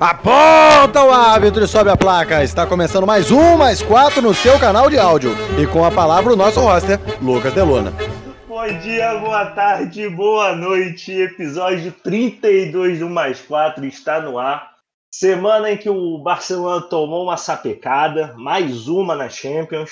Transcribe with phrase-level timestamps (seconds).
[0.00, 2.42] Aponta o árbitro e sobe a placa.
[2.42, 5.30] Está começando mais um, mais quatro no seu canal de áudio.
[5.58, 7.92] E com a palavra o nosso roster, Lucas Delona.
[8.48, 11.12] Bom dia, boa tarde, boa noite.
[11.12, 14.74] Episódio 32 do Mais 4 está no ar.
[15.12, 19.90] Semana em que o Barcelona tomou uma sapecada, mais uma na Champions.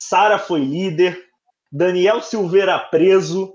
[0.00, 1.18] Sara foi líder,
[1.70, 3.52] Daniel Silveira preso,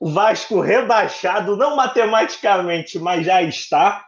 [0.00, 4.04] o Vasco rebaixado, não matematicamente, mas já está.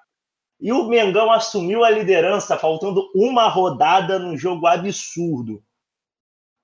[0.64, 5.62] E o Mengão assumiu a liderança, faltando uma rodada num jogo absurdo.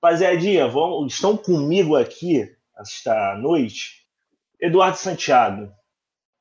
[0.01, 4.07] Rapaziadinha, vão, estão comigo aqui esta noite.
[4.59, 5.71] Eduardo Santiago.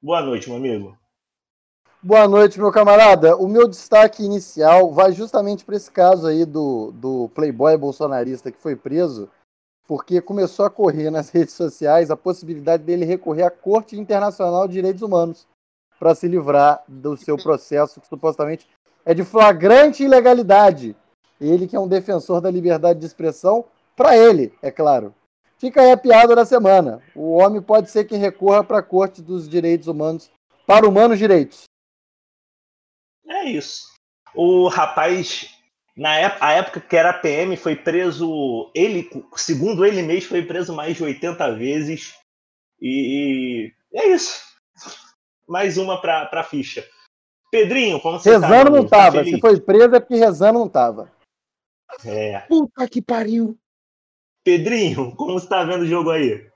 [0.00, 0.98] Boa noite, meu amigo.
[2.02, 3.36] Boa noite, meu camarada.
[3.36, 8.56] O meu destaque inicial vai justamente para esse caso aí do, do playboy bolsonarista que
[8.56, 9.28] foi preso,
[9.86, 14.72] porque começou a correr nas redes sociais a possibilidade dele recorrer à Corte Internacional de
[14.72, 15.46] Direitos Humanos
[16.00, 18.66] para se livrar do seu processo que supostamente
[19.04, 20.96] é de flagrante ilegalidade.
[21.38, 25.14] Ele que é um defensor da liberdade de expressão, para ele, é claro.
[25.58, 27.02] Fica aí a piada da semana.
[27.14, 30.30] O homem pode ser que recorra para a Corte dos Direitos Humanos
[30.66, 31.64] para humanos direitos.
[33.28, 33.90] É isso.
[34.34, 35.54] O rapaz,
[35.94, 38.70] na época, a época que era PM, foi preso.
[38.74, 42.14] Ele, segundo ele mesmo, foi preso mais de 80 vezes.
[42.80, 44.40] E, e é isso.
[45.50, 46.88] Mais uma para a ficha.
[47.50, 49.18] Pedrinho, como você Rezando tá, não tava.
[49.18, 51.12] Tá Se foi preso é porque rezando não tava.
[52.04, 52.38] É.
[52.42, 53.58] Puta que pariu.
[54.44, 56.48] Pedrinho, como você tá vendo o jogo aí?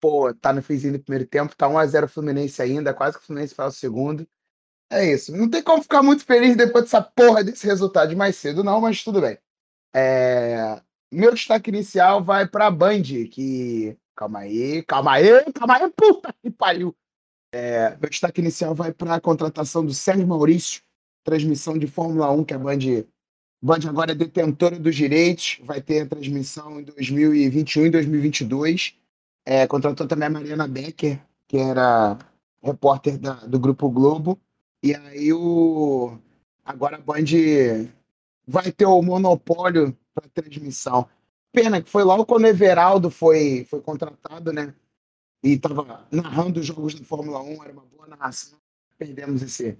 [0.00, 3.54] Pô, tá no finzinho do primeiro tempo, tá 1x0 Fluminense ainda, quase que o Fluminense
[3.54, 4.26] faz o segundo.
[4.90, 5.30] É isso.
[5.30, 8.80] Não tem como ficar muito feliz depois dessa porra desse resultado de mais cedo, não,
[8.80, 9.38] mas tudo bem.
[9.94, 10.82] É...
[11.12, 13.96] Meu destaque inicial vai pra Band, que.
[14.16, 16.92] Calma aí, calma aí, calma aí, puta que pariu.
[17.54, 17.96] É...
[18.00, 20.82] Meu destaque inicial vai pra contratação do Sérgio Maurício,
[21.22, 23.04] transmissão de Fórmula 1, que a Band.
[23.62, 28.96] Band agora é detentora dos direitos, vai ter a transmissão em 2021 e 2022.
[29.46, 32.18] É, contratou também a Mariana Becker, que era
[32.60, 34.36] repórter da, do Grupo Globo.
[34.82, 36.18] E aí o
[36.64, 37.24] agora a Band
[38.46, 41.08] vai ter o monopólio para transmissão.
[41.52, 44.74] Pena que foi logo quando o Everaldo foi, foi contratado, né?
[45.44, 48.58] E estava narrando os jogos da Fórmula 1, era uma boa narração.
[48.96, 49.78] Perdemos esse,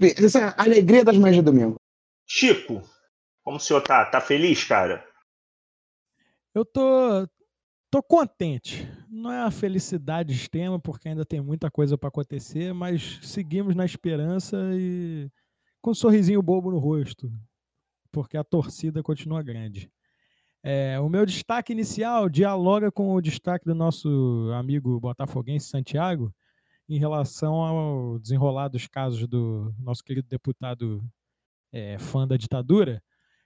[0.00, 1.76] essa alegria das manhãs de domingo.
[2.26, 2.82] Chico,
[3.44, 4.04] como o senhor tá?
[4.06, 5.06] Tá feliz, cara?
[6.52, 7.28] Eu tô,
[7.92, 8.88] tô contente.
[9.08, 13.84] Não é a felicidade extrema, porque ainda tem muita coisa para acontecer, mas seguimos na
[13.84, 15.30] esperança e
[15.80, 17.30] com um sorrisinho bobo no rosto,
[18.10, 19.92] porque a torcida continua grande.
[20.66, 26.34] É, o meu destaque inicial dialoga com o destaque do nosso amigo botafoguense Santiago
[26.88, 31.04] em relação ao desenrolar dos casos do nosso querido deputado
[31.70, 33.02] é, fã da ditadura.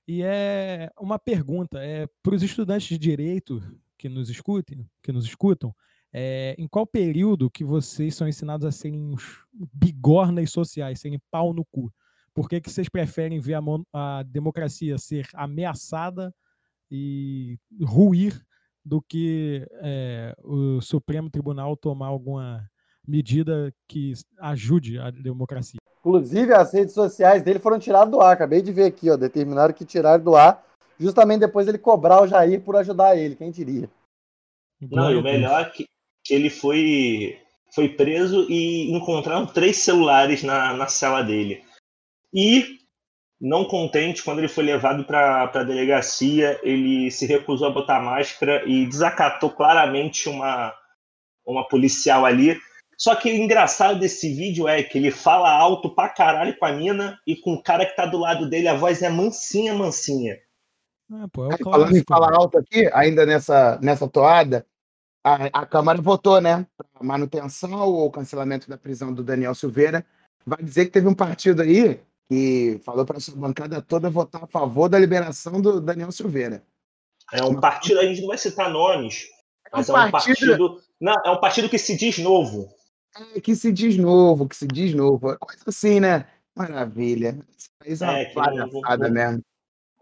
[0.06, 3.60] E é uma pergunta é, para os estudantes de direito
[3.98, 5.74] que nos escutem, que nos escutam,
[6.12, 9.16] é, em qual período que vocês são ensinados a serem
[9.52, 11.92] bigornas sociais, serem pau no cu?
[12.32, 13.60] Por que, que vocês preferem ver a,
[13.92, 16.32] a democracia ser ameaçada
[16.90, 18.40] e ruir
[18.84, 22.68] do que é, o Supremo Tribunal tomar alguma
[23.06, 25.78] medida que ajude a democracia?
[26.00, 28.32] Inclusive, as redes sociais dele foram tiradas do ar.
[28.32, 29.16] Acabei de ver aqui, ó.
[29.16, 30.64] Determinaram que tiraram do ar
[30.98, 33.88] justamente depois ele cobrar o Jair por ajudar ele, quem diria.
[34.80, 35.86] Não, e o melhor é que,
[36.24, 37.38] que ele foi,
[37.74, 41.62] foi preso e encontraram três celulares na, na cela dele.
[42.32, 42.77] E,
[43.40, 48.64] não contente, quando ele foi levado para a delegacia, ele se recusou a botar máscara
[48.66, 50.74] e desacatou claramente uma,
[51.46, 52.58] uma policial ali.
[52.96, 56.72] Só que o engraçado desse vídeo é que ele fala alto pra caralho com a
[56.72, 60.36] mina e com o cara que tá do lado dele, a voz é mansinha, mansinha.
[61.12, 64.66] Ah, pô, é falando em falar alto aqui, ainda nessa, nessa toada,
[65.24, 66.66] a, a Câmara votou, né,
[67.00, 70.04] manutenção ou cancelamento da prisão do Daniel Silveira.
[70.44, 74.46] Vai dizer que teve um partido aí que falou para sua bancada toda votar a
[74.46, 76.62] favor da liberação do Daniel Silveira.
[77.32, 79.26] É um partido, a gente não vai citar nomes,
[79.72, 80.36] mas é um, é um partido...
[80.36, 80.82] partido.
[81.00, 82.68] Não, é um partido que se diz novo.
[83.34, 85.30] É, que se diz novo, que se diz novo.
[85.30, 86.26] É coisa assim, né?
[86.54, 87.38] Maravilha.
[87.56, 89.42] Esse país é uma é, palhaçada mesmo.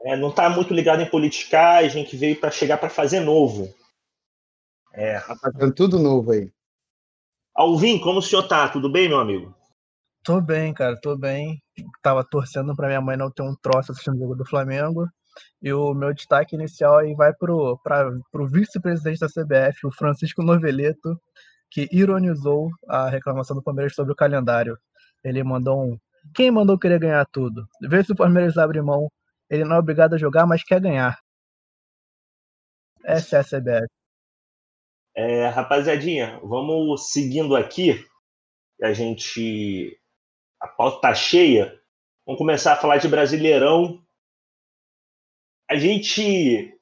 [0.00, 3.72] É, não está muito ligado em politicagem, que veio para chegar para fazer novo.
[4.92, 5.20] É.
[5.20, 6.50] Tá fazendo tudo novo aí.
[7.54, 8.68] Alvin, como o senhor tá?
[8.68, 9.54] Tudo bem, meu amigo?
[10.22, 11.62] Tô bem, cara, tô bem.
[12.02, 15.06] Tava torcendo para minha mãe não ter um troço assistindo o jogo do Flamengo.
[15.62, 20.42] E o meu destaque inicial aí vai pro, pra, pro vice-presidente da CBF, o Francisco
[20.42, 21.20] Noveleto,
[21.70, 24.78] que ironizou a reclamação do Palmeiras sobre o calendário.
[25.24, 25.98] Ele mandou um
[26.34, 27.66] Quem mandou querer ganhar tudo?
[27.82, 29.10] Vê se o Palmeiras abre mão.
[29.50, 31.18] Ele não é obrigado a jogar, mas quer ganhar.
[33.04, 33.86] Essa é a CBF.
[35.14, 38.04] É, rapaziadinha, vamos seguindo aqui.
[38.82, 39.98] A gente.
[40.60, 41.80] A pauta tá cheia.
[42.26, 44.02] Vamos começar a falar de Brasileirão.
[45.68, 46.76] A gente,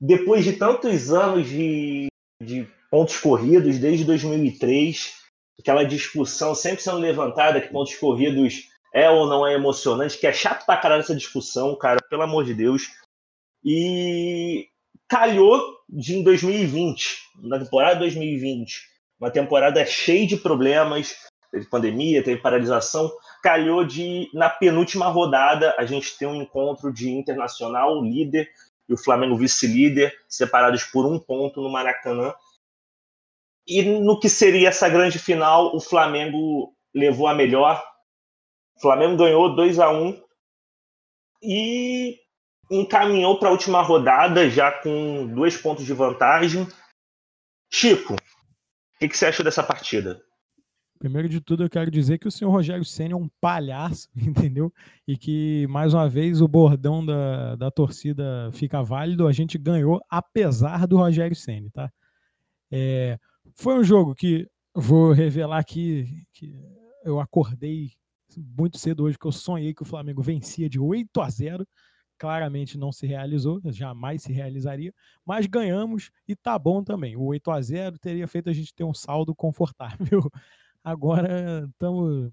[0.00, 2.08] depois de tantos anos de,
[2.42, 5.14] de pontos corridos, desde 2003,
[5.58, 10.32] aquela discussão sempre sendo levantada que pontos corridos é ou não é emocionante, que é
[10.32, 12.90] chato pra caralho essa discussão, cara, pelo amor de Deus.
[13.62, 14.68] E
[15.08, 18.88] calhou de em 2020, na temporada 2020,
[19.20, 21.16] uma temporada cheia de problemas,
[21.56, 23.10] teve pandemia, teve paralisação,
[23.42, 28.48] calhou de na penúltima rodada a gente ter um encontro de internacional líder
[28.88, 32.34] e o Flamengo vice-líder, separados por um ponto no Maracanã.
[33.66, 37.84] E no que seria essa grande final, o Flamengo levou a melhor.
[38.76, 40.22] O Flamengo ganhou 2 a 1
[41.42, 42.20] e
[42.70, 46.68] encaminhou para a última rodada já com dois pontos de vantagem.
[47.72, 50.22] Chico, o que, que, você achou dessa partida?
[50.98, 54.72] Primeiro de tudo, eu quero dizer que o senhor Rogério Senna é um palhaço, entendeu?
[55.06, 59.26] E que, mais uma vez, o bordão da, da torcida fica válido.
[59.26, 61.92] A gente ganhou apesar do Rogério Senna, tá?
[62.70, 63.18] É,
[63.54, 66.54] foi um jogo que, vou revelar aqui, que
[67.04, 67.92] eu acordei
[68.36, 71.66] muito cedo hoje, que eu sonhei que o Flamengo vencia de 8 a 0
[72.18, 74.92] claramente não se realizou, jamais se realizaria,
[75.24, 77.16] mas ganhamos e tá bom também.
[77.16, 80.30] O 8 a 0 teria feito a gente ter um saldo confortável.
[80.86, 82.30] Agora estamos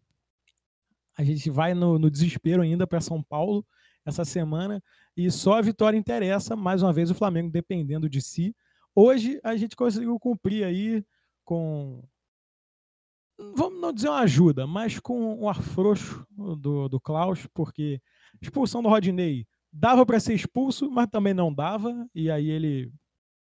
[1.17, 3.65] a gente vai no, no desespero ainda para São Paulo
[4.05, 4.79] essa semana
[5.17, 8.55] e só a vitória interessa, mais uma vez o Flamengo dependendo de si.
[8.93, 11.03] Hoje a gente conseguiu cumprir aí
[11.43, 12.03] com
[13.55, 17.99] vamos não dizer uma ajuda, mas com o afrouxo do, do Klaus, porque
[18.39, 22.07] expulsão do Rodinei dava para ser expulso, mas também não dava.
[22.13, 22.93] E aí ele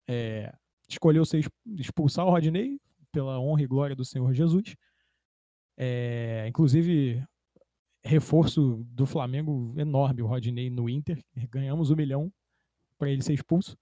[0.06, 0.54] é,
[0.86, 2.78] escolheu ser expulsar o Rodney
[3.10, 4.76] pela honra e glória do Senhor Jesus.
[5.78, 7.24] É, inclusive,
[8.04, 11.22] reforço do Flamengo enorme, o Rodney no Inter.
[11.50, 12.32] Ganhamos um milhão
[12.98, 13.76] para ele ser expulso.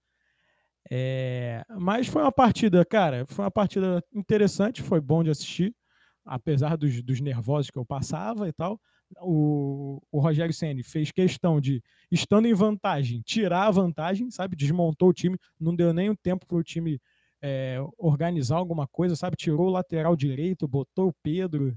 [0.89, 5.75] É, mas foi uma partida, cara, foi uma partida interessante, foi bom de assistir,
[6.23, 8.79] apesar dos, dos nervosos que eu passava e tal
[9.21, 14.55] o, o Rogério Ceni fez questão de, estando em vantagem, tirar a vantagem, sabe?
[14.55, 16.99] Desmontou o time, não deu nem o tempo para o time
[17.41, 19.37] é, organizar alguma coisa, sabe?
[19.37, 21.75] Tirou o lateral direito, botou o Pedro,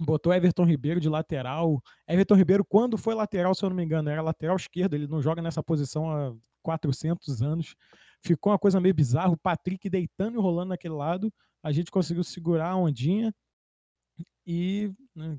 [0.00, 1.82] botou Everton Ribeiro de lateral.
[2.08, 5.20] Everton Ribeiro, quando foi lateral, se eu não me engano, era lateral esquerdo, ele não
[5.20, 7.74] joga nessa posição há 400 anos.
[8.22, 11.32] Ficou uma coisa meio bizarra, o Patrick deitando e rolando naquele lado.
[11.62, 13.32] A gente conseguiu segurar a ondinha
[14.46, 15.38] e né,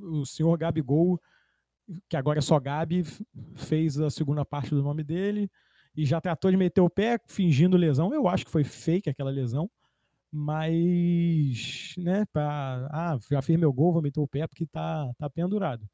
[0.00, 1.20] o senhor Gabigol,
[2.08, 3.04] que agora é só Gabi,
[3.54, 5.50] fez a segunda parte do nome dele
[5.94, 8.12] e já tratou de meter o pé fingindo lesão.
[8.14, 9.70] Eu acho que foi fake aquela lesão,
[10.32, 15.28] mas, né, pra, ah, já fiz meu gol, vou meter o pé porque tá, tá
[15.28, 15.86] pendurado.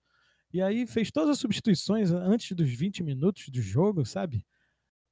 [0.53, 4.47] E aí fez todas as substituições antes dos 20 minutos do jogo, sabe?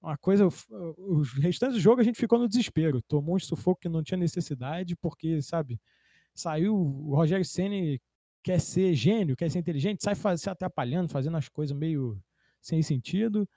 [0.01, 3.89] Uma coisa, os restantes do jogo a gente ficou no desespero, tomou um sufoco que
[3.89, 5.81] não tinha necessidade, porque, sabe,
[6.35, 8.01] saiu o Rogério Ceni
[8.45, 12.17] quer ser gênio, quer ser inteligente, sai faz, se atrapalhando, fazendo as coisas meio
[12.61, 13.49] sem sentido.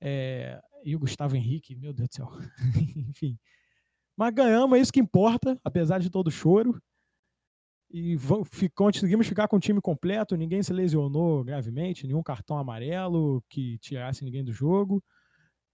[0.00, 2.30] É, e o Gustavo Henrique, meu Deus do céu.
[3.10, 3.36] Enfim.
[4.20, 6.78] Mas ganhamos, é isso que importa, apesar de todo o choro.
[7.90, 8.18] E
[8.74, 14.22] conseguimos ficar com o time completo, ninguém se lesionou gravemente, nenhum cartão amarelo que tirasse
[14.22, 15.02] ninguém do jogo.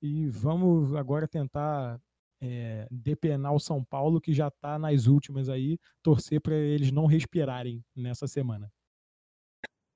[0.00, 1.99] E vamos agora tentar
[2.41, 7.07] é, depenar o São Paulo, que já está nas últimas aí, torcer para eles não
[7.07, 8.71] respirarem nessa semana.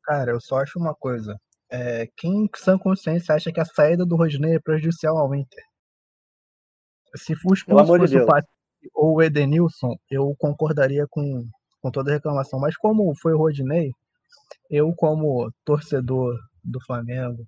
[0.03, 1.41] Cara, eu só acho uma coisa.
[1.71, 5.70] É, quem sã consciência acha que a saída do Rodney é prejudicial ao Inter?
[7.17, 8.53] Se for expulso fosse de o Patrick
[8.95, 11.47] ou o Edenilson, eu concordaria com,
[11.81, 12.59] com toda a reclamação.
[12.59, 13.93] Mas como foi o Rodney,
[14.71, 17.47] eu como torcedor do Flamengo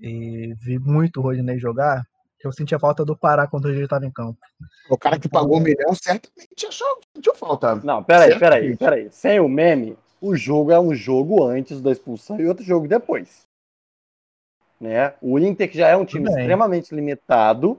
[0.00, 2.04] e vi muito o Rodney jogar,
[2.42, 4.38] eu sentia falta do Pará quando ele estava em campo.
[4.88, 7.74] O cara que pagou um milhão certamente achou, sentiu falta.
[7.76, 9.10] Não, peraí, peraí, peraí.
[9.10, 13.46] Sem o meme, o jogo é um jogo antes da expulsão e outro jogo depois.
[14.80, 15.14] Né?
[15.20, 17.78] O Inter, que já é um time extremamente limitado,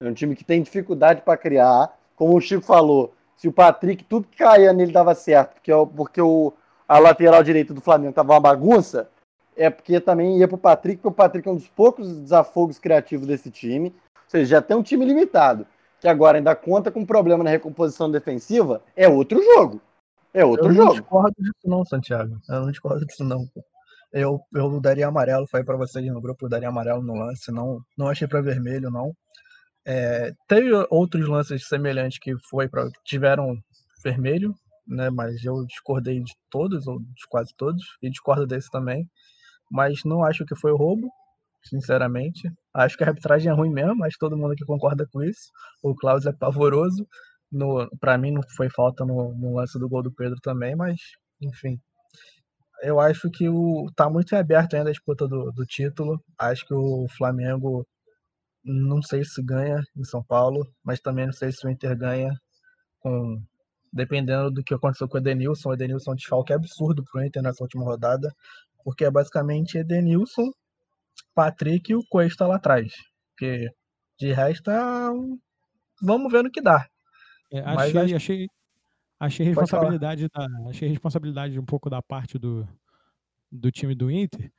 [0.00, 1.96] é um time que tem dificuldade para criar.
[2.14, 6.20] Como o Chico falou, se o Patrick, tudo que caía nele dava certo, porque, porque
[6.20, 6.52] o,
[6.88, 9.08] a lateral direita do Flamengo tava uma bagunça,
[9.56, 13.26] é porque também ia pro Patrick, porque o Patrick é um dos poucos desafogos criativos
[13.26, 13.88] desse time.
[13.88, 15.66] Ou seja, já tem um time limitado,
[16.00, 19.80] que agora ainda conta com problema na recomposição defensiva, é outro jogo.
[20.32, 20.86] É outro eu jogo.
[20.86, 22.40] não discordo disso não, Santiago.
[22.48, 23.48] Eu não discordo disso não.
[24.12, 27.80] Eu, eu daria amarelo, falei para vocês no grupo, eu daria amarelo no lance, não,
[27.96, 29.12] não achei para vermelho, não.
[29.90, 33.56] É, teve outros lances semelhantes que foi para tiveram
[34.04, 34.54] vermelho,
[34.86, 35.08] né?
[35.08, 39.08] Mas eu discordei de todos, ou de quase todos, e discordo desse também.
[39.70, 41.08] Mas não acho que foi roubo,
[41.64, 42.50] sinceramente.
[42.74, 45.50] Acho que a arbitragem é ruim mesmo, que todo mundo aqui concorda com isso.
[45.82, 47.06] O Klaus é pavoroso.
[47.98, 51.00] Para mim não foi falta no, no, lance do gol do Pedro também, mas
[51.40, 51.80] enfim.
[52.82, 56.22] Eu acho que o tá muito aberto ainda a disputa do, do título.
[56.38, 57.86] Acho que o Flamengo
[58.64, 62.32] não sei se ganha em São Paulo, mas também não sei se o Inter ganha
[63.00, 63.42] com
[63.92, 65.70] dependendo do que aconteceu com o Edenilson.
[65.70, 68.34] O Edenilson é desfalque absurdo pro Inter nessa última rodada,
[68.84, 70.50] porque é basicamente Edenilson,
[71.34, 72.92] Patrick e o Cuesta lá atrás.
[73.30, 73.70] Porque
[74.18, 74.78] de resto, é
[76.02, 76.86] vamos ver no que dá.
[77.50, 78.48] É, achei, Mas, achei,
[79.18, 82.68] achei responsabilidade da, achei responsabilidade um pouco da parte do,
[83.50, 84.52] do time do Inter.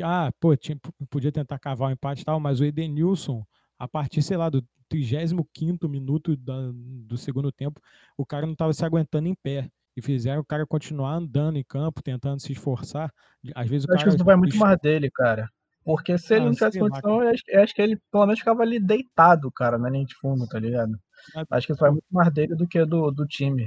[0.00, 0.78] Ah, pô, tinha,
[1.10, 3.44] podia tentar cavar o um empate e tal, mas o Edenilson,
[3.78, 7.80] a partir, sei lá, do 35 minuto da, do segundo tempo,
[8.16, 9.70] o cara não estava se aguentando em pé.
[9.94, 13.12] E fizeram o cara continuar andando em campo, tentando se esforçar.
[13.54, 13.96] Às vezes o eu cara.
[13.96, 15.50] Acho que isso vai muito mais dele, cara.
[15.84, 18.38] Porque se ele ah, não tivesse condição, eu acho, eu acho, que ele pelo menos
[18.38, 20.98] ficava ali deitado, cara, na linha de fundo, tá ligado?
[21.50, 23.64] Acho que isso vai muito mais dele do que do, do time.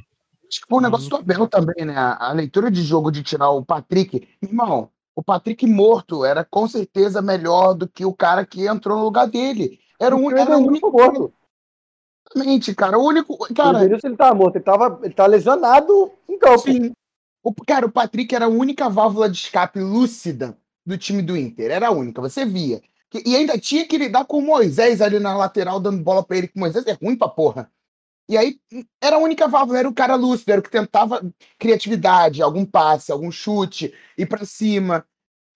[0.48, 1.96] Acho que foi um negócio do Abel também, né?
[1.96, 4.28] A leitura de jogo de tirar o Patrick.
[4.42, 9.06] Irmão, o Patrick morto era com certeza melhor do que o cara que entrou no
[9.06, 9.80] lugar dele.
[10.00, 11.34] Era, um, era o único morto.
[12.36, 13.00] Exatamente, cara.
[13.00, 13.38] O único.
[13.54, 14.58] Cara, isso ele tava morto.
[14.58, 16.60] Ele tava, ele tava lesionado em campo.
[16.60, 16.92] Sim.
[17.42, 21.72] O, cara, o Patrick era a única válvula de escape lúcida do time do Inter.
[21.72, 22.82] Era a única, você via.
[23.24, 26.48] E ainda tinha que lidar com o Moisés ali na lateral, dando bola para ele,
[26.50, 27.72] com o Moisés é ruim pra porra.
[28.28, 28.60] E aí
[29.02, 31.22] era a única válvula, era o cara lúcido, era o que tentava
[31.60, 35.06] criatividade, algum passe, algum chute, ir para cima.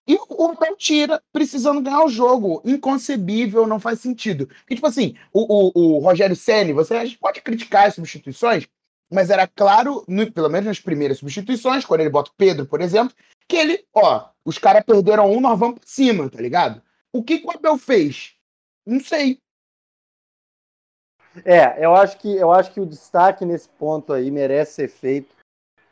[0.06, 2.62] E o Abel tira, precisando ganhar o jogo.
[2.64, 4.46] Inconcebível, não faz sentido.
[4.46, 8.66] Porque, tipo assim, o, o, o Rogério Senni, você pode criticar as substituições,
[9.10, 12.80] mas era claro, no, pelo menos nas primeiras substituições, quando ele bota o Pedro, por
[12.80, 13.14] exemplo,
[13.46, 16.82] que ele, ó, os caras perderam um, nós vamos pra cima, tá ligado?
[17.12, 18.34] O que, que o Abel fez?
[18.86, 19.40] Não sei.
[21.44, 25.34] É, eu acho que eu acho que o destaque nesse ponto aí merece ser feito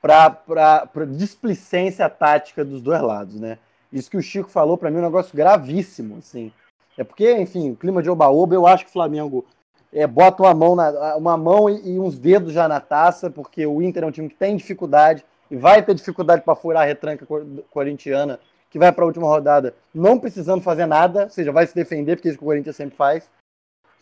[0.01, 3.59] para displicência tática dos dois lados, né?
[3.93, 6.53] Isso que o Chico falou para mim é um negócio gravíssimo, assim.
[6.97, 9.47] É porque, enfim, o clima de oba-oba, eu acho que o Flamengo
[9.93, 13.65] é, bota uma mão, na, uma mão e, e, uns dedos já na taça, porque
[13.67, 16.87] o Inter é um time que tem dificuldade e vai ter dificuldade para furar a
[16.87, 17.27] retranca
[17.71, 21.75] corintiana, que vai para a última rodada não precisando fazer nada, ou seja, vai se
[21.75, 23.31] defender, porque é isso que o Corinthians sempre faz.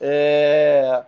[0.00, 1.04] É...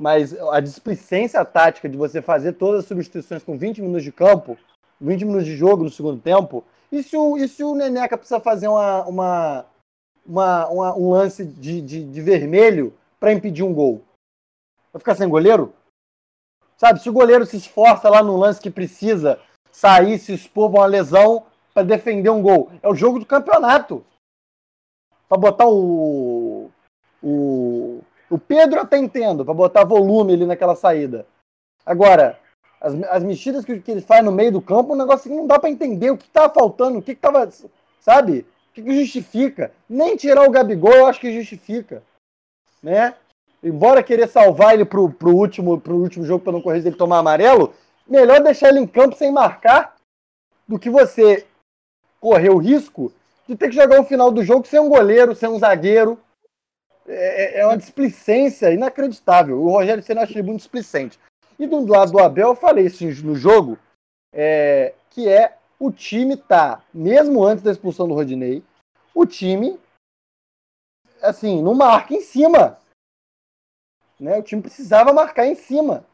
[0.00, 4.56] Mas a displicência tática de você fazer todas as substituições com 20 minutos de campo,
[4.98, 8.40] 20 minutos de jogo no segundo tempo, e se o, e se o Neneca precisa
[8.40, 9.66] fazer uma, uma,
[10.24, 14.02] uma, uma um lance de, de, de vermelho para impedir um gol?
[14.90, 15.74] Vai ficar sem goleiro?
[16.78, 19.38] Sabe, se o goleiro se esforça lá no lance que precisa
[19.70, 22.72] sair, se expor uma lesão para defender um gol.
[22.82, 24.02] É o jogo do campeonato.
[25.28, 26.70] Para botar o,
[27.22, 28.00] o.
[28.30, 31.26] O Pedro até entendo, para botar volume ali naquela saída.
[31.84, 32.38] Agora,
[32.80, 35.46] as, as mexidas que, que ele faz no meio do campo, um negócio que não
[35.46, 37.50] dá para entender o que estava faltando, o que estava.
[38.00, 38.46] Sabe?
[38.70, 39.72] O que, que justifica?
[39.88, 42.02] Nem tirar o Gabigol eu acho que justifica.
[42.80, 43.14] Né?
[43.62, 47.18] Embora querer salvar ele pro, pro, último, pro último jogo para não correr ele tomar
[47.18, 47.74] amarelo,
[48.06, 49.96] melhor deixar ele em campo sem marcar
[50.66, 51.44] do que você
[52.20, 53.12] correr o risco
[53.46, 56.18] de ter que jogar o final do jogo sem um goleiro, sem um zagueiro.
[57.12, 59.60] É, é, é uma displicência inacreditável.
[59.60, 61.18] O Rogério Senna ele muito displicente.
[61.58, 63.76] E do lado do Abel, eu falei isso no jogo,
[64.32, 68.62] é, que é o time tá, mesmo antes da expulsão do Rodinei,
[69.14, 69.78] o time,
[71.20, 72.78] assim, não marca em cima.
[74.18, 74.38] Né?
[74.38, 76.04] O time precisava marcar em cima.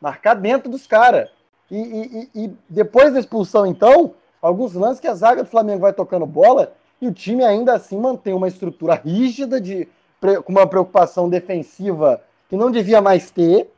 [0.00, 1.30] Marcar dentro dos caras.
[1.70, 5.92] E, e, e, depois da expulsão, então, alguns lances que a zaga do Flamengo vai
[5.92, 9.88] tocando bola e o time ainda assim mantém uma estrutura rígida de
[10.44, 13.70] com uma preocupação defensiva que não devia mais ter.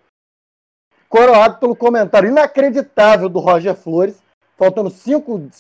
[1.08, 4.20] Coroado pelo comentário inacreditável do Roger Flores,
[4.56, 5.50] faltando 5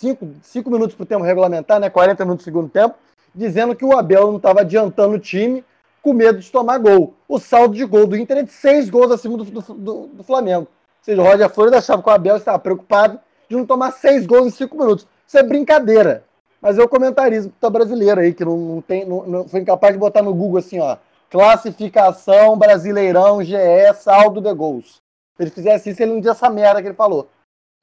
[0.66, 2.96] minutos para o tempo regulamentar, né, 40 minutos do segundo tempo,
[3.34, 5.64] dizendo que o Abel não estava adiantando o time
[6.02, 7.14] com medo de tomar gol.
[7.26, 10.62] O saldo de gol do Inter é de 6 gols acima do, do, do, Flamengo.
[10.62, 14.26] Ou seja, o Roger Flores achava que o Abel estava preocupado de não tomar 6
[14.26, 15.06] gols em 5 minutos.
[15.26, 16.24] Isso é brincadeira.
[16.64, 19.92] Mas é o comentarismo tá brasileiro aí, que não, não tem, não, não, foi incapaz
[19.92, 20.96] de botar no Google assim, ó.
[21.28, 23.54] Classificação Brasileirão GE
[23.96, 25.02] saldo de gols.
[25.36, 27.28] Se ele fizesse isso, ele não dizia essa merda que ele falou.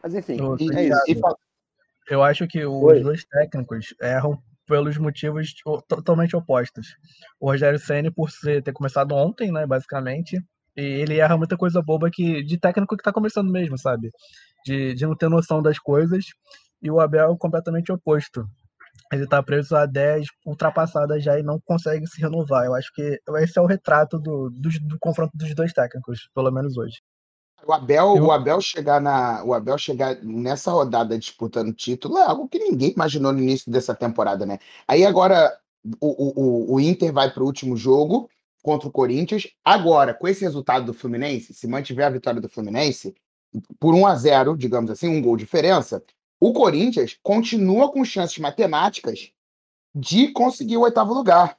[0.02, 0.40] Mas enfim,
[0.74, 1.00] é isso.
[1.08, 1.22] E,
[2.10, 3.02] eu acho que os Oi.
[3.02, 5.54] dois técnicos erram pelos motivos
[5.88, 6.96] totalmente opostos.
[7.40, 10.44] O Rogério Ceni por ser, ter começado ontem, né, basicamente,
[10.76, 14.10] e ele erra muita coisa boba que de técnico que tá começando mesmo, sabe?
[14.66, 16.26] De, de não ter noção das coisas.
[16.82, 18.50] E o Abel é completamente oposto.
[19.12, 22.66] Ele tá preso a 10 ultrapassadas já e não consegue se renovar.
[22.66, 26.52] Eu acho que esse é o retrato do, do, do confronto dos dois técnicos, pelo
[26.52, 27.02] menos hoje.
[27.68, 28.26] O Abel, eu...
[28.26, 32.92] o Abel chegar na, o Abel chegar nessa rodada disputando título é algo que ninguém
[32.92, 34.58] imaginou no início dessa temporada, né?
[34.88, 35.56] Aí agora
[36.00, 38.30] o, o, o Inter vai para o último jogo
[38.64, 39.48] contra o Corinthians.
[39.64, 43.16] Agora, com esse resultado do Fluminense, se mantiver a vitória do Fluminense
[43.80, 46.02] por 1 a 0, digamos assim, um gol de diferença,
[46.42, 49.32] o Corinthians continua com chances matemáticas
[49.94, 51.56] de conseguir o oitavo lugar.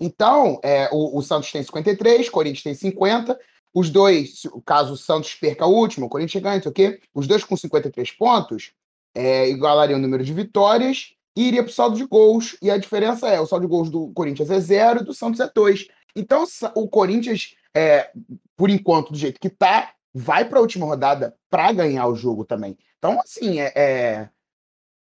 [0.00, 3.38] Então, é, o, o Santos tem 53, o Corinthians tem 50,
[3.74, 7.00] os dois, caso o Santos perca o último, o Corinthians ganha, não o quê?
[7.12, 8.72] Os dois com 53 pontos
[9.14, 12.56] é, igualariam o número de vitórias e iria para o saldo de gols.
[12.62, 15.40] E a diferença é: o saldo de gols do Corinthians é zero e do Santos
[15.40, 15.86] é dois.
[16.16, 18.10] Então, o Corinthians, é,
[18.56, 22.44] por enquanto, do jeito que está, vai para a última rodada para ganhar o jogo
[22.44, 22.78] também.
[22.98, 24.28] Então, assim, é, é,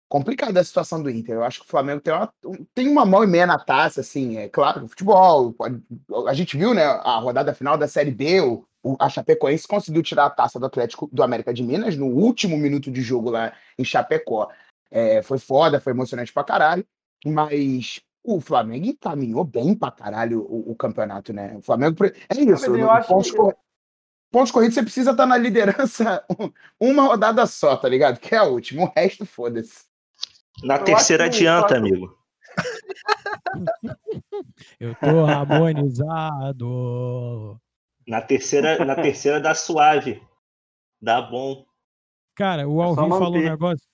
[0.09, 1.35] complicada a situação do Inter.
[1.35, 2.33] Eu acho que o Flamengo tem uma,
[2.75, 5.55] tem uma mão e meia na taça, assim, é claro, futebol.
[6.27, 8.65] A gente viu, né, a rodada final da Série B, o,
[8.99, 12.91] a Chapecoense conseguiu tirar a taça do Atlético do América de Minas no último minuto
[12.91, 14.49] de jogo lá em Chapecó.
[14.91, 16.85] É, foi foda, foi emocionante pra caralho,
[17.25, 21.55] mas o Flamengo encaminhou bem pra caralho o, o campeonato, né?
[21.57, 21.95] O Flamengo.
[22.05, 22.75] É isso.
[22.75, 23.37] eu acho pontos, que...
[24.31, 26.23] pontos corridos você precisa estar tá na liderança
[26.79, 28.19] uma rodada só, tá ligado?
[28.19, 28.83] Que é a última.
[28.83, 29.85] O resto, foda-se.
[30.63, 32.17] Na eu terceira adianta, amigo.
[34.79, 36.67] Eu tô harmonizado.
[38.07, 40.21] Na terceira, na terceira dá suave.
[41.01, 41.65] Dá bom.
[42.35, 43.87] Cara, o é Alvin falou um negócio.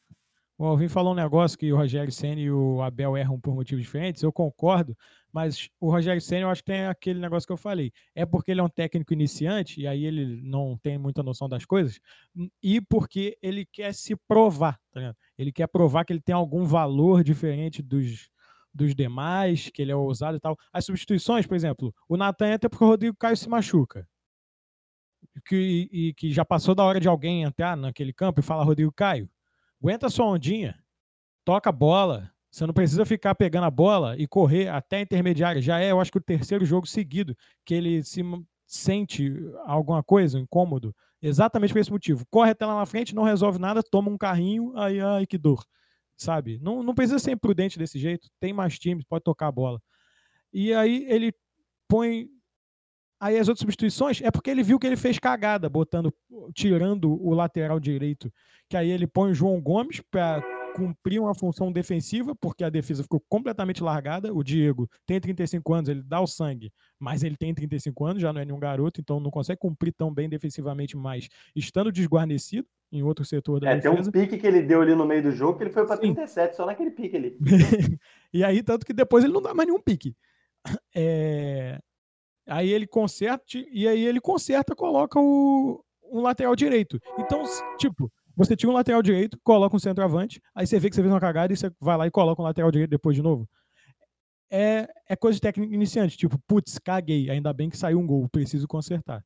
[0.58, 3.84] O Alvin falou um negócio que o Rogério Senna e o Abel erram por motivos
[3.84, 4.24] diferentes.
[4.24, 4.98] Eu concordo,
[5.36, 7.92] mas o Rogério Senna eu acho que tem aquele negócio que eu falei.
[8.16, 11.66] É porque ele é um técnico iniciante e aí ele não tem muita noção das
[11.66, 12.00] coisas
[12.64, 17.22] e porque ele quer se provar, tá Ele quer provar que ele tem algum valor
[17.22, 18.30] diferente dos,
[18.74, 20.58] dos demais, que ele é ousado e tal.
[20.72, 24.08] As substituições, por exemplo, o Natan entra porque o Rodrigo Caio se machuca.
[25.46, 28.94] Que, e que já passou da hora de alguém entrar naquele campo e falar Rodrigo
[28.94, 29.30] Caio
[29.82, 30.82] aguenta sua ondinha,
[31.44, 32.32] toca a bola.
[32.56, 35.62] Você não precisa ficar pegando a bola e correr até a intermediária.
[35.62, 38.22] Já é, eu acho que o terceiro jogo seguido que ele se
[38.66, 39.30] sente
[39.66, 42.26] alguma coisa, um incômodo, exatamente por esse motivo.
[42.32, 45.66] Corre até lá na frente, não resolve nada, toma um carrinho, aí, ai, que dor.
[46.16, 46.58] Sabe?
[46.62, 48.30] Não, não precisa ser imprudente desse jeito.
[48.40, 49.82] Tem mais times, pode tocar a bola.
[50.54, 51.34] E aí ele
[51.90, 52.30] põe
[53.20, 56.14] Aí as outras substituições é porque ele viu que ele fez cagada, botando,
[56.54, 58.32] tirando o lateral direito.
[58.70, 60.42] Que aí ele põe o João Gomes para
[60.76, 64.34] cumprir uma função defensiva, porque a defesa ficou completamente largada.
[64.34, 68.34] O Diego tem 35 anos, ele dá o sangue, mas ele tem 35 anos, já
[68.34, 73.02] não é nenhum garoto, então não consegue cumprir tão bem defensivamente, mas estando desguarnecido em
[73.04, 73.96] outro setor da é, defesa.
[73.96, 75.98] tem um pique que ele deu ali no meio do jogo que ele foi para
[75.98, 77.38] 37, só naquele pique ali.
[78.34, 80.14] e aí, tanto que depois ele não dá mais nenhum pique.
[80.94, 81.80] É...
[82.48, 87.00] Aí ele conserta, e aí ele conserta, coloca o, um lateral direito.
[87.18, 87.44] Então,
[87.78, 91.12] tipo, você tinha um lateral direito, coloca um centroavante, aí você vê que você fez
[91.12, 93.48] uma cagada e você vai lá e coloca um lateral direito depois de novo.
[94.52, 98.30] É, é coisa de técnico iniciante, tipo, putz, caguei, ainda bem que saiu um gol,
[98.30, 99.24] preciso consertar.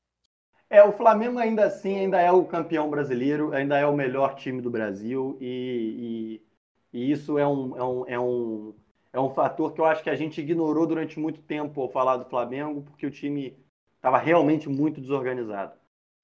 [0.69, 4.61] É, o Flamengo ainda assim ainda é o campeão brasileiro, ainda é o melhor time
[4.61, 6.41] do Brasil e,
[6.93, 8.73] e, e isso é um, é um, é um
[9.11, 12.17] é um fator que eu acho que a gente ignorou durante muito tempo ao falar
[12.17, 13.57] do Flamengo, porque o time
[13.95, 15.73] estava realmente muito desorganizado.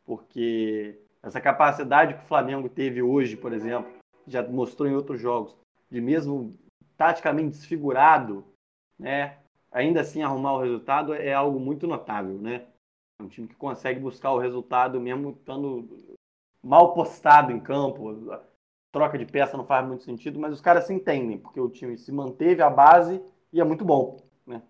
[0.03, 3.91] Porque essa capacidade que o Flamengo teve hoje, por exemplo,
[4.27, 5.55] já mostrou em outros jogos,
[5.89, 6.53] de mesmo
[6.95, 8.45] taticamente desfigurado,
[8.97, 9.37] né,
[9.71, 12.65] ainda assim arrumar o resultado é algo muito notável, né?
[13.19, 15.89] É um time que consegue buscar o resultado mesmo estando
[16.63, 18.15] mal postado em campo,
[18.91, 21.97] troca de peça não faz muito sentido, mas os caras se entendem, porque o time
[21.97, 24.61] se manteve a base e é muito bom, né?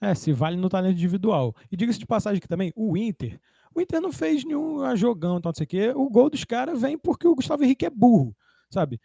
[0.00, 1.54] É, se vale no talento individual.
[1.70, 3.40] E diga-se de passagem aqui também, o Inter,
[3.74, 5.92] o Inter não fez nenhum jogão, então não sei o quê.
[5.94, 8.36] O gol dos caras vem porque o Gustavo Henrique é burro,
[8.70, 9.00] sabe?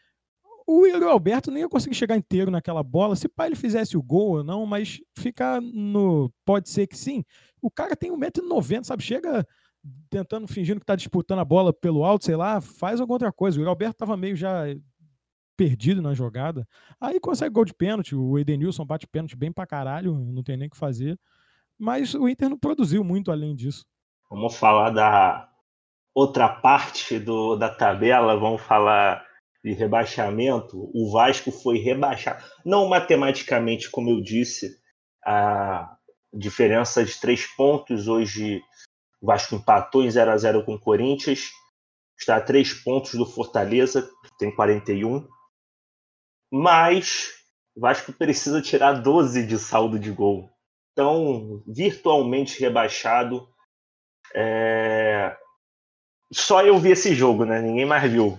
[0.68, 3.16] O Yuri Alberto nem ia conseguir chegar inteiro naquela bola.
[3.16, 6.32] Se pai ele fizesse o gol ou não, mas ficar no.
[6.46, 7.24] Pode ser que sim.
[7.60, 9.02] O cara tem 1,90m, sabe?
[9.02, 9.46] Chega
[10.10, 13.60] tentando, fingindo que está disputando a bola pelo alto, sei lá, faz alguma outra coisa.
[13.60, 14.66] O Alberto estava meio já
[15.58, 16.68] perdido na jogada.
[17.02, 20.68] Aí consegue gol de pênalti, o Edenilson bate pênalti bem pra caralho, não tem nem
[20.68, 21.20] o que fazer.
[21.78, 23.86] Mas o Inter não produziu muito além disso.
[24.30, 25.50] Vamos falar da,
[26.14, 29.26] outra parte do, da tabela, vamos falar
[29.64, 32.44] de rebaixamento, o Vasco foi rebaixado.
[32.66, 34.78] Não matematicamente, como eu disse,
[35.26, 35.98] a
[36.34, 38.08] diferença de três pontos.
[38.08, 38.62] Hoje
[39.22, 41.50] o Vasco empatou em 0 a 0 com o Corinthians,
[42.18, 45.28] está a três pontos do Fortaleza, que tem 41.
[46.52, 47.30] Mas
[47.76, 50.50] o Vasco precisa tirar 12 de saldo de gol.
[50.94, 53.48] Então, virtualmente rebaixado.
[54.36, 55.36] É...
[56.32, 57.62] Só eu vi esse jogo, né?
[57.62, 58.38] Ninguém mais viu.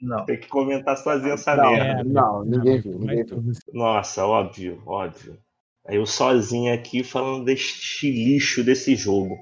[0.00, 0.24] Não.
[0.24, 2.04] Tem que comentar sozinho essa Não, merda.
[2.04, 3.42] não, ninguém viu, ninguém viu.
[3.72, 5.38] Nossa, óbvio, óbvio.
[5.86, 9.36] Aí eu sozinho aqui falando deste lixo desse jogo.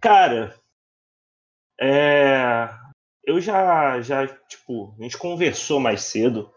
[0.00, 0.58] Cara,
[1.80, 2.68] é...
[3.22, 6.52] eu já, já, tipo, a gente conversou mais cedo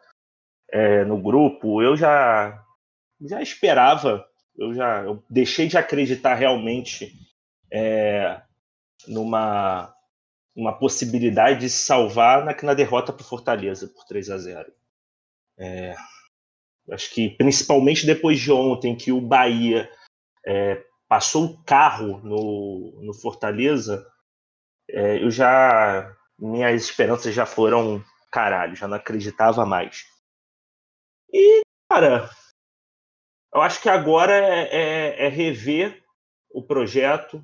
[0.69, 2.63] é, no grupo, eu já,
[3.21, 7.13] já esperava, eu já eu deixei de acreditar realmente
[7.71, 8.41] é,
[9.07, 9.93] numa
[10.55, 14.71] uma possibilidade de se salvar na, na derrota para Fortaleza por 3 a 0.
[15.57, 15.95] É,
[16.91, 19.89] acho que principalmente depois de ontem que o Bahia
[20.45, 24.07] é, passou o carro no, no Fortaleza,
[24.89, 30.05] é, eu já minhas esperanças já foram caralho, já não acreditava mais.
[31.33, 32.29] E cara,
[33.55, 36.03] eu acho que agora é, é, é rever
[36.51, 37.41] o projeto,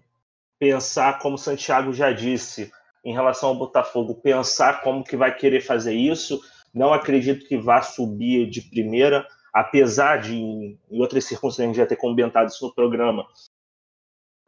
[0.60, 2.70] pensar como Santiago já disse
[3.04, 6.42] em relação ao Botafogo, pensar como que vai querer fazer isso.
[6.74, 12.50] Não acredito que vá subir de primeira, apesar de, em outras circunstâncias, já ter comentado
[12.50, 13.26] isso no programa.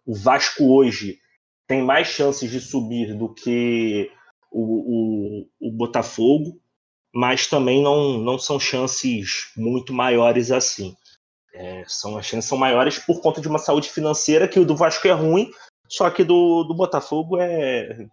[0.06, 1.18] O Vasco hoje
[1.66, 4.12] tem mais chances de subir do que
[4.52, 6.60] o, o, o Botafogo,
[7.16, 10.94] mas também não, não são chances muito maiores assim.
[11.54, 14.76] É, são as chances são maiores por conta de uma saúde financeira que o do
[14.76, 15.52] Vasco é ruim,
[15.88, 18.08] só que do, do Botafogo é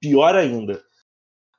[0.00, 0.82] pior ainda.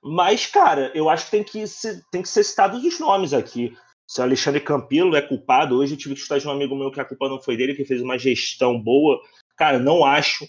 [0.01, 3.75] Mas, cara, eu acho que tem que ser, tem que ser citados os nomes aqui.
[4.07, 6.91] Se o Alexandre Campilo é culpado, hoje eu tive que estar de um amigo meu
[6.91, 9.21] que a culpa não foi dele, que fez uma gestão boa.
[9.55, 10.47] Cara, não acho.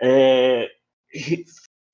[0.00, 0.70] É...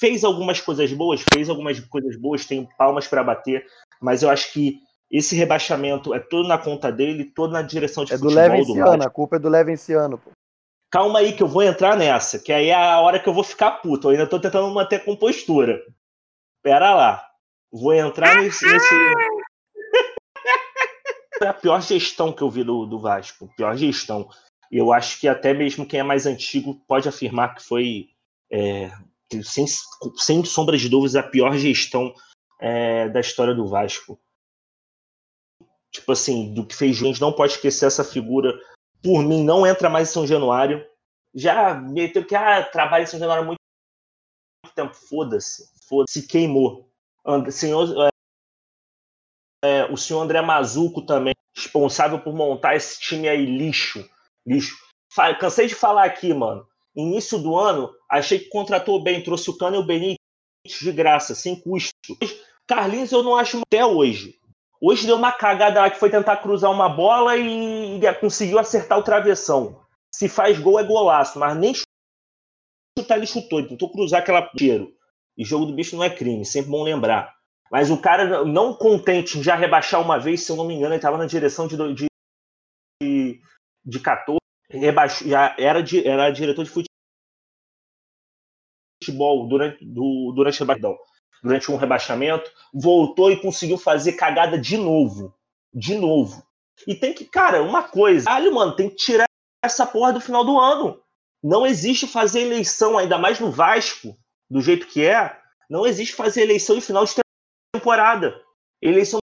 [0.01, 3.67] Fez algumas coisas boas, fez algumas coisas boas, tem palmas para bater,
[4.01, 4.81] mas eu acho que
[5.11, 8.51] esse rebaixamento é todo na conta dele, todo na direção de É do futebol do
[8.51, 9.03] Levenciano, Vasco.
[9.03, 10.31] a culpa é do Levenciano, pô.
[10.91, 13.45] Calma aí que eu vou entrar nessa, que aí é a hora que eu vou
[13.45, 14.09] ficar puto.
[14.09, 15.81] Eu ainda tô tentando manter a compostura.
[16.63, 17.25] Pera lá.
[17.73, 18.65] Vou entrar nesse.
[18.67, 18.95] nesse...
[21.39, 23.49] Foi a pior gestão que eu vi do, do Vasco.
[23.57, 24.29] Pior gestão.
[24.71, 28.09] E eu acho que até mesmo quem é mais antigo pode afirmar que foi,
[28.51, 28.91] é,
[29.43, 29.67] sem,
[30.17, 32.13] sem sombra de dúvidas, a pior gestão
[32.61, 34.19] é, da história do Vasco.
[35.93, 38.59] Tipo assim, do que fez gente não pode esquecer essa figura
[39.03, 40.87] por mim, não entra mais em São Januário.
[41.35, 43.61] Já meteu que ah, trabalha em São Januário há muito
[44.75, 44.95] tempo.
[44.95, 45.69] Foda-se.
[45.89, 46.89] Foda-se, queimou.
[47.27, 48.11] And, senhor, é,
[49.63, 54.09] é, o senhor André Mazuco também, responsável por montar esse time aí, lixo.
[54.47, 54.77] Lixo.
[55.13, 56.67] Fa cansei de falar aqui, mano.
[56.95, 60.19] Início do ano, achei que contratou bem, trouxe o Cano e o Benítez
[60.81, 61.93] de graça, sem custo.
[62.67, 64.40] Carlinhos eu não acho até hoje.
[64.81, 68.99] Hoje deu uma cagada lá que foi tentar cruzar uma bola e, e conseguiu acertar
[68.99, 69.85] o travessão.
[70.13, 71.75] Se faz gol é golaço, mas nem
[72.99, 74.97] chutar ele chutou, tentou cruzar aquela tiro.
[75.37, 77.35] E jogo do bicho não é crime, sempre bom lembrar.
[77.71, 80.93] Mas o cara, não contente em já rebaixar uma vez, se eu não me engano,
[80.93, 83.41] ele estava na direção de, de,
[83.85, 84.39] de 14,
[84.69, 86.71] rebaixou, já era, era diretor de
[89.01, 90.99] futebol durante, do, durante, perdão,
[91.43, 95.35] durante um rebaixamento, voltou e conseguiu fazer cagada de novo.
[95.73, 96.43] De novo.
[96.87, 99.27] E tem que, cara, uma coisa, caralho, mano, tem que tirar
[99.63, 101.01] essa porra do final do ano.
[101.43, 104.17] Não existe fazer eleição, ainda mais no Vasco,
[104.49, 107.15] do jeito que é, não existe fazer eleição em final de
[107.75, 108.41] temporada.
[108.83, 109.21] Eleição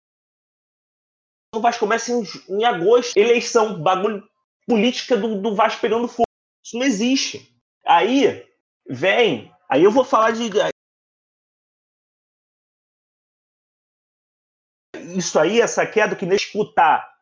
[1.54, 3.16] no Vasco começa em, em agosto.
[3.16, 4.22] Eleição, bagulho
[4.66, 6.24] política do, do Vasco pegando fogo.
[6.64, 7.54] Isso não existe.
[7.86, 8.46] Aí
[8.88, 10.50] vem, aí eu vou falar de.
[15.18, 17.12] Isso aí, essa queda que nem escutar.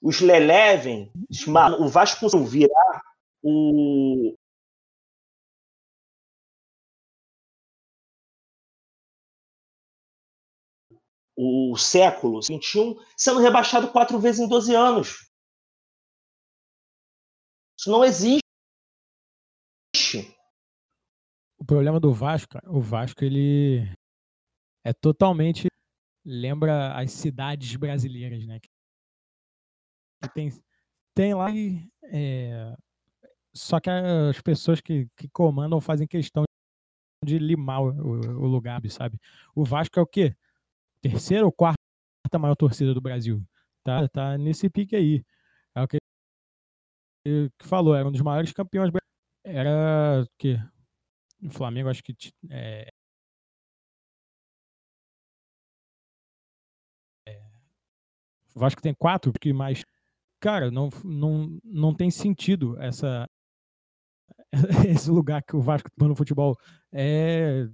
[0.00, 1.12] Os Leleven,
[1.80, 3.02] o Vasco virar
[3.42, 4.36] o,
[11.36, 15.28] o século XXI sendo rebaixado quatro vezes em 12 anos.
[17.76, 18.40] Isso não existe.
[21.58, 23.92] O problema do Vasco, o Vasco ele
[24.84, 25.66] é totalmente
[26.24, 28.60] lembra as cidades brasileiras, né?
[28.60, 28.68] Que
[30.34, 30.50] tem
[31.14, 31.48] tem lá
[32.04, 32.74] é,
[33.54, 36.44] só que as pessoas que, que comandam fazem questão
[37.24, 39.18] de limar o, o, lugar, sabe?
[39.54, 40.34] O Vasco é o quê?
[41.02, 41.76] Terceira ou quarta
[42.38, 43.42] maior torcida do Brasil.
[43.82, 45.24] Tá, tá nesse pique aí.
[45.74, 45.98] É o que,
[47.24, 48.90] que falou, era um dos maiores campeões.
[49.44, 50.58] Era o quê?
[51.42, 52.14] O Flamengo, acho que
[52.50, 52.88] é,
[58.54, 59.84] O Vasco tem quatro, porque mais.
[60.40, 63.28] Cara, não, não, não tem sentido essa,
[64.88, 66.56] esse lugar que o Vasco tá no futebol.
[66.92, 67.68] É,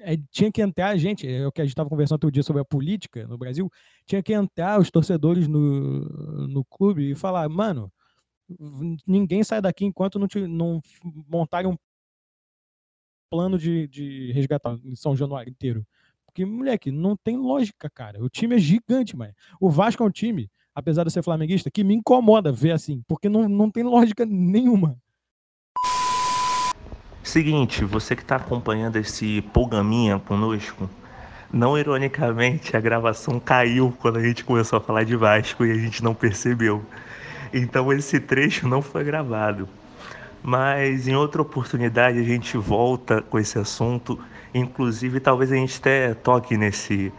[0.00, 2.62] é, tinha que entrar, gente, é o que a gente estava conversando outro dia sobre
[2.62, 3.70] a política no Brasil,
[4.06, 7.92] tinha que entrar os torcedores no, no clube e falar, mano,
[9.06, 10.80] ninguém sai daqui enquanto não, te, não
[11.28, 11.76] montarem um
[13.30, 15.86] plano de, de resgatar em São Januário inteiro.
[16.38, 18.22] Porque, moleque, não tem lógica, cara.
[18.22, 19.32] O time é gigante, mano.
[19.60, 23.28] O Vasco é um time, apesar de ser flamenguista, que me incomoda ver assim, porque
[23.28, 24.96] não, não tem lógica nenhuma.
[27.24, 30.88] Seguinte, você que está acompanhando esse Polgaminha conosco,
[31.52, 35.76] não ironicamente, a gravação caiu quando a gente começou a falar de Vasco e a
[35.76, 36.86] gente não percebeu.
[37.52, 39.68] Então esse trecho não foi gravado.
[40.40, 44.16] Mas em outra oportunidade a gente volta com esse assunto
[44.54, 47.12] Inclusive, talvez a gente até toque nesse,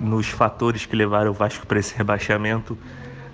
[0.00, 2.76] nos fatores que levaram o Vasco para esse rebaixamento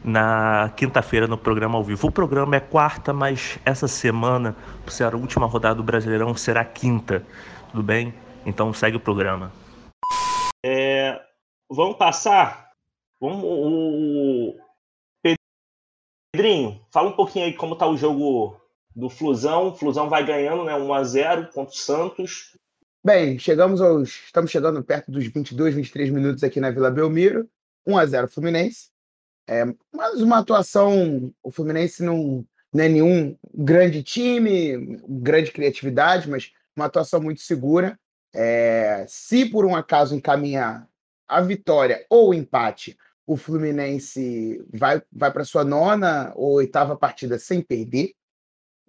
[0.04, 2.08] na quinta-feira no programa ao vivo.
[2.08, 6.64] O programa é quarta, mas essa semana, por ser a última rodada do Brasileirão, será
[6.64, 7.24] quinta.
[7.70, 8.12] Tudo bem?
[8.44, 9.52] Então segue o programa.
[10.64, 11.20] É,
[11.70, 12.70] vamos passar.
[13.20, 14.56] Vamos, o
[16.34, 18.56] Pedrinho, fala um pouquinho aí como está o jogo
[18.96, 19.68] do Flusão.
[19.68, 20.74] O Flusão vai ganhando, né?
[20.74, 22.56] 1 a 0 contra o Santos.
[23.04, 24.10] Bem, chegamos aos.
[24.26, 27.50] Estamos chegando perto dos 22, 23 minutos aqui na Vila Belmiro.
[27.84, 28.90] 1 a 0 Fluminense.
[29.48, 31.34] É, mas uma atuação.
[31.42, 37.98] O Fluminense não, não é nenhum grande time, grande criatividade, mas uma atuação muito segura.
[38.32, 40.88] É, se por um acaso encaminhar
[41.26, 47.36] a vitória ou o empate, o Fluminense vai, vai para sua nona ou oitava partida
[47.36, 48.12] sem perder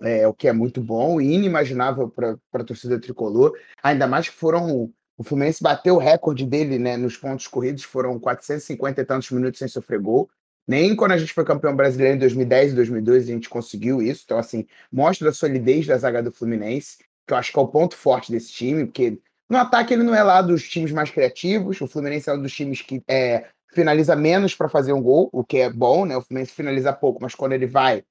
[0.01, 3.53] é, o que é muito bom e inimaginável para a torcida tricolor.
[3.81, 4.91] Ainda mais que foram.
[5.15, 9.59] O Fluminense bateu o recorde dele né, nos pontos corridos, foram 450 e tantos minutos
[9.59, 10.27] sem sofrer gol.
[10.67, 14.23] Nem quando a gente foi campeão brasileiro em 2010 e 2012 a gente conseguiu isso.
[14.25, 17.67] Então, assim, mostra a solidez da zaga do Fluminense, que eu acho que é o
[17.67, 21.79] ponto forte desse time, porque no ataque ele não é lá dos times mais criativos.
[21.79, 25.43] O Fluminense é um dos times que é, finaliza menos para fazer um gol, o
[25.43, 26.15] que é bom, né?
[26.15, 28.03] O Fluminense finaliza pouco, mas quando ele vai,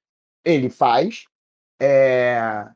[0.44, 1.24] ele faz.
[1.82, 2.68] É...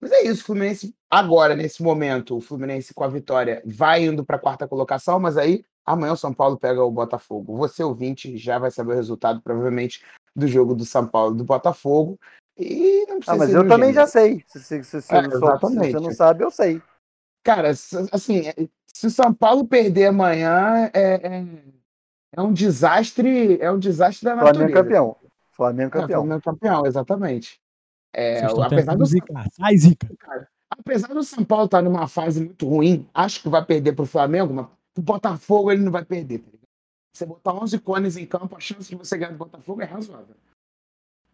[0.00, 4.24] Mas é isso, o Fluminense agora, nesse momento, o Fluminense com a vitória vai indo
[4.24, 7.56] para a quarta colocação, mas aí amanhã o São Paulo pega o Botafogo.
[7.56, 10.02] Você, ouvinte, já vai saber o resultado, provavelmente,
[10.34, 12.18] do jogo do São Paulo do Botafogo.
[12.56, 14.42] E não precisa ah, mas eu também já sei.
[14.46, 16.80] Se, se, se, se, é, só, se, você não sabe, eu sei.
[17.42, 18.54] Cara, assim, é,
[18.86, 21.44] se o São Paulo perder amanhã, é, é,
[22.32, 24.58] é um desastre, é um desastre da natureza.
[24.58, 25.16] Flamengo campeão.
[25.50, 26.20] Flamengo campeão.
[26.20, 27.60] É, Flamengo campeão, exatamente.
[28.14, 29.44] É, apesar do zica.
[29.60, 30.08] Ai, zica.
[30.18, 33.92] Cara, apesar do São Paulo estar tá numa fase muito ruim, acho que vai perder
[33.92, 36.38] para o Flamengo, mas o Botafogo ele não vai perder.
[36.38, 36.48] Tá
[37.12, 40.34] você botar 11 cones em campo, a chance de você ganhar do Botafogo é razoável.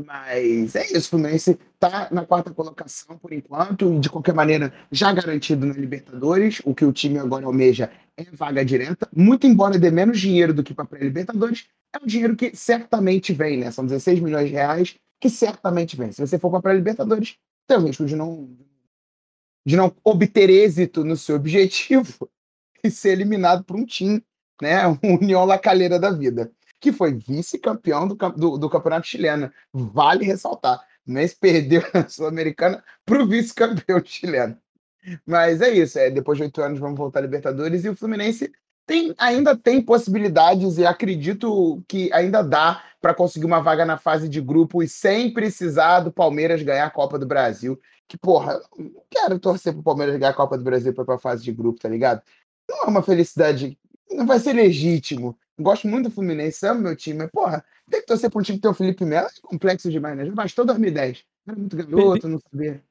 [0.05, 5.13] Mas é isso, o Fluminense está na quarta colocação por enquanto, de qualquer maneira já
[5.13, 6.63] garantido na Libertadores.
[6.65, 10.63] O que o time agora almeja é vaga direta, muito embora dê menos dinheiro do
[10.63, 13.71] que para a Libertadores, é um dinheiro que certamente vem, né?
[13.71, 16.11] São 16 milhões de reais que certamente vem.
[16.11, 18.57] Se você for para a pré-Libertadores, tem o risco de não,
[19.65, 22.31] de não obter êxito no seu objetivo
[22.83, 24.25] e ser eliminado por um time,
[24.61, 24.87] né?
[25.05, 29.53] Um União Lacalheira da vida, que foi vice-campeão do, do, do, Campeonato Chileno.
[29.73, 30.81] Vale ressaltar.
[31.07, 34.57] Mas perdeu a Sul-Americana para o vice-campeão chileno.
[35.27, 35.99] Mas é isso.
[35.99, 38.53] É, depois de oito anos vamos voltar à Libertadores e o Fluminense
[38.91, 44.29] tem, ainda tem possibilidades e acredito que ainda dá para conseguir uma vaga na fase
[44.29, 47.81] de grupos sem precisar do Palmeiras ganhar a Copa do Brasil.
[48.09, 51.45] Que, porra, não quero torcer pro Palmeiras ganhar a Copa do Brasil para a fase
[51.45, 52.21] de grupo, tá ligado?
[52.69, 53.79] Não é uma felicidade,
[54.11, 55.39] não vai ser legítimo.
[55.57, 58.59] Gosto muito do Fluminense, amo meu time, mas, porra, tem que torcer para um time
[58.59, 60.29] que tem o Felipe Melo, é complexo demais, né?
[60.33, 61.23] Bastou 2010.
[61.47, 62.83] Era muito garoto, não sabia.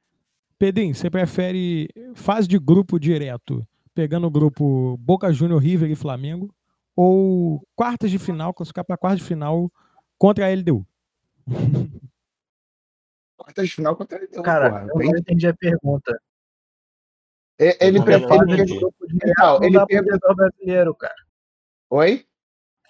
[0.58, 3.68] Pedrinho, você prefere fase de grupo direto
[4.00, 6.56] pegando o grupo Boca Júnior, River e Flamengo,
[6.96, 9.70] ou quartas de final, classificar para quartas de final
[10.18, 10.88] contra a LDU?
[13.36, 14.42] quartas de final contra a LDU.
[14.42, 15.12] Cara, porra, eu bem...
[15.12, 16.18] não entendi a pergunta.
[17.60, 21.16] Ele, ele prefere que grupo direto, ele perguntou brasileiro, cara.
[21.90, 22.26] Oi?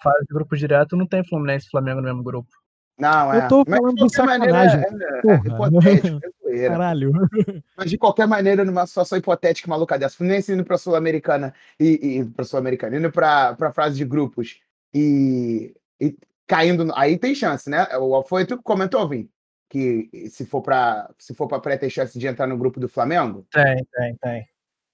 [0.00, 2.50] Fase de grupo direto não tem Fluminense e Flamengo no mesmo grupo.
[2.96, 3.48] Não, Eu é.
[3.48, 5.00] tô Mas falando de de qualquer maneira, sacanagem.
[5.02, 5.66] é, é, Porra.
[5.68, 6.70] hipotético, é zoeira.
[6.70, 7.12] Caralho.
[7.76, 12.24] Mas de qualquer maneira, numa situação hipotética maluca dessa, Fluminense indo pra Sul-Americana e, e
[12.24, 14.60] pra Sul-Americana, indo pra, pra fase de grupos
[14.94, 16.92] e, e caindo.
[16.94, 17.86] Aí tem chance, né?
[17.98, 19.28] O foi tu que comentou, Vim,
[19.68, 22.88] que se for pra, se for pra pré, tem chance de entrar no grupo do
[22.88, 23.46] Flamengo.
[23.52, 24.48] Tem, tem, tem.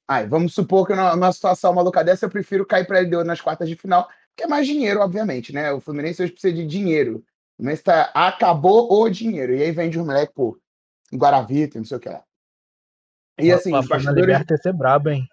[0.08, 3.68] Aí, vamos supor que numa situação maluca dessa, eu prefiro cair pra LDU nas quartas
[3.68, 5.72] de final, que é mais dinheiro, obviamente, né?
[5.72, 7.24] O Fluminense hoje precisa de dinheiro.
[7.54, 9.54] O Fluminense tá, acabou o dinheiro.
[9.54, 10.56] E aí vende os moleques, pô,
[11.14, 12.22] Guaravita, não sei o que lá.
[13.38, 15.28] E assim, o os bastidores ia ser brabo, hein?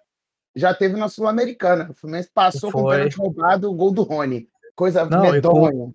[0.54, 1.90] já teve na Sul-Americana.
[1.90, 2.96] O Fluminense passou com o Foi.
[2.96, 4.48] pênalti roubado o gol do Rony.
[4.76, 5.92] Coisa Não, medonha.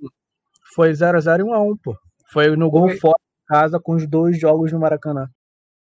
[0.75, 1.97] Foi 0x0 e 1x1, pô.
[2.31, 2.97] Foi no gol Foi.
[2.97, 5.29] fora de casa com os dois jogos no Maracanã.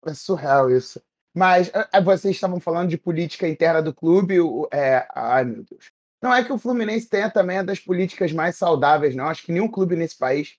[0.06, 1.02] É surreal isso.
[1.36, 4.38] Mas ah, ah, vocês estavam falando de política interna do clube.
[4.72, 5.08] É...
[5.14, 5.92] Ai, meu Deus.
[6.22, 9.26] Não é que o Fluminense tenha também das políticas mais saudáveis, não.
[9.26, 10.56] Acho que nenhum clube nesse país.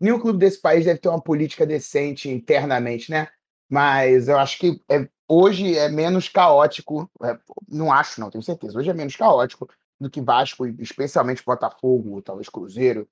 [0.00, 3.28] Nenhum clube desse país deve ter uma política decente internamente, né?
[3.68, 7.10] Mas eu acho que é- hoje é menos caótico.
[7.22, 8.78] é, não acho, não, tenho certeza.
[8.78, 9.68] Hoje é menos caótico
[10.00, 13.06] do que Vasco, especialmente Botafogo, talvez Cruzeiro.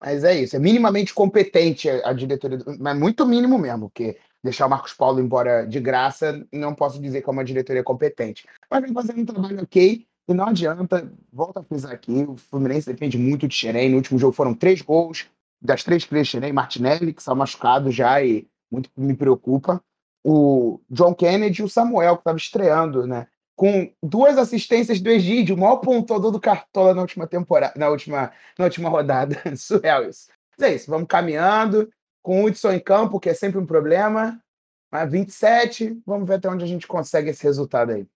[0.00, 4.70] Mas é isso, é minimamente competente a, diretoria, mas muito mínimo mesmo, porque deixar o
[4.70, 8.46] Marcos Paulo embora de graça, não posso dizer que é uma diretoria competente.
[8.70, 12.86] Mas vem fazendo um trabalho ok, e não adianta, volto a frisar aqui, o Fluminense
[12.86, 15.26] depende muito de Xerém, no último jogo foram três gols,
[15.60, 19.82] das três três Xerém, Martinelli, que está machucado já e muito me preocupa,
[20.24, 23.26] o John Kennedy e o Samuel, que estava estreando, né?
[23.56, 28.32] Com duas assistências do Egídio, o maior pontuador do Cartola na última temporada, na última,
[28.58, 29.36] na última rodada.
[29.56, 30.28] Surreal isso.
[30.56, 31.90] Mas é isso, vamos caminhando,
[32.22, 34.40] com o Hudson em campo, que é sempre um problema.
[34.90, 38.06] Mas 27, vamos ver até onde a gente consegue esse resultado aí.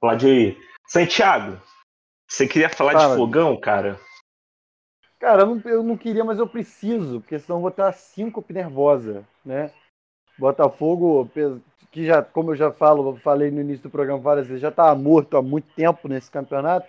[0.00, 0.58] Pode ir.
[0.86, 1.60] Santiago,
[2.26, 3.14] você queria falar Fala.
[3.14, 4.00] de fogão, cara?
[5.18, 8.52] Cara, eu não, eu não queria, mas eu preciso, porque senão vou ter uma síncope
[8.52, 9.72] nervosa, né?
[10.38, 11.30] Botafogo,
[11.90, 14.94] que já, como eu já falo, falei no início do programa várias vezes, já estava
[14.98, 16.88] morto há muito tempo nesse campeonato,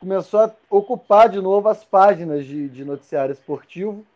[0.00, 4.06] começou a ocupar de novo as páginas de, de noticiário esportivo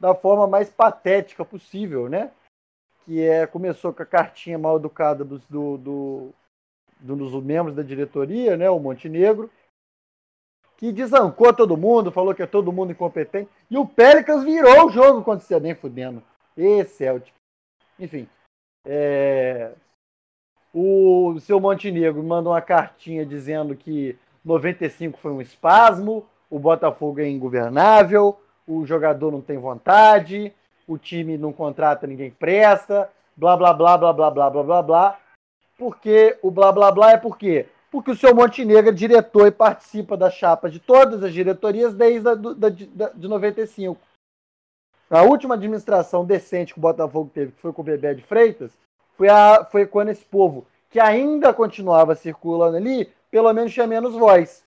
[0.00, 2.30] da forma mais patética possível, né?
[3.04, 6.30] Que é, começou com a cartinha mal educada dos, do, do,
[7.00, 8.70] do- dos membros da diretoria, né?
[8.70, 9.50] O Montenegro,
[10.84, 13.48] que desancou todo mundo, falou que é todo mundo incompetente.
[13.70, 16.22] E o Pelicans virou o jogo contra o Ceará, nem fudendo.
[16.54, 17.32] Esse Celtic.
[17.98, 18.28] Enfim.
[18.84, 19.70] é,
[20.74, 27.26] O seu Montenegro manda uma cartinha dizendo que 95 foi um espasmo, o Botafogo é
[27.30, 30.52] ingovernável, o jogador não tem vontade,
[30.86, 35.20] o time não contrata ninguém presta, blá blá blá blá blá blá blá blá blá.
[35.78, 37.68] Porque o blá blá blá é por quê?
[37.94, 42.28] Porque o seu Montenegro é diretor e participa da chapa de todas as diretorias desde
[42.28, 43.96] a, da, da, de 95.
[45.08, 48.72] A última administração decente que o Botafogo teve, que foi com o Bebé de Freitas,
[49.16, 54.14] foi, a, foi quando esse povo, que ainda continuava circulando ali, pelo menos tinha menos
[54.14, 54.64] voz.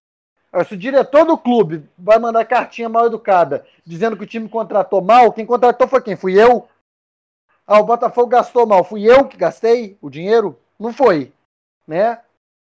[0.66, 5.02] Se o diretor do clube vai mandar cartinha mal educada, dizendo que o time contratou
[5.02, 6.16] mal, quem contratou foi quem?
[6.16, 6.66] Fui eu?
[7.68, 8.86] Ah, o Botafogo gastou mal.
[8.86, 10.58] Fui eu que gastei o dinheiro?
[10.80, 11.34] Não foi.
[11.86, 12.22] Né?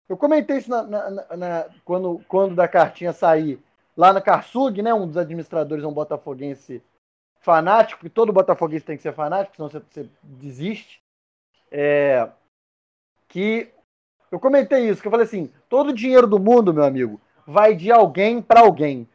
[0.07, 3.59] Eu comentei isso na, na- na- quando, quando da cartinha sair
[3.95, 4.93] lá na Karsug, né?
[4.93, 6.81] Um dos administradores é um botafoguense
[7.41, 11.01] fanático, e todo botafoguense tem que ser fanático, senão você, você desiste.
[11.71, 12.29] É,
[13.27, 13.69] que
[14.31, 17.75] eu comentei isso, que eu falei assim, todo o dinheiro do mundo, meu amigo, vai
[17.75, 19.07] de alguém para alguém.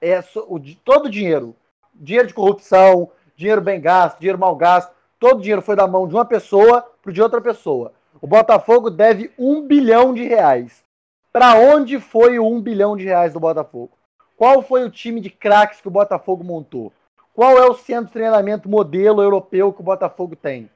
[0.00, 1.54] É o, todo o dinheiro,
[1.94, 6.08] dinheiro de corrupção, dinheiro bem gasto, dinheiro mal gasto, todo o dinheiro foi da mão
[6.08, 7.92] de uma pessoa para de outra pessoa.
[8.22, 10.84] O Botafogo deve um bilhão de reais.
[11.32, 13.96] Para onde foi o um bilhão de reais do Botafogo?
[14.36, 16.92] Qual foi o time de craques que o Botafogo montou?
[17.34, 20.70] Qual é o centro de treinamento modelo europeu que o Botafogo tem?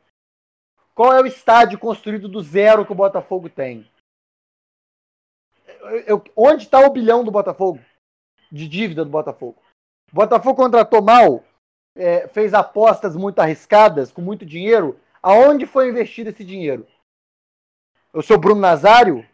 [0.94, 3.90] Qual é o estádio construído do zero que o Botafogo tem?
[5.66, 7.80] Eu- eu- onde está o bilhão do Botafogo?
[8.50, 9.60] De dívida do Botafogo?
[10.12, 11.42] O Botafogo contratou mal,
[11.96, 14.98] é, fez apostas muito arriscadas, com muito dinheiro.
[15.20, 16.86] Aonde foi investido esse dinheiro?
[18.14, 19.24] O seu Bruno Nazário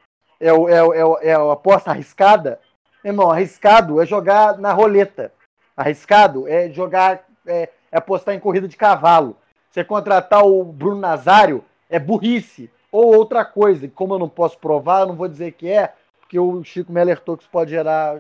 [0.40, 2.58] é, o, é, o- é, o- é a aposta arriscada?
[3.04, 5.32] Irmão, arriscado é jogar na roleta.
[5.76, 9.36] Arriscado é jogar, é, é apostar em corrida de cavalo.
[9.70, 12.70] Você contratar o Bruno Nazário é burrice.
[12.90, 15.92] Ou outra coisa, que como eu não posso provar, eu não vou dizer que é,
[16.20, 18.18] porque o Chico me alertou que isso pode gerar,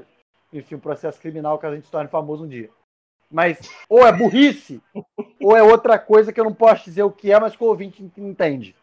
[0.52, 2.70] enfim, um processo criminal que a gente se torne famoso um dia.
[3.30, 3.58] Mas
[3.88, 4.80] ou é burrice,
[5.40, 7.66] ou é outra coisa que eu não posso dizer o que é, mas que o
[7.66, 8.76] ouvinte ent- entende.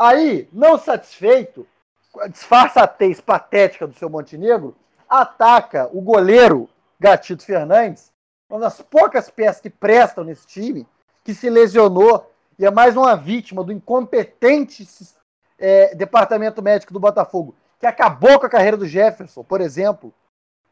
[0.00, 1.66] Aí, não satisfeito,
[2.10, 4.74] com a disfarçatez patética do seu Montenegro,
[5.06, 8.10] ataca o goleiro Gatito Fernandes,
[8.48, 10.88] uma das poucas peças que prestam nesse time,
[11.22, 14.88] que se lesionou e é mais uma vítima do incompetente
[15.58, 20.14] é, departamento médico do Botafogo, que acabou com a carreira do Jefferson, por exemplo,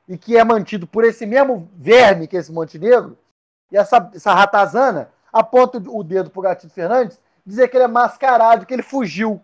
[0.09, 3.19] e que é mantido por esse mesmo verme que é esse Montenegro,
[3.71, 8.67] e essa, essa ratazana aponta o dedo pro Gatito Fernandes, dizer que ele é mascarado,
[8.67, 9.43] que ele fugiu.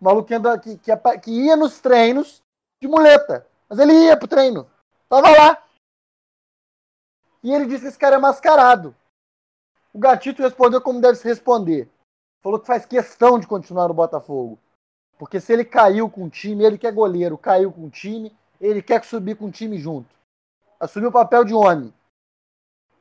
[0.00, 0.28] O maluco
[0.62, 2.42] que, que, que ia nos treinos
[2.80, 3.46] de muleta.
[3.68, 4.70] Mas ele ia pro treino.
[5.08, 5.62] Tava lá.
[7.42, 8.94] E ele disse que esse cara é mascarado.
[9.92, 11.90] O Gatito respondeu como deve se responder.
[12.40, 14.58] Falou que faz questão de continuar no Botafogo.
[15.18, 18.34] Porque se ele caiu com o time, ele que é goleiro, caiu com o time,
[18.60, 20.08] ele quer subir com o time junto.
[20.78, 21.92] Assumiu o papel de homem.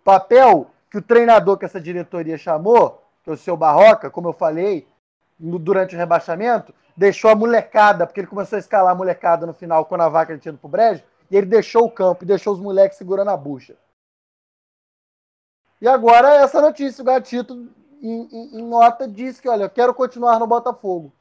[0.04, 4.88] Papel que o treinador que essa diretoria chamou, que o seu Barroca, como eu falei,
[5.40, 9.54] no, durante o rebaixamento, deixou a molecada, porque ele começou a escalar a molecada no
[9.54, 12.54] final, quando a vaca tinha ido pro brejo, e ele deixou o campo e deixou
[12.54, 13.78] os moleques segurando a bucha.
[15.82, 17.54] E agora essa notícia, o Gatito,
[18.02, 21.14] em, em, em nota, diz que, olha, eu quero continuar no Botafogo.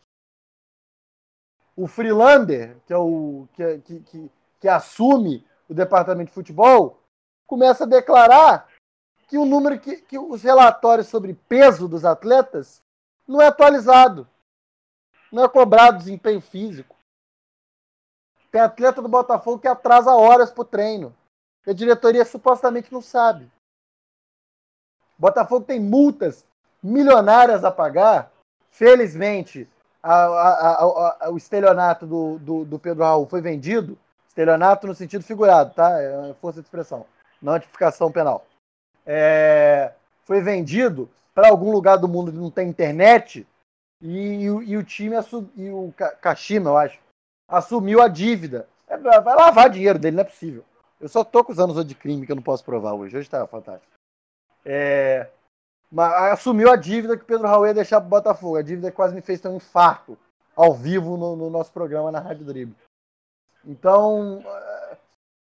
[1.76, 7.00] O Freelander, que é o que, que, que, que assume o departamento de futebol,
[7.46, 8.68] começa a declarar
[9.28, 12.82] que o número que, que os relatórios sobre peso dos atletas
[13.26, 14.26] não é atualizado.
[15.30, 16.96] Não é cobrado desempenho físico.
[18.50, 21.14] Tem atleta do Botafogo que atrasa horas pro treino.
[21.66, 23.44] E a diretoria supostamente não sabe.
[25.18, 26.46] O Botafogo tem multas
[26.82, 28.32] milionárias a pagar.
[28.70, 29.68] Felizmente,
[30.02, 33.98] a, a, a, o estelionato do, do, do, Pedro Raul foi vendido.
[34.26, 36.00] Estelionato no sentido figurado, tá?
[36.00, 37.04] É força de expressão,
[37.42, 38.46] não notificação penal
[39.08, 39.94] é,
[40.24, 43.46] foi vendido para algum lugar do mundo que não tem internet
[44.02, 45.16] e, e, e o time
[45.56, 47.00] e o Kashima, eu acho,
[47.48, 48.68] assumiu a dívida.
[48.86, 50.62] É, vai lavar dinheiro dele, não é possível.
[51.00, 53.16] Eu só tô acusando os de crime que eu não posso provar hoje.
[53.16, 53.90] Hoje tá fantástico.
[54.64, 55.30] É,
[55.90, 58.56] mas assumiu a dívida que o Pedro Raul ia deixar pro Botafogo.
[58.56, 60.18] A dívida quase me fez ter um infarto
[60.54, 62.76] ao vivo no, no nosso programa na Rádio Drible.
[63.64, 64.42] Então,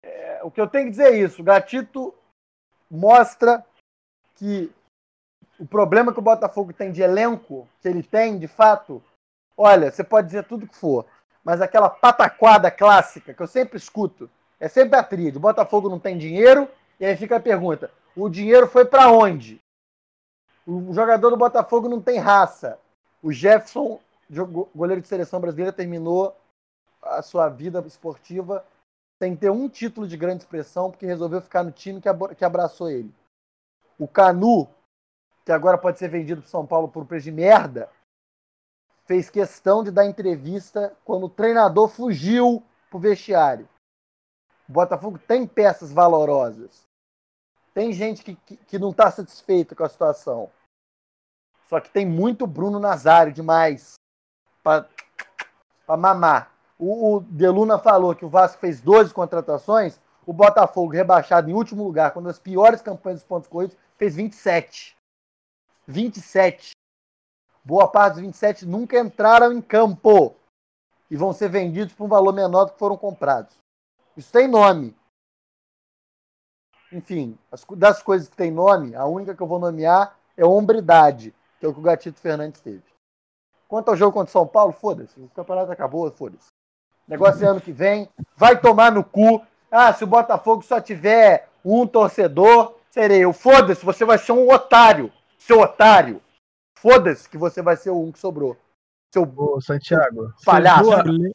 [0.03, 1.41] é, o que eu tenho que dizer é isso.
[1.41, 2.13] O Gatito
[2.89, 3.63] mostra
[4.35, 4.71] que
[5.59, 9.03] o problema que o Botafogo tem de elenco, que ele tem, de fato,
[9.57, 11.05] olha, você pode dizer tudo que for,
[11.43, 14.29] mas aquela pataquada clássica que eu sempre escuto,
[14.59, 15.37] é sempre a tríade.
[15.37, 16.67] O Botafogo não tem dinheiro,
[16.99, 19.61] e aí fica a pergunta: o dinheiro foi para onde?
[20.65, 22.79] O jogador do Botafogo não tem raça.
[23.21, 23.99] O Jefferson,
[24.75, 26.35] goleiro de seleção brasileira, terminou
[27.01, 28.65] a sua vida esportiva
[29.19, 33.13] sem ter um título de grande expressão, porque resolveu ficar no time que abraçou ele.
[33.97, 34.67] O Canu,
[35.45, 37.91] que agora pode ser vendido para São Paulo por um preço de merda,
[39.05, 43.67] fez questão de dar entrevista quando o treinador fugiu pro vestiário.
[44.69, 46.87] O Botafogo tem peças valorosas.
[47.73, 50.49] Tem gente que, que, que não está satisfeita com a situação.
[51.67, 53.95] Só que tem muito Bruno Nazário demais
[54.63, 54.87] para
[55.97, 56.58] mamar.
[56.79, 61.83] O, o Deluna falou que o Vasco fez 12 contratações, o Botafogo, rebaixado em último
[61.83, 64.95] lugar, com uma das piores campanhas dos pontos corridos, fez 27.
[65.85, 66.71] 27.
[67.65, 70.35] Boa parte dos 27 nunca entraram em campo
[71.11, 73.57] e vão ser vendidos por um valor menor do que foram comprados.
[74.15, 74.95] Isso tem nome.
[76.91, 77.37] Enfim,
[77.75, 81.69] das coisas que tem nome, a única que eu vou nomear é hombridade, que é
[81.69, 82.83] o que o Gatito Fernandes teve.
[83.67, 85.19] Quanto ao jogo contra o São Paulo, foda-se.
[85.19, 86.48] O campeonato acabou, foda-se.
[87.09, 88.07] Negócio é ano que vem.
[88.37, 89.41] Vai tomar no cu.
[89.71, 93.33] Ah, se o Botafogo só tiver um torcedor, serei eu.
[93.33, 95.11] Foda-se, você vai ser um otário.
[95.37, 96.21] Seu otário.
[96.77, 98.55] Foda-se que você vai ser o um que sobrou.
[99.11, 100.31] Seu Ô, Santiago.
[100.45, 100.89] Palhaço.
[101.11, 101.31] Lê,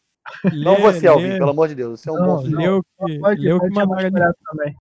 [0.65, 2.01] não você, Alvin, pelo amor de Deus.
[2.01, 4.11] Você é um não, bom Leu que, pode, leu que mandou ali.
[4.45, 4.77] também.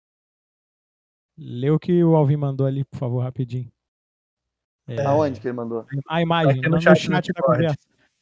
[1.70, 3.70] O que o Alvin mandou ali, por favor, rapidinho.
[4.88, 5.05] É...
[5.07, 5.86] Aonde que ele mandou?
[6.09, 7.78] A imagem, no, no chat, chat da conversa.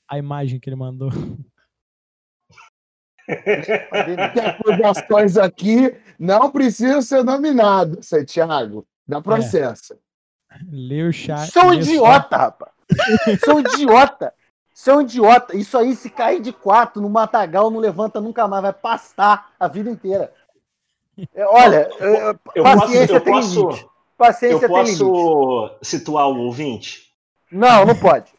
[0.06, 1.08] A imagem que ele mandou.
[4.32, 8.86] que acusações aqui não precisam ser nominadas, Santiago.
[9.06, 9.94] Dá processo.
[9.94, 11.12] É.
[11.12, 11.52] Chat.
[11.52, 12.72] Sou um idiota, rapaz.
[13.44, 14.32] Sou um idiota.
[14.74, 15.56] Sou um idiota.
[15.56, 18.62] Isso aí, se cair de quatro no matagal, não levanta nunca mais.
[18.62, 20.32] Vai pastar a vida inteira.
[21.34, 21.88] É, olha,
[22.54, 27.12] eu paciência posso, eu tem posso, Paciência eu posso situar o ouvinte?
[27.50, 28.32] Não, não pode.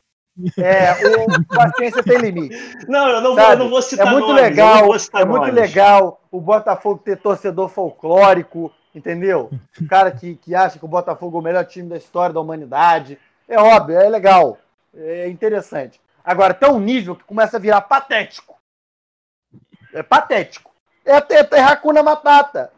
[0.57, 2.55] É, o Paciência tem limite.
[2.87, 6.21] Não, eu não, vou, eu não vou citar É muito nomes, legal, é muito legal
[6.31, 9.49] o Botafogo ter torcedor folclórico, entendeu?
[9.79, 12.39] O cara que, que acha que o Botafogo é o melhor time da história da
[12.39, 13.19] humanidade.
[13.47, 14.57] É óbvio, é legal,
[14.93, 15.99] é interessante.
[16.23, 18.55] Agora, tem um nível que começa a virar patético.
[19.93, 20.71] É patético.
[21.05, 22.71] É, é, é Hakuna Matata.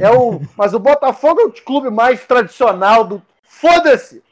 [0.00, 3.22] É o, mas o Botafogo é o clube mais tradicional do.
[3.42, 4.22] Foda-se!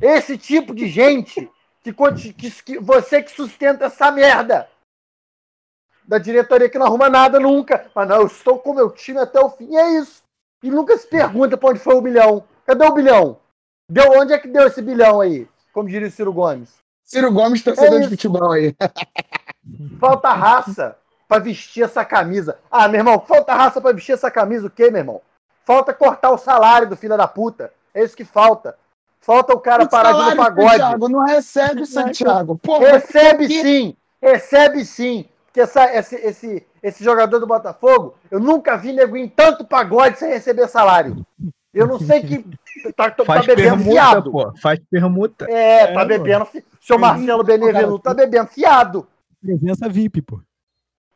[0.00, 1.50] Esse tipo de gente
[1.92, 4.68] que, que, que você que sustenta essa merda
[6.06, 7.90] da diretoria que não arruma nada nunca.
[7.94, 9.72] Mas não, eu estou com meu time até o fim.
[9.72, 10.22] E é isso.
[10.62, 12.44] E nunca se pergunta para onde foi o bilhão.
[12.64, 13.38] Cadê o bilhão?
[13.90, 15.48] Deu onde é que deu esse bilhão aí?
[15.72, 16.74] Como diria o Ciro Gomes.
[17.04, 18.74] Ciro Gomes torcedor é de futebol aí.
[20.00, 20.96] Falta raça
[21.28, 22.58] para vestir essa camisa.
[22.70, 25.22] Ah, meu irmão, falta raça para vestir essa camisa o quê, meu irmão?
[25.64, 27.72] Falta cortar o salário do filho da puta.
[27.92, 28.78] É isso que falta.
[29.26, 30.70] Falta o cara o parar de ir no pagode.
[30.70, 32.56] Santiago, não recebe, Santiago.
[32.58, 33.96] Porra, recebe sim.
[34.22, 35.24] Recebe sim.
[35.46, 40.20] Porque essa, esse, esse, esse jogador do Botafogo, eu nunca vi nego em tanto pagode
[40.20, 41.26] sem receber salário.
[41.74, 42.44] Eu não sei que.
[42.94, 44.30] Tá, tá, Faz bebendo permuta, fiado.
[44.30, 44.52] Pô.
[44.62, 45.50] Faz permuta.
[45.50, 46.46] É, tá é, bebendo.
[46.80, 49.08] Seu Marcelo Benevenuto tá bebendo fiado.
[49.42, 50.40] Presença VIP, pô.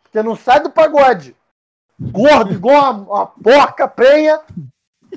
[0.03, 1.37] Porque não sai do pagode.
[2.01, 4.41] Gordo, igual uma, uma porca prenha,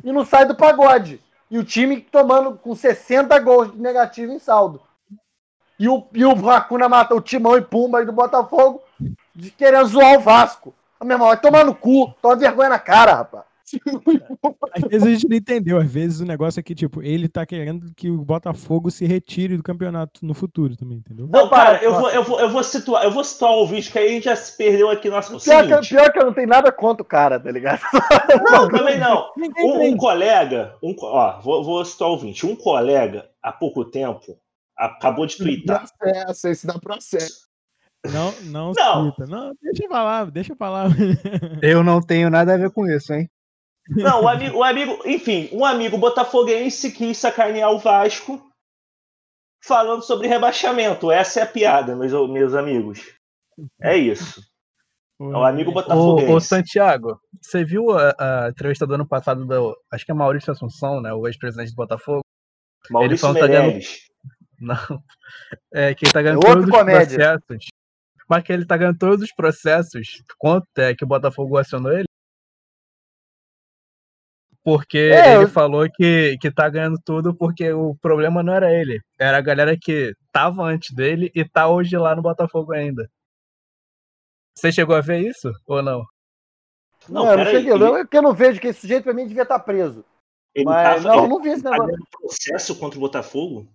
[0.04, 1.23] e não sai do pagode.
[1.54, 4.82] E o time tomando com 60 gols de negativo em saldo.
[5.78, 8.82] E o, e o Racuna mata o Timão e Pumba aí do Botafogo
[9.36, 10.74] de querendo zoar o Vasco.
[11.04, 13.44] Meu irmão, vai tomar no cu, toma vergonha na cara, rapaz.
[14.74, 15.78] Às vezes a gente não entendeu.
[15.78, 19.58] Às vezes o negócio é que, tipo, ele tá querendo que o Botafogo se retire
[19.58, 21.28] do campeonato no futuro também, entendeu?
[21.32, 24.00] Não, cara, eu vou, eu vou, eu vou situar, eu vou situar o vídeo que
[24.00, 26.48] aí a gente já se perdeu aqui nosso pior, que, pior que eu não tenho
[26.48, 27.82] nada contra o cara, tá ligado?
[28.52, 29.32] Não, também não.
[29.38, 32.50] Um, um colega, um, ó, vou, vou situar o vídeo.
[32.50, 34.38] Um colega, há pouco tempo,
[34.78, 35.86] acabou de twittar.
[35.98, 37.44] Processo, esse dá processo.
[38.06, 39.14] Não, não, não.
[39.30, 40.90] não deixa eu falar, deixa eu falar.
[41.62, 43.30] Eu não tenho nada a ver com isso, hein?
[43.90, 48.42] Não, o amigo, o amigo, enfim, um amigo botafoguense quis sacanear o Vasco
[49.64, 51.12] falando sobre rebaixamento.
[51.12, 53.14] Essa é a piada, meus, meus amigos.
[53.82, 54.42] É isso.
[55.20, 56.32] É o amigo botafoguense.
[56.32, 60.16] Ô, ô Santiago, você viu a, a, entrevista do ano passado do, acho que é
[60.16, 62.22] Maurício Assunção, né, o ex-presidente do Botafogo?
[62.90, 64.08] Maurício ele Meirelles.
[64.60, 64.90] Tá ganhando...
[64.90, 65.04] Não.
[65.74, 67.66] É, que ele tá ganhando é todos os processos.
[68.30, 70.08] Mas que ele tá ganhando todos os processos.
[70.38, 72.06] Quanto é que o Botafogo acionou ele?
[74.64, 75.50] Porque é, ele eu...
[75.50, 79.02] falou que, que tá ganhando tudo porque o problema não era ele.
[79.20, 83.10] Era a galera que tava antes dele e tá hoje lá no Botafogo ainda.
[84.56, 86.06] Você chegou a ver isso ou não?
[87.10, 87.72] Não, não eu não cheguei.
[87.72, 87.80] Ele...
[87.80, 90.06] Não, porque eu não vejo que esse sujeito pra mim devia estar tá preso.
[90.56, 91.98] Ele Mas tá, não, ele não vi esse tá negócio.
[91.98, 93.68] Tá processo contra o Botafogo?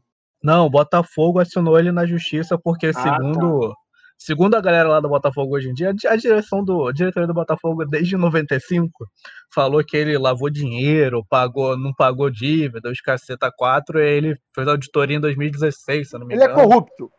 [0.42, 3.74] Não, o Botafogo acionou ele na justiça porque, ah, segundo, tá.
[4.18, 7.32] Segundo a galera lá do Botafogo hoje em dia, a direção do a diretoria do
[7.32, 9.08] Botafogo desde 95
[9.54, 14.66] falou que ele lavou dinheiro, pagou, não pagou dívida, os caceta 4, e ele fez
[14.66, 16.50] auditoria em 2016, se não me engano.
[16.50, 17.10] Ele é corrupto.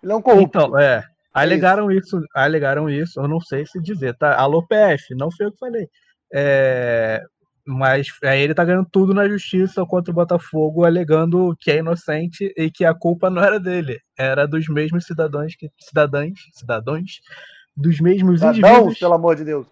[0.00, 0.58] Ele é um corrupto.
[0.58, 1.02] Então, é.
[1.34, 2.16] Alegaram é isso.
[2.16, 4.38] isso, alegaram isso, eu não sei se dizer, tá?
[4.40, 5.88] Alô PF, não foi eu que falei.
[6.32, 7.22] É,
[7.66, 12.52] mas aí ele tá ganhando tudo na justiça contra o Botafogo, alegando que é inocente
[12.56, 17.20] e que a culpa não era dele, era dos mesmos cidadãos que cidadãs, cidadãos,
[17.76, 18.98] dos mesmos Cidadãos, indivíduos.
[18.98, 19.66] pelo amor de Deus.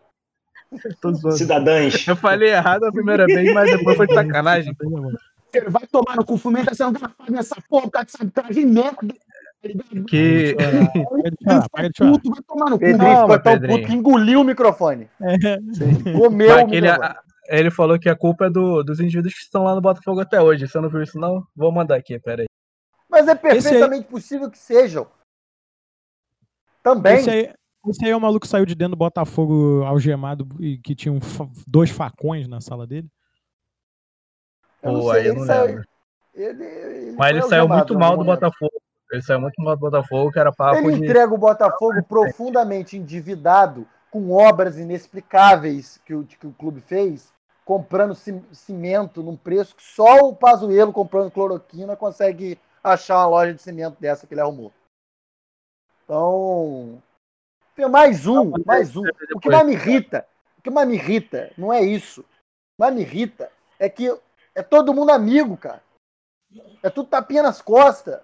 [1.39, 2.07] Cidadãs.
[2.09, 4.77] Eu falei errado a primeira vez, mas depois foi de sacanagem.
[5.69, 9.15] Vai tomar no cu, fumentação garrafada nessa porra, cara, essa de merda.
[10.09, 10.57] Que.
[11.73, 12.81] Vai tomar no cu.
[12.81, 15.09] Pedrinho ficou tão puto que engoliu o microfone.
[15.23, 15.59] É.
[16.13, 17.15] Comeu o microfone.
[17.47, 20.41] Ele falou que a culpa é do, dos indivíduos que estão lá no Botafogo até
[20.41, 20.67] hoje.
[20.67, 21.47] Você não viu isso, não?
[21.55, 22.47] Vou mandar aqui, peraí.
[23.09, 24.11] Mas é perfeitamente aí...
[24.11, 25.07] possível que sejam.
[26.83, 27.17] Também.
[27.17, 27.55] Esse aí,
[27.87, 31.13] esse aí é o maluco que saiu de dentro do Botafogo algemado e que tinha
[31.13, 31.21] um,
[31.67, 33.09] dois facões na sala dele?
[34.83, 35.85] Pô, aí eu não lembro.
[36.35, 38.73] Ele, ele Mas ele saiu muito mal do Botafogo.
[39.13, 41.05] Ele saiu muito mal do Botafogo, que era papo Ele de...
[41.05, 47.34] entrega o Botafogo profundamente endividado com obras inexplicáveis que o, que o clube fez
[47.65, 53.63] comprando cimento num preço que só o Pazuello comprando cloroquina consegue achar uma loja de
[53.63, 54.73] cimento dessa que ele arrumou.
[56.05, 57.03] Então,
[57.91, 59.03] mais um, mais um.
[59.35, 60.27] O que mais me irrita,
[60.59, 62.21] o que mais me irrita não é isso.
[62.21, 64.15] O que mais me irrita é que
[64.55, 65.83] é todo mundo amigo, cara.
[66.83, 68.21] É tudo tapinha nas costas.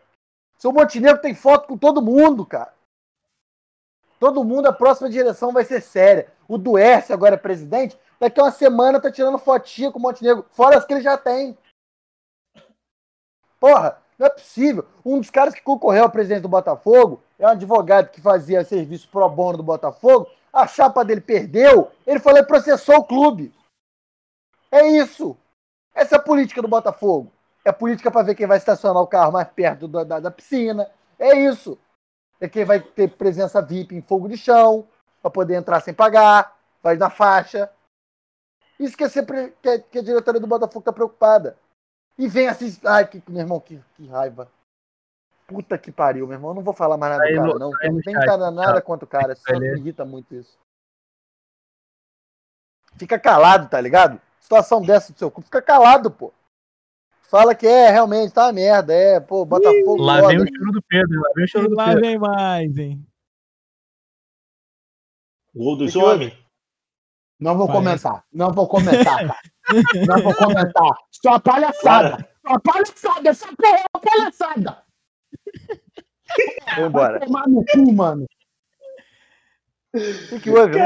[0.58, 2.74] Seu Montenegro tem foto com todo mundo, cara.
[4.20, 6.30] Todo mundo, a próxima direção vai ser séria.
[6.50, 10.44] O Duércio agora é presidente, Daqui a uma semana tá tirando fotinha com o Montenegro,
[10.50, 11.56] fora as que ele já tem.
[13.58, 14.86] Porra, não é possível.
[15.02, 19.08] Um dos caras que concorreu ao presidente do Botafogo é um advogado que fazia serviço
[19.08, 20.28] pro bono do Botafogo.
[20.52, 23.54] A chapa dele perdeu, ele falou e processou o clube.
[24.70, 25.34] É isso.
[25.94, 27.32] Essa é a política do Botafogo.
[27.64, 30.90] É política para ver quem vai estacionar o carro mais perto da, da, da piscina.
[31.18, 31.78] É isso.
[32.38, 34.86] É quem vai ter presença VIP em fogo de chão,
[35.20, 37.70] para poder entrar sem pagar, vai na faixa.
[38.78, 41.56] Isso que, é sempre, que, que a diretoria do Botafogo tá preocupada.
[42.18, 42.78] E vem assim.
[42.84, 44.50] Ai, que, meu irmão, que, que raiva.
[45.46, 46.50] Puta que pariu, meu irmão.
[46.50, 47.70] Eu não vou falar mais nada do cara, não.
[47.70, 49.34] Não tem nada, nada contra o cara.
[49.34, 50.58] Só me irrita muito isso.
[52.96, 54.20] Fica calado, tá ligado?
[54.40, 56.32] Situação dessa do seu cu, fica calado, pô.
[57.22, 58.92] Fala que é, realmente, tá uma merda.
[58.92, 60.02] É, pô, Botafogo.
[60.02, 62.00] Lá vem o choro do Pedro, lá vem o choro do Lá Pedro.
[62.00, 63.06] vem mais, hein?
[65.54, 66.32] Gol dos homens.
[67.40, 67.84] Não vou Parece.
[67.84, 68.24] comentar.
[68.32, 69.40] Não vou comentar, cara.
[70.06, 70.96] Não vou comentar.
[71.10, 72.18] Isso é uma palhaçada.
[72.18, 73.30] Isso é uma palhaçada.
[73.30, 74.82] Essa porra é uma palhaçada.
[76.76, 77.20] Vou embora.
[77.20, 78.26] Tomar no cu, mano.
[79.94, 80.78] O que, houve?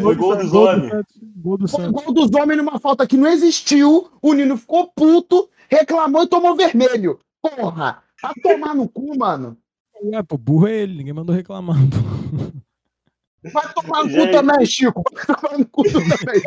[0.00, 0.92] Foi gol dos homens.
[1.36, 4.10] Gol do dos homens numa falta que não existiu.
[4.20, 7.18] O Nino ficou puto, reclamou e tomou vermelho.
[7.40, 8.02] Porra.
[8.20, 9.58] Vai tomar no cu, mano.
[10.12, 11.76] É, pô, burro é ele, ninguém mandou reclamar.
[11.76, 12.62] pô.
[13.44, 15.02] Vai tomar no cu também, Chico.
[15.12, 16.42] Vai tomar no cu também.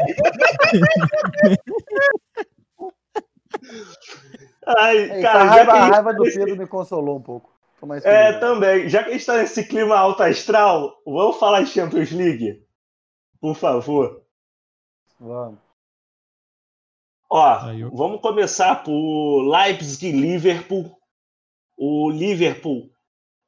[4.78, 6.68] Ai, É, cara, a já raiva, que a a gente raiva do tá Pedro me
[6.68, 7.54] consolou um pouco.
[8.04, 8.90] É, também.
[8.90, 12.66] Já que a gente tá nesse clima alto astral, vamos falar de Champions League?
[13.40, 14.24] Por favor.
[15.20, 15.60] Vamos.
[17.30, 20.98] Ó, Aí eu- vamos começar por Leipzig e Liverpool.
[21.78, 22.90] O Liverpool.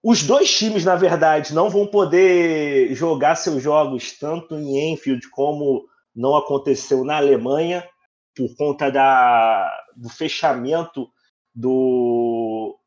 [0.09, 5.85] Os dois times, na verdade, não vão poder jogar seus jogos tanto em Enfield como
[6.15, 7.85] não aconteceu na Alemanha,
[8.33, 11.09] por conta da, do fechamento
[11.53, 12.79] do,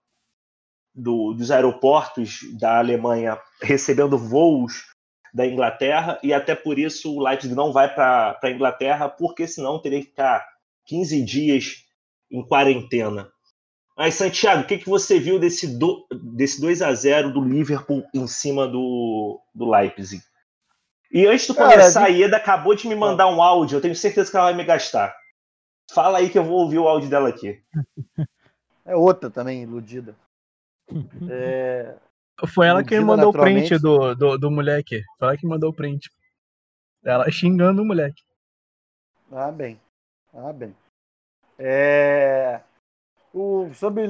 [0.95, 4.85] do- dos aeroportos da Alemanha recebendo voos
[5.35, 9.79] da Inglaterra, e até por isso o Leipzig não vai para a Inglaterra, porque senão
[9.79, 10.43] teria que ficar
[10.87, 11.85] 15 dias
[12.31, 13.31] em quarentena.
[14.01, 18.03] Mas, Santiago, o que, que você viu desse, do, desse 2 a 0 do Liverpool
[18.15, 20.25] em cima do, do Leipzig?
[21.13, 23.95] E antes de Cara, começar, a Ieda acabou de me mandar um áudio, eu tenho
[23.95, 25.15] certeza que ela vai me gastar.
[25.93, 27.63] Fala aí que eu vou ouvir o áudio dela aqui.
[28.87, 30.17] É outra também, iludida.
[31.31, 31.95] É,
[32.55, 35.05] Foi ela que Iludida mandou o print do, do, do moleque.
[35.19, 36.11] Foi ela que mandou o print.
[37.05, 38.23] Ela xingando o moleque.
[39.31, 39.79] Ah, bem.
[40.33, 40.75] Ah, bem.
[41.59, 42.61] É,
[43.33, 44.07] o, sobre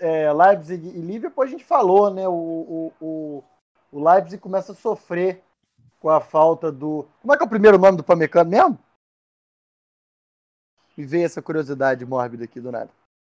[0.00, 2.28] é, Leipzig e Liverpool, a gente falou, né?
[2.28, 3.44] O, o, o,
[3.92, 5.42] o Leipzig começa a sofrer
[6.00, 7.08] com a falta do.
[7.20, 8.78] Como é que é o primeiro nome do Pamecano mesmo?
[10.96, 12.90] Me veio essa curiosidade mórbida aqui do nada.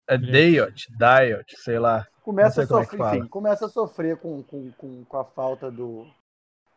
[0.07, 2.07] É Diot, Diot, sei lá.
[2.23, 3.17] Começa a é sofrer, fala.
[3.17, 6.07] enfim, começa a sofrer com, com, com, com a falta do,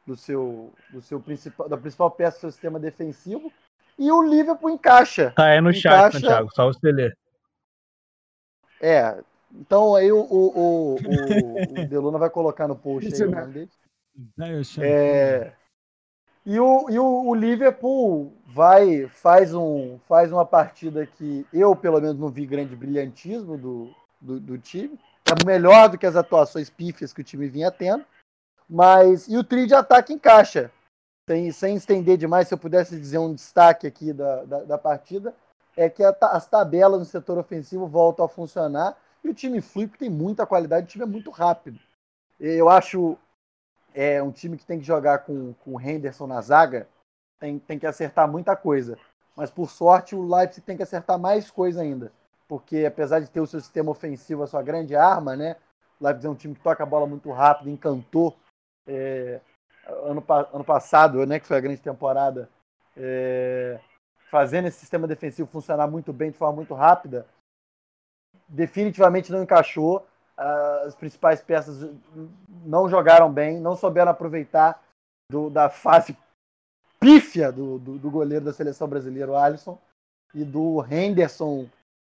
[0.06, 3.50] do seu, do seu principal, da principal peça do seu sistema defensivo.
[3.98, 5.30] E o Liverpool encaixa.
[5.36, 7.16] Tá aí no chat, Encaixa- Santiago, só você ler.
[8.82, 9.22] É,
[9.54, 13.70] então aí o, o, o, o, Deluna vai colocar no post aí o nome dele.
[14.84, 15.52] É,
[16.44, 22.00] e o, e o, o Liverpool vai, faz, um, faz uma partida que eu, pelo
[22.00, 24.98] menos, não vi grande brilhantismo do, do, do time.
[25.24, 28.04] É melhor do que as atuações pífias que o time vinha tendo.
[28.68, 29.28] Mas.
[29.28, 30.70] E o trio de ataque encaixa.
[31.30, 35.32] Sem, sem estender demais, se eu pudesse dizer um destaque aqui da, da, da partida,
[35.76, 39.86] é que a as tabelas no setor ofensivo voltam a funcionar e o time flui
[39.86, 41.78] porque tem muita qualidade, o time é muito rápido.
[42.38, 43.16] Eu acho
[43.94, 46.88] é um time que tem que jogar com, com o Henderson na zaga,
[47.38, 48.98] tem, tem que acertar muita coisa.
[49.36, 52.12] Mas por sorte o Leipzig tem que acertar mais coisa ainda.
[52.48, 55.56] Porque apesar de ter o seu sistema ofensivo, a sua grande arma, né?
[56.00, 58.36] O Leipzig é um time que toca a bola muito rápido, encantou.
[58.86, 59.40] é,
[59.86, 62.48] ano, ano passado, né, que foi a grande temporada,
[62.96, 63.78] é,
[64.32, 67.26] fazendo esse sistema defensivo funcionar muito bem, de forma muito rápida,
[68.48, 70.06] definitivamente não encaixou.
[70.38, 71.90] Ah, As principais peças
[72.64, 74.82] não jogaram bem, não souberam aproveitar
[75.30, 76.16] do- da fase
[76.98, 79.78] pífia do, do, do goleiro da seleção brasileira, o Alisson,
[80.34, 81.68] e do Henderson,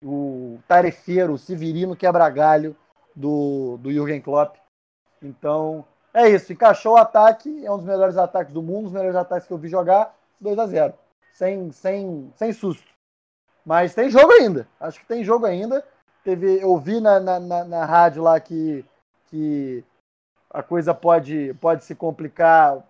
[0.01, 2.77] o tarefeiro, o Severino quebra-galho
[3.17, 4.57] do, do Jürgen Klopp.
[5.21, 6.53] Então, é isso.
[6.53, 9.53] Encaixou o ataque, é um dos melhores ataques do mundo, um dos melhores ataques que
[9.53, 10.95] eu vi jogar, 2 a 0
[11.35, 12.87] sem, sem, sem susto.
[13.67, 14.67] Mas tem jogo ainda.
[14.81, 15.85] Acho que tem jogo ainda.
[16.23, 18.85] Teve, eu vi na, na, na, na rádio lá que,
[19.27, 19.85] que
[20.51, 22.83] a coisa pode, pode se complicar.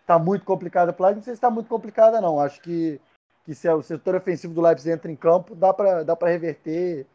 [0.00, 2.40] Está muito complicada para Não sei se está muito complicada, não.
[2.40, 3.00] Acho que,
[3.44, 7.06] que se o setor ofensivo do Leipzig entra em campo, dá para dá pra reverter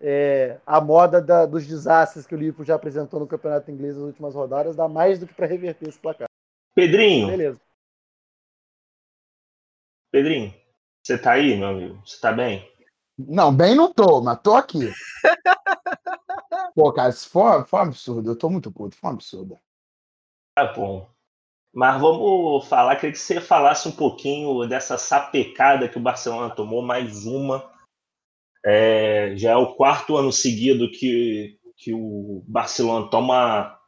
[0.00, 4.04] é, a moda da- dos desastres que o Liverpool já apresentou no campeonato inglês nas
[4.06, 4.76] últimas rodadas.
[4.76, 6.28] Dá mais do que para reverter esse placar.
[6.74, 7.60] Pedrinho, Beleza.
[10.10, 10.52] Pedrinho,
[11.02, 12.02] você tá aí, meu amigo?
[12.04, 12.68] Você tá bem?
[13.16, 14.90] Não, bem não tô, mas tô aqui.
[16.74, 18.30] Pô, cara, isso foi, foi um absurdo.
[18.30, 19.58] Eu tô muito puto, foi um absurdo.
[20.54, 21.08] Tá bom.
[21.72, 26.82] Mas vamos falar, queria que você falasse um pouquinho dessa sapecada que o Barcelona tomou,
[26.82, 27.70] mais uma.
[28.64, 33.78] É, já é o quarto ano seguido que, que o Barcelona toma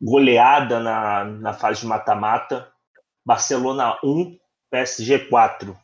[0.00, 2.70] goleada na, na fase de mata-mata.
[3.24, 4.38] Barcelona 1,
[4.72, 5.78] PSG 4.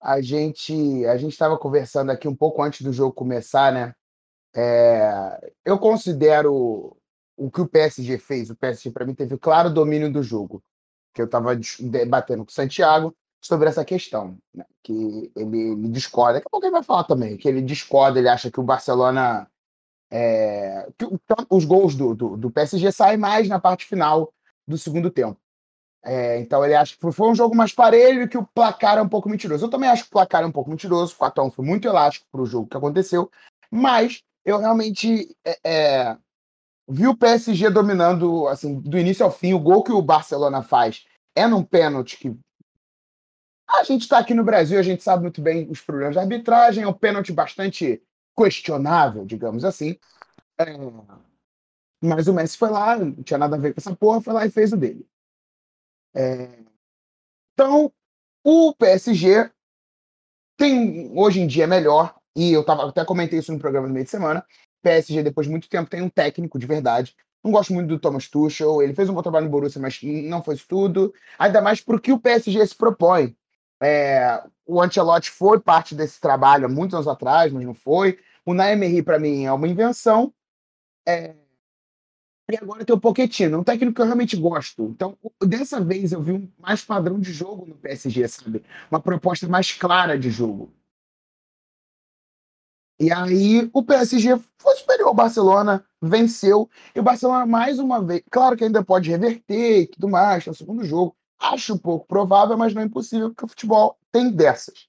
[0.00, 3.94] A gente a gente estava conversando aqui um pouco antes do jogo começar, né?
[4.54, 6.96] É, eu considero
[7.36, 8.48] o que o PSG fez.
[8.48, 10.62] O PSG, para mim, teve claro domínio do jogo.
[11.12, 14.64] Que eu estava debatendo com o Santiago sobre essa questão, né?
[14.82, 14.92] que
[15.36, 16.34] ele, ele, discorda.
[16.34, 19.48] Daqui a pouco ele vai falar também, que ele discorda, ele acha que o Barcelona.
[20.10, 21.06] É, que
[21.50, 24.32] os gols do, do, do, PSG saem mais na parte final
[24.66, 25.38] do segundo tempo.
[26.04, 29.02] É, então ele acha que foi um jogo mais parelho e que o placar é
[29.02, 29.66] um pouco mentiroso.
[29.66, 31.14] Eu também acho que o placar é um pouco mentiroso.
[31.14, 33.30] O 4x1 foi muito elástico para o jogo que aconteceu,
[33.70, 36.16] mas eu realmente é, é,
[36.88, 39.52] vi o PSG dominando assim, do início ao fim.
[39.52, 42.36] O gol que o Barcelona faz é num pênalti que.
[43.68, 46.84] A gente está aqui no Brasil, a gente sabe muito bem os problemas da arbitragem,
[46.84, 48.02] é um pênalti bastante
[48.34, 49.98] questionável, digamos assim.
[50.58, 50.64] É...
[52.02, 54.46] Mas o Messi foi lá, não tinha nada a ver com essa porra, foi lá
[54.46, 55.06] e fez o dele.
[56.14, 56.58] É...
[57.54, 57.92] Então,
[58.44, 59.50] o PSG
[60.56, 63.92] tem hoje em dia é melhor, e eu tava, até comentei isso no programa no
[63.92, 64.44] meio de semana.
[64.82, 67.16] PSG, depois de muito tempo, tem um técnico de verdade.
[67.42, 68.82] Não gosto muito do Thomas Tuchel.
[68.82, 71.12] Ele fez um bom trabalho no Borussia, mas não foi isso tudo.
[71.38, 73.36] Ainda mais porque o PSG se propõe.
[73.80, 78.18] É, o Ancelotti foi parte desse trabalho há muitos anos atrás, mas não foi.
[78.44, 80.32] O Naemery, para mim, é uma invenção.
[81.06, 81.34] É...
[82.50, 84.84] E agora tem o Pochettino, um técnico que eu realmente gosto.
[84.84, 88.64] Então, dessa vez eu vi um mais padrão de jogo no PSG, sabe?
[88.90, 90.72] Uma proposta mais clara de jogo.
[92.98, 96.68] E aí o PSG foi superior ao Barcelona, venceu.
[96.94, 100.54] E o Barcelona, mais uma vez, claro que ainda pode reverter e tudo mais, no
[100.54, 101.14] segundo jogo.
[101.38, 104.88] Acho pouco provável, mas não é impossível, porque o futebol tem dessas.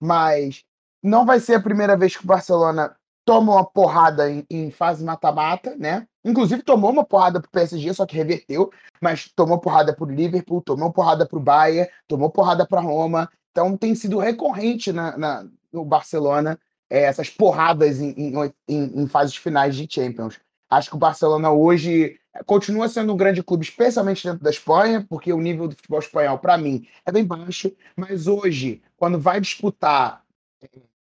[0.00, 0.64] Mas
[1.02, 2.96] não vai ser a primeira vez que o Barcelona
[3.26, 6.06] toma uma porrada em, em fase mata-mata, né?
[6.24, 10.92] Inclusive tomou uma porrada pro PSG, só que reverteu, mas tomou porrada pro Liverpool, tomou
[10.92, 13.30] porrada pro Bayern, tomou porrada para Roma.
[13.50, 16.58] Então tem sido recorrente na, na no Barcelona
[16.90, 18.34] é, essas porradas em, em,
[18.68, 20.40] em, em fases finais de Champions.
[20.68, 25.32] Acho que o Barcelona hoje continua sendo um grande clube, especialmente dentro da Espanha, porque
[25.32, 27.72] o nível do futebol espanhol, para mim, é bem baixo.
[27.96, 30.24] Mas hoje, quando vai disputar
[30.62, 30.68] é,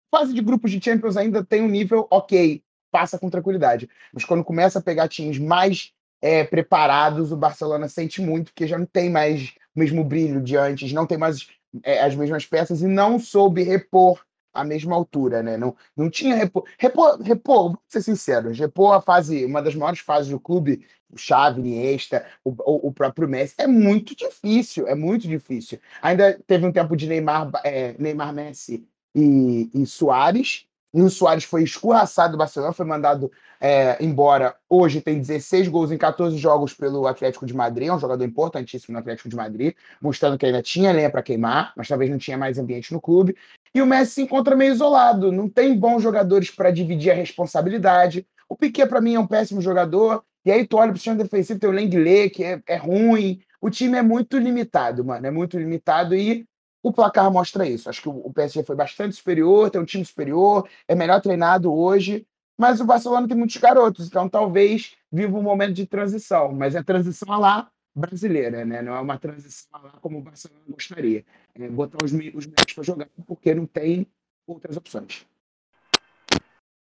[0.10, 3.90] fase de grupos de Champions, ainda tem um nível ok, passa com tranquilidade.
[4.14, 8.78] Mas quando começa a pegar times mais é, preparados, o Barcelona sente muito, porque já
[8.78, 11.48] não tem mais o mesmo brilho de antes, não tem mais
[11.84, 14.22] é, as mesmas peças e não soube repor
[14.54, 15.58] a mesma altura, né?
[15.58, 16.66] Não, não tinha repor.
[16.78, 21.62] Repor, repor, ser sinceros, repor a fase, uma das maiores fases do clube, o Xavi,
[21.62, 25.80] Iniesta, o, o, o, próprio Messi, é muito difícil, é muito difícil.
[26.02, 28.86] Ainda teve um tempo de Neymar, é, Neymar Messi
[29.16, 34.56] e, e Soares, e o Soares foi escorraçado do Barcelona, foi mandado é, embora.
[34.70, 38.94] Hoje tem 16 gols em 14 jogos pelo Atlético de Madrid, é um jogador importantíssimo
[38.94, 42.38] no Atlético de Madrid, mostrando que ainda tinha lenha para queimar, mas talvez não tinha
[42.38, 43.36] mais ambiente no clube.
[43.74, 48.28] E o Messi se encontra meio isolado, não tem bons jogadores para dividir a responsabilidade.
[48.50, 50.24] O Piquet, para mim, é um péssimo jogador.
[50.44, 53.40] E aí tu olha pro sistema defensivo, tem o Lenglet, que é, é ruim.
[53.62, 56.48] O time é muito limitado, mano, é muito limitado e
[56.84, 57.90] o placar mostra isso.
[57.90, 62.26] Acho que o PSG foi bastante superior, tem um time superior, é melhor treinado hoje,
[62.58, 66.84] mas o Barcelona tem muitos garotos, então talvez viva um momento de transição, mas é
[66.84, 68.82] transição lá brasileira, né?
[68.82, 71.26] Não é uma transição lá como o Barcelona gostaria.
[71.56, 74.08] É botar os, os para jogar porque não tem
[74.48, 75.26] outras opções.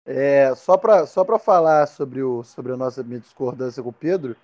[0.04, 4.34] É, só para só falar sobre, o, sobre a nossa minha discordância com o Pedro,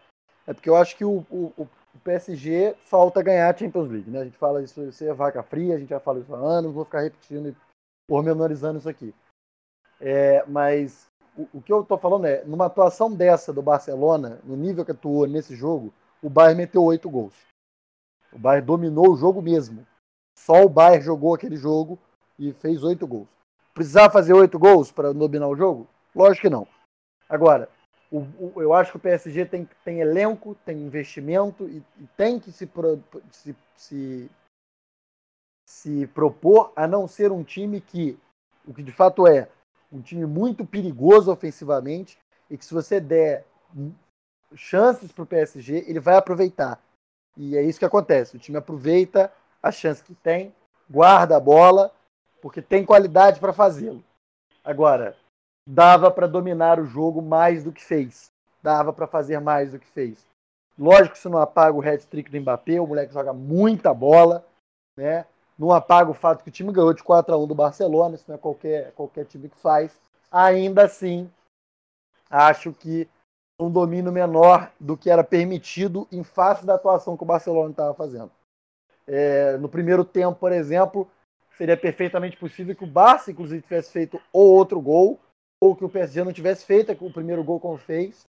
[0.47, 1.67] é porque eu acho que o, o
[1.99, 4.11] PSG falta ganhar a Champions League.
[4.11, 4.21] Né?
[4.21, 6.73] A gente fala isso, isso é vaca fria, a gente já fala isso há anos,
[6.73, 7.57] vou ficar repetindo e
[8.09, 9.15] pormenorizando isso aqui.
[10.01, 14.57] É, mas o, o, que eu estou falando é, numa atuação dessa do Barcelona, no
[14.57, 15.93] nível que atuou nesse jogo,
[16.23, 17.35] o Bayern meteu oito gols.
[18.33, 19.87] O Bayern dominou o jogo mesmo.
[20.37, 21.99] Só o Bayern jogou aquele jogo
[22.39, 23.29] e fez oito gols.
[23.73, 25.87] Precisava fazer oito gols para dominar o jogo?
[26.15, 26.67] Lógico que não.
[27.29, 27.69] Agora,
[28.15, 32.39] o, o, eu acho que o PSG tem, tem elenco, tem investimento e, e tem
[32.39, 33.03] que se, pro,
[33.33, 34.31] se, se,
[35.69, 38.17] se propor a não ser um time que,
[38.67, 39.49] o que de fato é,
[39.93, 42.17] um time muito perigoso ofensivamente
[42.49, 43.45] e que se você der
[44.55, 46.81] chances para o PSG, ele vai aproveitar.
[47.37, 48.37] E é isso que acontece.
[48.37, 50.55] O time aproveita a chance que tem,
[50.89, 51.93] guarda a bola,
[52.41, 54.05] porque tem qualidade para fazê-lo.
[54.62, 55.17] Agora,
[55.67, 58.31] dava para dominar o jogo mais do que fez.
[58.62, 60.25] Dava para fazer mais do que fez.
[60.79, 64.45] Lógico que isso não apaga o hat-trick do Mbappé, o moleque joga muita bola,
[64.97, 65.25] né?
[65.57, 68.25] Não apaga o fato que o time ganhou de 4 a 1 do Barcelona, isso
[68.27, 69.97] não é qualquer, qualquer time que faz.
[70.31, 71.31] Ainda assim,
[72.29, 73.09] acho que
[73.61, 77.95] um domínio menor do que era permitido em face da atuação que o Barcelona estava
[77.95, 78.33] fazendo.
[79.07, 81.09] É, no primeiro tempo, por exemplo,
[81.57, 85.21] seria perfeitamente possível que o Barça, inclusive, tivesse feito ou outro gol,
[85.65, 88.27] ou que o PSG não tivesse feito o primeiro gol como fez,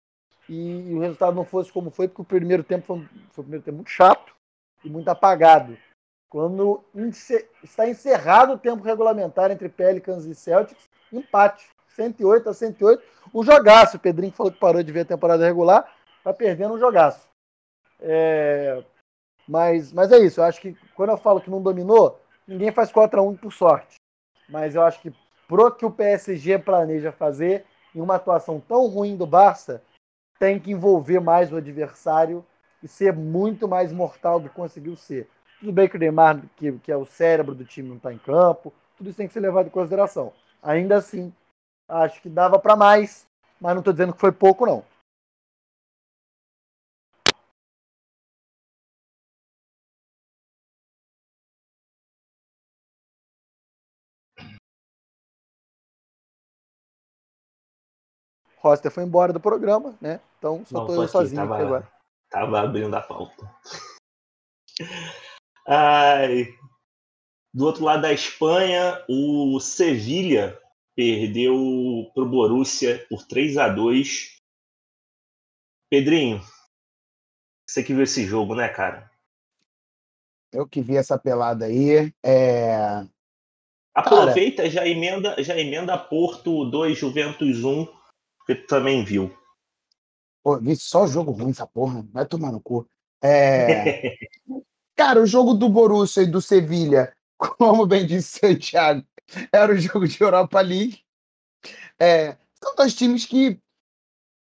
[0.47, 2.97] e o resultado não fosse como foi, porque o primeiro tempo foi,
[3.31, 4.35] foi um primeiro tempo muito chato
[4.83, 5.75] e muito apagado.
[6.29, 6.83] Quando
[7.63, 13.03] está encerrado o tempo regulamentar entre Pelicans e Celtics, empate, 108 a 108.
[13.31, 15.91] O jogaço, o Pedrinho falou que parou de ver a temporada regular,
[16.23, 17.27] tá perdendo um jogaço.
[17.99, 18.83] É...
[19.47, 22.91] Mas, mas é isso, eu acho que quando eu falo que não dominou, ninguém faz
[22.91, 23.95] 4 a 1 por sorte.
[24.47, 25.11] Mas eu acho que
[25.47, 29.81] pro que o PSG planeja fazer, em uma atuação tão ruim do Barça,
[30.39, 32.45] tem que envolver mais o adversário
[32.81, 35.29] e ser muito mais mortal do que conseguiu ser.
[35.59, 38.17] Tudo bem que o Neymar, que, que é o cérebro do time, não está em
[38.17, 40.33] campo, tudo isso tem que ser levado em consideração.
[40.61, 41.33] Ainda assim,
[41.87, 43.25] acho que dava para mais,
[43.61, 44.83] mas não estou dizendo que foi pouco, não.
[58.63, 60.21] Roster foi embora do programa, né?
[60.39, 61.91] Então só tô eu sozinho tava, aqui agora.
[62.29, 63.53] Tava abrindo a pauta.
[65.67, 66.47] Ai.
[67.53, 70.59] Do outro lado da Espanha, o Sevilha
[70.95, 74.33] perdeu pro Borussia por 3 a 2
[75.89, 76.41] Pedrinho,
[77.69, 79.11] você que viu esse jogo, né, cara?
[80.51, 82.11] Eu que vi essa pelada aí.
[82.23, 83.05] É...
[83.93, 84.69] Aproveita, cara...
[84.71, 88.02] já emenda, já emenda Porto 2, Juventus 1
[88.45, 89.35] porque tu também viu.
[90.43, 92.05] Pô, vi só jogo ruim essa porra.
[92.11, 92.87] Vai tomar no cu.
[93.23, 94.17] É...
[94.95, 99.03] Cara, o jogo do Borussia e do Sevilha, como bem disse Santiago,
[99.51, 101.01] era o jogo de Europa League.
[101.97, 102.37] É...
[102.61, 103.57] São dois times que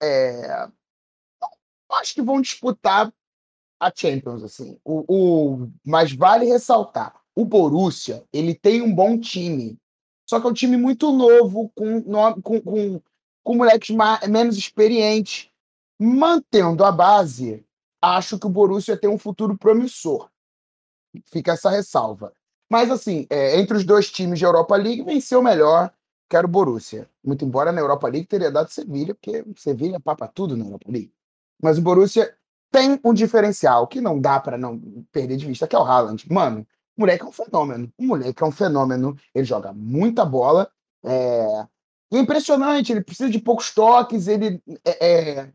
[0.01, 0.67] é...
[1.91, 3.13] acho que vão disputar
[3.79, 4.79] a Champions, assim.
[4.83, 5.71] O, o...
[5.85, 9.77] Mas vale ressaltar, o Borussia, ele tem um bom time.
[10.27, 12.01] Só que é um time muito novo, com,
[12.41, 13.01] com, com
[13.43, 15.49] com moleques mais, menos experientes.
[15.99, 17.65] Mantendo a base,
[18.01, 20.29] acho que o Borussia tem um futuro promissor.
[21.25, 22.33] Fica essa ressalva.
[22.69, 25.93] Mas, assim, é, entre os dois times de Europa League, venceu o melhor,
[26.27, 27.07] quero o Borussia.
[27.23, 31.13] Muito embora na Europa League teria dado Sevilha, porque Sevilha papa tudo na Europa League.
[31.61, 32.35] Mas o Borussia
[32.71, 34.79] tem um diferencial que não dá para não
[35.11, 36.25] perder de vista, que é o Haaland.
[36.29, 36.65] Mano,
[36.97, 37.93] o moleque é um fenômeno.
[37.97, 39.15] O moleque é um fenômeno.
[39.33, 40.69] Ele joga muita bola.
[41.03, 41.67] É...
[42.13, 45.49] E é impressionante, ele precisa de poucos toques, ele é, é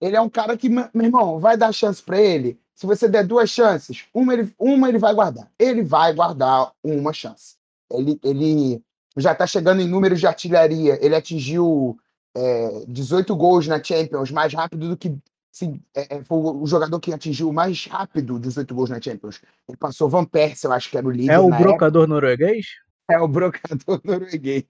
[0.00, 2.58] ele é um cara que, meu irmão, vai dar chance para ele.
[2.74, 5.50] Se você der duas chances, uma ele, uma ele vai guardar.
[5.58, 7.56] Ele vai guardar uma chance.
[7.92, 8.82] Ele, ele
[9.16, 10.98] já está chegando em números de artilharia.
[11.04, 11.98] Ele atingiu
[12.34, 15.14] é, 18 gols na Champions, mais rápido do que.
[15.52, 19.42] Sim, é, é, foi o jogador que atingiu mais rápido 18 gols na Champions.
[19.68, 21.34] Ele passou Van Persie, eu acho que era o líder.
[21.34, 22.06] É o brocador época.
[22.06, 22.66] norueguês?
[23.10, 24.64] É o brocador norueguês.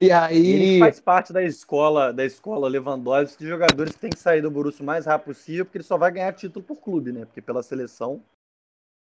[0.00, 0.46] E aí.
[0.46, 4.50] Ele faz parte da escola, da escola Lewandowski de jogadores que tem que sair do
[4.50, 7.24] Borussia o mais rápido possível, porque ele só vai ganhar título por clube, né?
[7.24, 8.22] Porque pela seleção.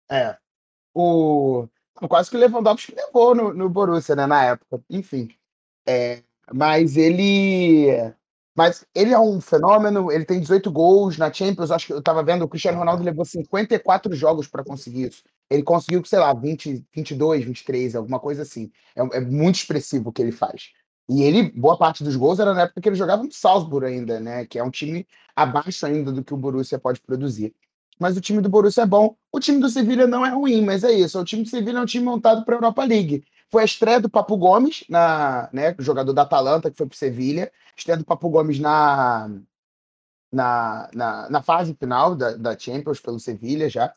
[0.09, 0.37] É.
[0.93, 1.67] O.
[2.07, 4.25] Quase que o Lewandowski levou no, no Borussia, né?
[4.25, 4.81] Na época.
[4.89, 5.29] Enfim.
[5.87, 8.13] É, mas ele.
[8.59, 11.71] Mas ele é um fenômeno, ele tem 18 gols na Champions.
[11.71, 15.23] Acho que eu estava vendo, o Cristiano Ronaldo levou 54 jogos para conseguir isso.
[15.49, 18.69] Ele conseguiu, sei lá, 20, 22, 23, alguma coisa assim.
[18.93, 20.71] É, é, muito expressivo o que ele faz.
[21.07, 24.19] E ele, boa parte dos gols era na época que ele jogava no Salzburg ainda,
[24.19, 24.45] né?
[24.45, 27.55] Que é um time abaixo ainda do que o Borussia pode produzir.
[27.97, 29.15] Mas o time do Borussia é bom.
[29.31, 31.17] O time do Sevilha não é ruim, mas é isso.
[31.17, 33.23] O time do Sevilha é um time montado para a Europa League.
[33.49, 36.97] Foi a estreia do Papo Gomes, na, né, jogador da Atalanta, que foi para o
[36.97, 37.49] Sevilha.
[37.79, 39.29] Estreia do Papo Gomes na,
[40.31, 43.93] na, na, na, fase final da, da Champions pelo Sevilha já.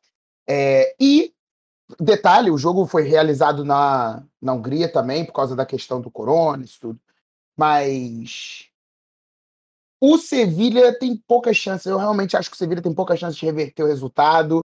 [0.49, 1.33] É, e
[2.01, 6.65] Detalhe, o jogo foi realizado na, na Hungria também, por causa da questão do corona,
[6.65, 7.01] isso tudo.
[7.57, 8.69] Mas
[10.01, 11.87] o Sevilha tem poucas chances.
[11.87, 14.61] Eu realmente acho que o Sevilha tem poucas chances de reverter o resultado.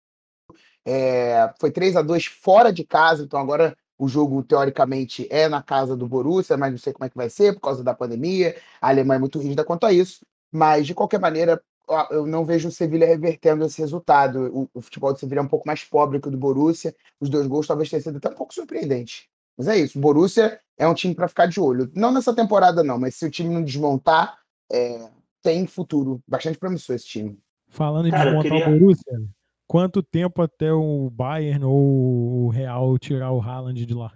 [0.86, 5.62] É, foi 3 a 2 fora de casa, então agora o jogo, teoricamente, é na
[5.62, 8.56] casa do Borussia, mas não sei como é que vai ser por causa da pandemia.
[8.80, 10.24] A Alemanha é muito rígida quanto a isso.
[10.50, 11.62] Mas, de qualquer maneira,
[12.10, 14.50] eu não vejo o Sevilha revertendo esse resultado.
[14.52, 16.94] O, o, futebol do Sevilha é um pouco mais pobre que o do Borussia.
[17.20, 19.26] Os dois gols talvez tenham sido até um pouco surpreendentes.
[19.56, 19.98] Mas é isso.
[19.98, 21.90] O Borussia é um time para ficar de olho.
[21.94, 24.38] Não nessa temporada, não, mas se o time não desmontar,
[24.72, 25.08] é,
[25.42, 26.20] tem futuro.
[26.26, 27.38] Bastante promissor esse time.
[27.68, 28.68] Falando em Cara, desmontar queria...
[28.68, 29.22] o Borussia,
[29.66, 34.14] quanto tempo até o Bayern ou o Real tirar o Haaland de lá?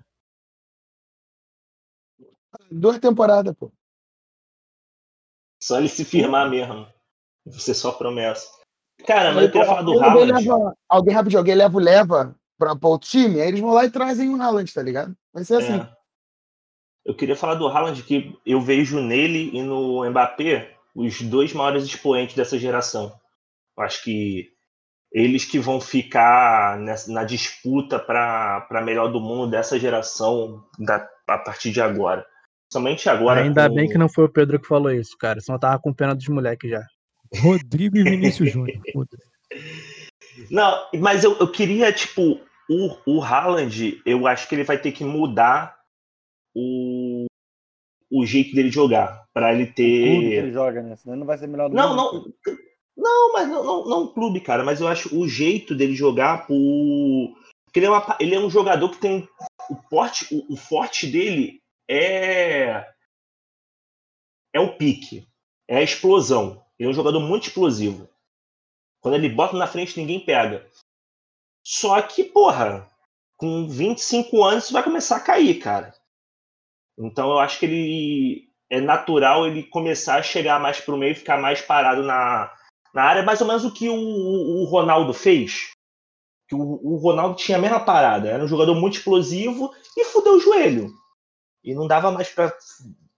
[2.71, 3.73] Duas temporadas, pô.
[5.63, 6.87] Só ele se firmar mesmo.
[7.47, 8.49] Você só promessa.
[9.07, 10.33] Cara, mas eu queria falar do Haaland.
[10.33, 13.85] Leva, alguém rápido, alguém leva o leva pra, pra outro time, aí eles vão lá
[13.85, 15.17] e trazem o Haaland, tá ligado?
[15.33, 15.81] Vai ser assim.
[15.81, 15.99] É.
[17.05, 21.85] Eu queria falar do Haaland, que eu vejo nele e no Mbappé os dois maiores
[21.85, 23.19] expoentes dessa geração.
[23.77, 24.53] Eu acho que
[25.13, 31.39] eles que vão ficar nessa, na disputa para melhor do mundo dessa geração da, a
[31.39, 32.27] partir de agora.
[32.71, 33.43] Somente agora.
[33.43, 33.75] Ainda com...
[33.75, 35.41] bem que não foi o Pedro que falou isso, cara.
[35.41, 36.85] Senão eu tava com pena dos moleques já.
[37.37, 38.81] Rodrigo e Vinícius Júnior.
[40.51, 44.93] Não, mas eu, eu queria, tipo, o, o Haaland, eu acho que ele vai ter
[44.93, 45.75] que mudar
[46.55, 47.27] o,
[48.11, 49.25] o jeito dele jogar.
[49.33, 50.03] para ele ter.
[50.03, 50.97] O clube que ele joga, né?
[50.97, 52.35] Senão ele não vai ser melhor do Não, mundo.
[52.47, 52.59] não.
[52.99, 54.65] Não, mas não, não, não clube, cara.
[54.65, 56.47] Mas eu acho o jeito dele jogar.
[56.47, 59.29] Porque ele é, uma, ele é um jogador que tem.
[59.71, 62.85] O, porte, o, o forte dele é.
[64.53, 65.29] É o pique.
[65.69, 66.65] É a explosão.
[66.77, 68.09] Ele é um jogador muito explosivo.
[69.01, 70.69] Quando ele bota na frente, ninguém pega.
[71.65, 72.91] Só que, porra,
[73.37, 75.95] com 25 anos isso vai começar a cair, cara.
[76.99, 81.15] Então eu acho que ele é natural ele começar a chegar mais pro meio e
[81.15, 82.53] ficar mais parado na,
[82.99, 85.71] na área, mais ou menos o que o, o Ronaldo fez.
[86.49, 90.35] Que o, o, Ronaldo tinha a mesma parada, era um jogador muito explosivo e fudeu
[90.35, 90.93] o joelho.
[91.63, 92.53] E não dava mais para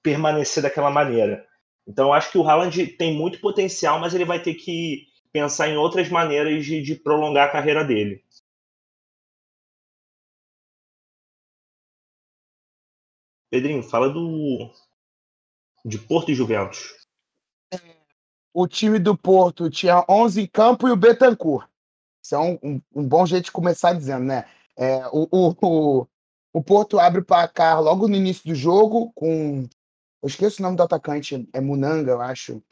[0.02, 1.46] permanecer daquela maneira.
[1.86, 5.68] Então eu acho que o Haaland tem muito potencial, mas ele vai ter que pensar
[5.68, 8.22] em outras maneiras de, de prolongar a carreira dele.
[13.50, 14.70] Pedrinho, fala do
[15.86, 17.00] de Porto e Juventus.
[18.52, 21.68] O time do Porto tinha 11 em campo e o Betancourt.
[22.22, 24.44] Isso é um, um, um bom jeito de começar dizendo, né?
[24.76, 26.06] É, o, o, o,
[26.52, 29.68] o, Porto abre o placar logo no início do jogo com.
[30.22, 32.62] Eu esqueço o nome do atacante, é Munanga, eu acho.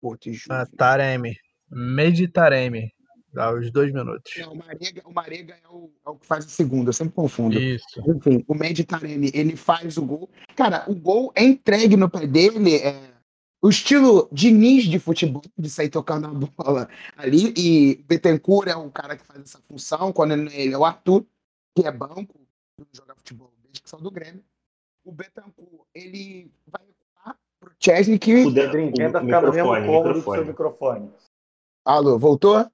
[0.00, 0.72] Porto e Juventus.
[0.72, 1.36] Ah, Taremi.
[1.70, 2.92] Meditaremi.
[3.32, 4.32] Dá os dois minutos.
[4.38, 7.14] Não, o Marega, o Marega é, o, é, o, que faz o segundo, eu sempre
[7.14, 7.58] confundo.
[7.58, 8.02] Isso.
[8.06, 10.28] Enfim, o Meditaremi, ele faz o gol.
[10.54, 12.76] Cara, o gol é entregue no pé dele.
[12.76, 13.11] É,
[13.62, 17.54] o estilo Diniz de futebol, de sair tocando a bola ali.
[17.56, 20.12] E Betancourt é o cara que faz essa função.
[20.12, 21.24] Quando ele é o Arthur,
[21.74, 22.40] que é banco,
[22.92, 24.42] joga futebol desde que saiu do Grêmio.
[25.04, 28.46] O Betancourt, ele vai recuar pro Chesney que.
[28.46, 31.10] O Pedrinho, tenta ficar no mesmo cômodo do seu microfone.
[31.84, 32.66] Alô, voltou?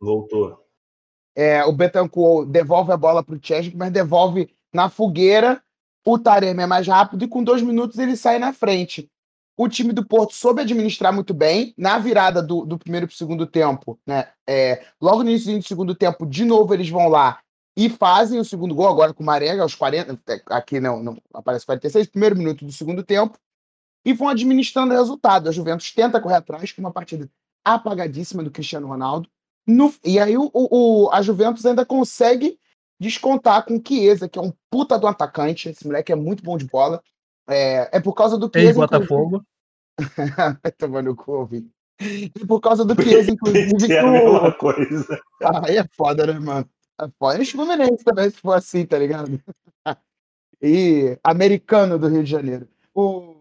[0.00, 0.66] Voltou.
[1.34, 5.62] É, o Betancourt devolve a bola para o Chesney, mas devolve na fogueira.
[6.06, 9.10] O Taremi é mais rápido e com dois minutos ele sai na frente.
[9.56, 11.72] O time do Porto soube administrar muito bem.
[11.78, 14.28] Na virada do, do primeiro para o segundo tempo, né?
[14.46, 17.40] É, logo no início do segundo tempo, de novo eles vão lá
[17.76, 20.18] e fazem o segundo gol, agora com o Marega, aos 40.
[20.28, 23.38] É, aqui não, não aparece 46, primeiro minuto do segundo tempo.
[24.04, 25.48] E vão administrando o resultado.
[25.48, 27.28] A Juventus tenta correr atrás com uma partida
[27.64, 29.28] apagadíssima do Cristiano Ronaldo.
[29.66, 32.58] No, e aí o, o, a Juventus ainda consegue
[33.00, 35.68] descontar com o Chiesa, que é um puta do atacante.
[35.68, 37.02] Esse moleque é muito bom de bola.
[37.48, 38.80] É, é por causa do Chiesa.
[38.80, 39.44] Botafogo.
[40.62, 41.48] Vai tomar no cu,
[42.00, 43.92] E por causa do Chiesa, inclusive.
[43.92, 45.20] é a mesma coisa.
[45.64, 46.68] Aí é foda, né, mano?
[47.00, 47.40] É foda.
[47.40, 49.40] É Fluminense também, se for assim, tá ligado?
[50.60, 52.68] e americano do Rio de Janeiro.
[52.94, 53.36] O,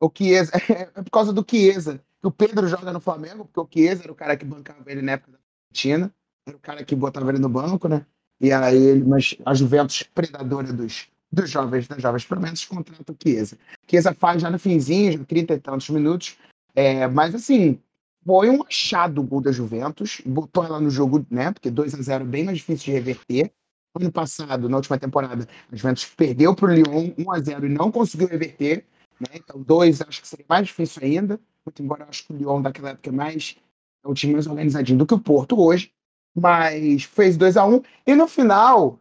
[0.00, 0.52] o Chiesa.
[0.68, 4.12] É por causa do Chiesa que o Pedro joga no Flamengo, porque o Chiesa era
[4.12, 5.38] o cara que bancava ele na época da
[5.70, 6.12] Argentina,
[6.46, 8.04] era o cara que botava ele no banco, né?
[8.40, 13.58] E aí, mas a Juventus, predadora dos, dos jovens, das jovens promessas, contrata o Chiesa.
[13.88, 16.36] Chiesa faz já no finzinho, já 30 e tantos minutos,
[16.74, 17.78] é, mas assim,
[18.24, 21.52] foi um achado o gol da Juventus, botou ela no jogo, né?
[21.52, 23.52] Porque 2 a 0 é bem mais difícil de reverter.
[23.98, 27.68] Ano passado, na última temporada, a Juventus perdeu para o Lyon 1 a 0 e
[27.70, 28.84] não conseguiu reverter.
[29.18, 29.28] Né?
[29.36, 32.62] Então, dois acho que seria mais difícil ainda muito embora eu acho que o Lyon
[32.62, 33.56] daquela época é mais
[34.04, 35.92] é o time mais organizadinho do que o Porto hoje,
[36.34, 39.00] mas fez 2 a 1 um, e no final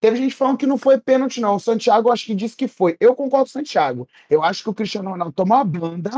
[0.00, 2.96] teve gente falando que não foi pênalti não, o Santiago acho que disse que foi.
[3.00, 4.08] Eu concordo com o Santiago.
[4.28, 6.10] Eu acho que o Cristiano Ronaldo tomou a banda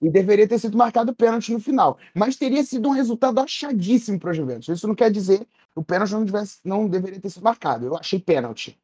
[0.00, 4.30] e deveria ter sido marcado pênalti no final, mas teria sido um resultado achadíssimo para
[4.30, 4.68] o Juventus.
[4.68, 7.86] Isso não quer dizer que o pênalti não, tivesse, não deveria ter sido marcado.
[7.86, 8.78] Eu achei pênalti.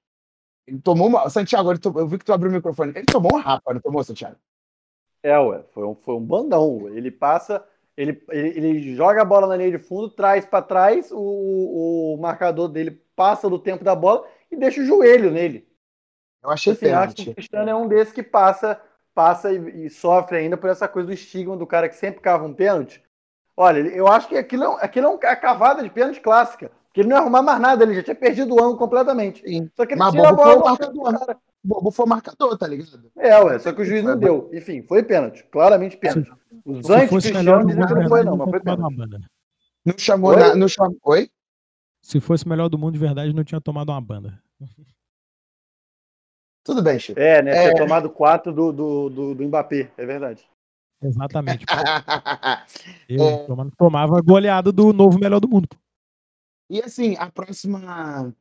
[0.66, 1.28] Ele tomou uma.
[1.28, 2.92] Santiago, eu vi que tu abriu o microfone.
[2.94, 4.36] Ele tomou um rapa, não tomou, Santiago?
[5.22, 6.88] É, ué, foi um, foi um bandão.
[6.88, 7.62] Ele passa,
[7.96, 12.16] ele, ele, ele joga a bola na linha de fundo, traz para trás, o, o
[12.18, 15.68] marcador dele passa do tempo da bola e deixa o joelho nele.
[16.42, 18.80] Eu achei assim, acho que o Cristiano é um desses que passa,
[19.14, 22.46] passa e, e, sofre ainda por essa coisa do estigma do cara que sempre cava
[22.46, 23.02] um pênalti.
[23.54, 26.70] Olha, eu acho que aquilo, é aquilo é uma cavada de pênalti clássica.
[26.86, 29.42] Porque ele não ia arrumar mais nada, ele já tinha perdido o ângulo completamente.
[29.46, 29.68] Sim.
[29.76, 31.18] Só que ele Mas tira a bola do marcador.
[31.18, 31.38] Cara.
[31.62, 33.12] Bobo foi marcador, tá ligado?
[33.18, 34.48] É, ué, só que o juiz não deu.
[34.50, 35.44] Enfim, foi pênalti.
[35.52, 36.32] Claramente pênalti.
[36.64, 38.96] Os anti-cristianos dizem que não foi, não, mas foi pênalti.
[39.84, 40.96] Não chamou, na, não chamou.
[41.04, 41.30] Oi?
[42.02, 44.42] Se fosse o melhor do mundo de verdade, não tinha tomado uma banda.
[46.64, 47.18] Tudo bem, Chico.
[47.18, 47.50] É, né?
[47.50, 47.62] É...
[47.74, 50.44] Tinha tomado quatro do, do, do, do Mbappé, é verdade.
[51.02, 51.64] Exatamente.
[53.08, 53.46] Eu é...
[53.76, 55.68] tomava goleado do novo melhor do mundo.
[56.68, 58.32] E assim, a próxima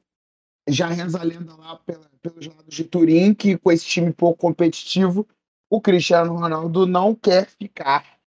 [0.67, 4.39] já reza a lenda lá pela, pelos lados de Turim que com esse time pouco
[4.39, 5.27] competitivo,
[5.69, 8.18] o Cristiano Ronaldo não quer ficar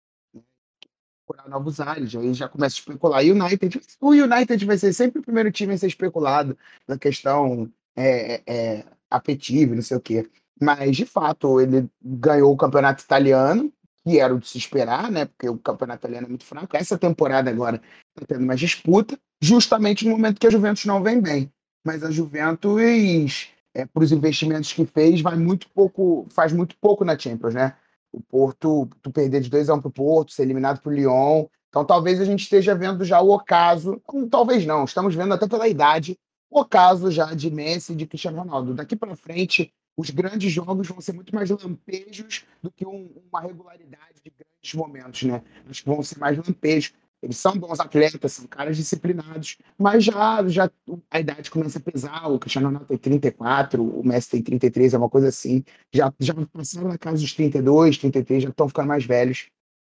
[1.33, 2.15] procurar novos ares.
[2.15, 3.25] Aí já começa a especular.
[3.25, 6.57] E o United, o United vai ser sempre o primeiro time a ser especulado
[6.87, 10.29] na questão é, é, afetiva, não sei o quê.
[10.61, 13.71] Mas, de fato, ele ganhou o campeonato italiano,
[14.03, 15.25] que era o de se esperar, né?
[15.25, 16.77] Porque o campeonato italiano é muito fraco.
[16.77, 17.81] Essa temporada agora
[18.15, 21.51] está tendo mais disputa, justamente no momento que a Juventus não vem bem
[21.83, 27.03] mas a Juventus, é, para os investimentos que fez, vai muito pouco, faz muito pouco
[27.03, 27.75] na Champions, né?
[28.13, 30.91] O Porto, tu perder de 2 a 1 um para o Porto, ser eliminado para
[30.91, 31.47] o Lyon.
[31.69, 33.99] Então talvez a gente esteja vendo já o ocaso,
[34.29, 38.37] talvez não, estamos vendo até pela idade, o ocaso já de Messi e de Cristiano
[38.37, 38.75] Ronaldo.
[38.75, 43.41] Daqui para frente, os grandes jogos vão ser muito mais lampejos do que um, uma
[43.41, 45.41] regularidade de grandes momentos, né?
[45.67, 46.93] Acho que vão ser mais lampejos.
[47.23, 50.69] Eles são bons atletas, são caras disciplinados, mas já, já
[51.09, 52.27] a idade começa a pesar.
[52.27, 55.63] O Cristiano Ronaldo tem 34, o Messi tem 33, é uma coisa assim.
[55.93, 59.47] Já, já passaram na casa dos 32, 33, já estão ficando mais velhos.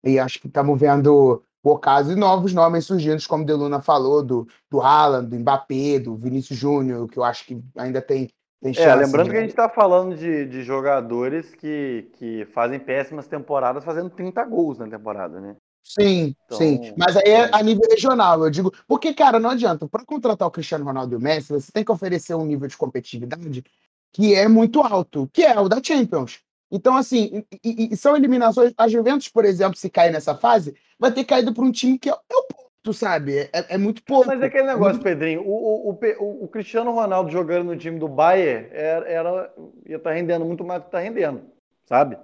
[0.03, 4.23] E acho que estamos vendo o caso de novos nomes surgindo, como o Deluna falou,
[4.23, 8.27] do, do Haaland, do Mbappé, do Vinícius Júnior, que eu acho que ainda tem,
[8.59, 8.87] tem é, chance.
[8.87, 13.85] É, lembrando que a gente está falando de, de jogadores que, que fazem péssimas temporadas
[13.85, 15.55] fazendo 30 gols na temporada, né?
[15.83, 16.93] Sim, então, sim.
[16.95, 18.71] Mas aí é, é a nível regional, eu digo.
[18.87, 19.87] Porque, cara, não adianta.
[19.87, 22.77] Para contratar o Cristiano Ronaldo e o Messi, você tem que oferecer um nível de
[22.77, 23.63] competitividade
[24.11, 26.41] que é muito alto, que é o da Champions.
[26.71, 28.73] Então, assim, e, e são eliminações.
[28.77, 32.09] A Juventus, por exemplo, se cair nessa fase, vai ter caído para um time que
[32.09, 33.39] é, é o ponto, sabe?
[33.39, 34.27] É, é, muito pouco.
[34.27, 35.03] Mas é aquele negócio, muito...
[35.03, 35.41] Pedrinho.
[35.41, 39.53] O, o, o, o, Cristiano Ronaldo jogando no time do Bayern era, era
[39.87, 41.41] ia estar tá rendendo muito mais do que está rendendo,
[41.85, 42.17] sabe?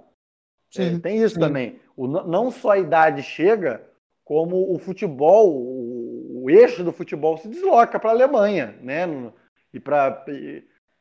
[0.82, 1.40] É, tem isso sim.
[1.40, 1.78] também.
[1.96, 3.82] O, não só a idade chega,
[4.24, 9.06] como o futebol, o, o eixo do futebol se desloca para a Alemanha, né?
[9.72, 10.24] E para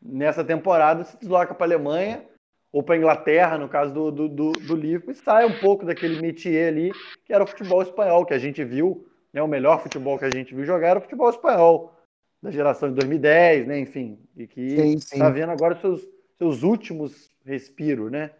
[0.01, 2.23] nessa temporada se desloca para a Alemanha
[2.71, 5.85] ou para a Inglaterra, no caso do, do, do, do Liverpool, e sai um pouco
[5.85, 6.91] daquele métier ali,
[7.23, 9.41] que era o futebol espanhol, que a gente viu, né?
[9.41, 11.95] O melhor futebol que a gente viu jogar era o futebol espanhol,
[12.43, 13.79] da geração de 2010, né?
[13.79, 16.07] Enfim, e que está vendo agora seus,
[16.37, 18.31] seus últimos respiros, né?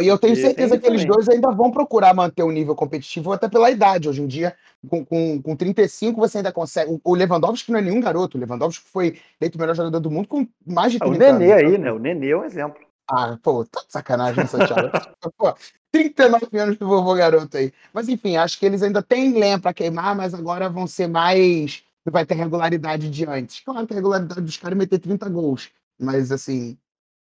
[0.00, 3.48] E eu tenho certeza que eles dois ainda vão procurar manter um nível competitivo, até
[3.48, 4.08] pela idade.
[4.08, 4.54] Hoje em dia,
[4.86, 7.00] com, com, com 35, você ainda consegue.
[7.02, 8.36] O Lewandowski não é nenhum garoto.
[8.36, 11.26] O Lewandowski foi eleito o melhor jogador do mundo com mais de 30 anos.
[11.26, 11.72] O Nenê anos.
[11.72, 11.92] aí, né?
[11.92, 12.86] O Nenê é um exemplo.
[13.10, 14.90] Ah, pô, tá de sacanagem, Santiago.
[15.38, 15.54] pô,
[15.90, 17.72] 39 anos do vovô garoto aí.
[17.92, 21.82] Mas enfim, acho que eles ainda têm lenha para queimar, mas agora vão ser mais.
[22.04, 23.60] Vai ter regularidade de antes.
[23.60, 25.70] Claro que a regularidade dos caras é meter 30 gols.
[25.98, 26.76] Mas assim,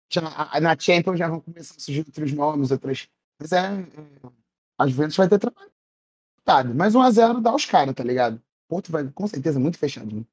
[0.10, 0.22] já,
[0.60, 3.08] na Champions já vão começar a surgir outros nomes, outras.
[3.40, 3.58] Mas é.
[3.58, 4.30] é
[4.78, 6.76] às vezes vai ter trabalho.
[6.76, 8.42] Mas 1x0 dá os caras, tá ligado?
[8.70, 10.16] Porto vai com certeza muito fechado.
[10.16, 10.24] Né?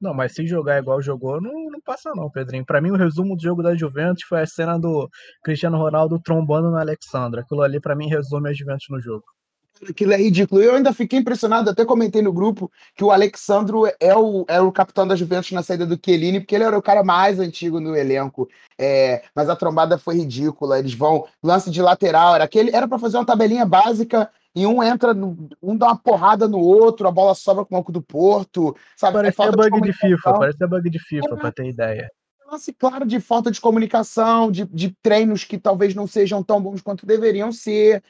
[0.00, 2.64] Não, mas se jogar igual jogou, não, não passa não, Pedrinho.
[2.64, 5.08] Para mim, o resumo do jogo da Juventus foi a cena do
[5.44, 7.42] Cristiano Ronaldo trombando na Alexandra.
[7.42, 9.24] Aquilo ali, para mim, resume a Juventus no jogo.
[9.88, 10.62] Aquilo é ridículo.
[10.62, 14.70] Eu ainda fiquei impressionado, até comentei no grupo, que o Alexandro é o, é o
[14.70, 17.96] capitão da Juventus na saída do Chiellini, porque ele era o cara mais antigo no
[17.96, 18.48] elenco.
[18.78, 20.78] É, mas a trombada foi ridícula.
[20.78, 24.82] Eles vão, lance de lateral, era aquele, era para fazer uma tabelinha básica e um
[24.82, 25.14] entra,
[25.62, 28.76] um dá uma porrada no outro, a bola sobra com o banco do Porto.
[28.96, 29.14] Sabe?
[29.14, 32.10] Parece é bug de, de FIFA, parece bug de FIFA, é, para ter ideia.
[32.50, 36.82] Lance claro de falta de comunicação, de, de treinos que talvez não sejam tão bons
[36.82, 38.02] quanto deveriam ser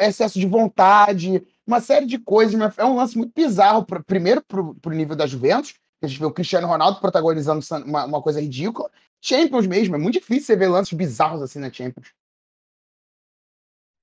[0.00, 2.58] excesso de vontade, uma série de coisas.
[2.76, 6.26] É um lance muito bizarro, pra, primeiro para o nível da Juventus, a gente vê
[6.26, 8.90] o Cristiano Ronaldo protagonizando uma, uma, coisa ridícula.
[9.20, 12.12] Champions mesmo, é muito difícil você ver lances bizarros assim na Champions.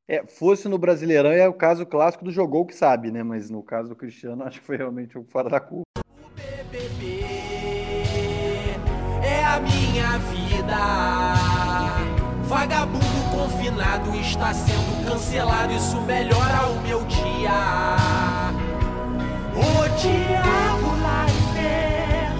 [0.08, 3.24] É, fosse no Brasileirão é o caso clássico do jogou que sabe, né?
[3.24, 5.84] Mas no caso do Cristiano, acho que foi realmente um fora da curva.
[5.96, 7.22] O BBB
[9.24, 10.78] é a minha vida.
[12.44, 13.13] Vagabundo
[13.44, 15.74] confinado está sendo cancelado.
[15.74, 17.52] Isso melhora o meu dia.
[19.56, 19.82] O
[21.04, 22.34] Leifert,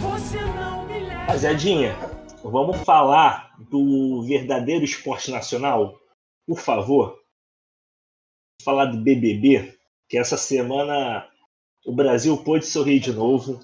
[0.00, 1.20] você não me leva.
[1.20, 1.96] Rapaziadinha,
[2.44, 5.98] vamos falar do verdadeiro esporte nacional?
[6.46, 7.18] Por favor.
[8.62, 9.76] Falar do BBB,
[10.08, 11.28] que essa semana
[11.84, 13.60] o Brasil pôde sorrir de novo.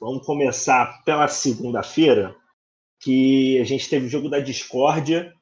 [0.00, 2.34] Vamos começar pela segunda-feira,
[3.00, 5.32] que a gente teve o jogo da discórdia.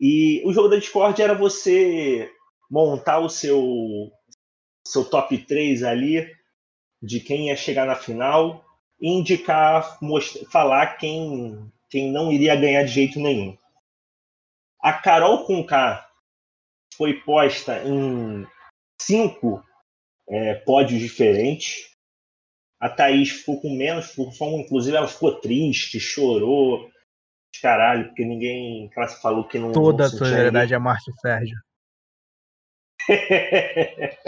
[0.00, 2.30] E o jogo da discórdia era você
[2.70, 4.10] montar o seu,
[4.86, 6.26] seu top 3 ali
[7.02, 8.64] de quem ia chegar na final
[9.00, 13.56] e indicar, mostrar, falar quem, quem não iria ganhar de jeito nenhum.
[14.80, 16.08] A Carol Conká
[16.96, 18.46] foi posta em
[19.00, 19.62] cinco
[20.28, 21.90] é, pódios diferentes.
[22.80, 26.90] A Thaís ficou com menos, inclusive ela ficou triste, chorou.
[27.60, 28.90] Caralho, porque ninguém
[29.20, 29.72] falou que não.
[29.72, 31.58] Toda a solidariedade a Márcio Sérgio.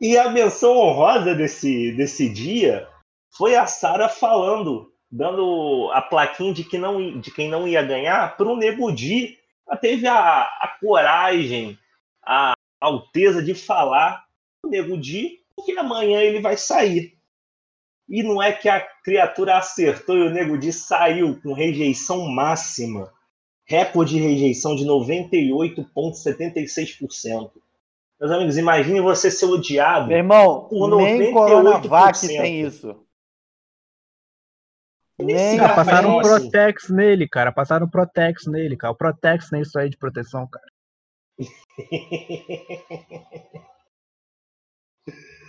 [0.00, 2.86] e a menção honrosa desse, desse dia
[3.30, 8.36] foi a Sara falando, dando a plaquinha de, que não, de quem não ia ganhar
[8.36, 9.38] para o Nego Di.
[9.66, 11.78] Ela teve a, a coragem,
[12.22, 14.24] a alteza de falar
[14.64, 17.19] o Nego Di, porque amanhã ele vai sair.
[18.10, 23.14] E não é que a criatura acertou e o Nego Di saiu com rejeição máxima.
[23.64, 27.52] Recorde de rejeição de 98,76%.
[28.18, 31.18] Meus amigos, imagine você ser odiado Meu irmão, por 98%.
[31.18, 33.00] nem Coronavac tem isso.
[35.16, 37.52] Nem passaram um Protex nele, cara.
[37.52, 38.92] Passaram um Protex nele, cara.
[38.92, 40.66] O Protex nem isso aí de proteção, cara.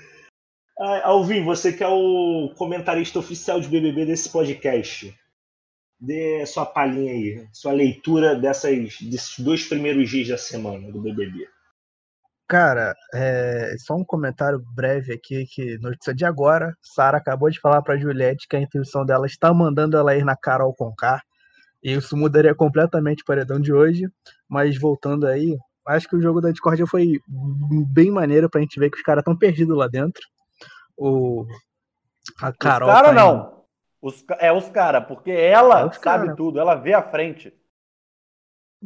[1.03, 5.15] Alvin, você que é o comentarista oficial de BBB desse podcast,
[5.99, 11.47] dê sua palhinha aí, sua leitura dessas, desses dois primeiros dias da semana do BBB.
[12.47, 17.81] Cara, é, só um comentário breve aqui, que notícia de agora, Sara acabou de falar
[17.81, 21.21] para Juliette que a intuição dela está mandando ela ir na Carol Conká,
[21.83, 24.09] e isso mudaria completamente o paredão de hoje,
[24.49, 25.55] mas voltando aí,
[25.87, 27.19] acho que o jogo da Discord foi
[27.93, 30.21] bem maneiro pra gente ver que os caras estão perdidos lá dentro.
[31.03, 31.47] O,
[32.39, 32.87] a Carol.
[32.87, 33.65] Os caras tá não.
[33.99, 36.35] Os, é os caras, porque ela é sabe cara.
[36.35, 37.51] tudo, ela vê a frente.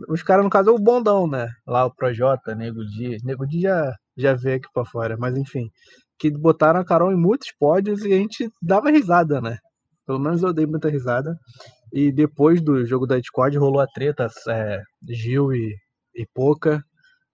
[0.07, 1.49] Os caras, no caso, é o bondão, né?
[1.67, 3.17] Lá o Projota, Nego Di.
[3.25, 5.69] Nego Di já, já veio aqui pra fora, mas enfim.
[6.17, 9.57] Que botaram a Carol em muitos pódios e a gente dava risada, né?
[10.05, 11.35] Pelo menos eu dei muita risada.
[11.91, 15.75] E depois do jogo da Discord rolou a treta é, Gil e,
[16.15, 16.81] e Poca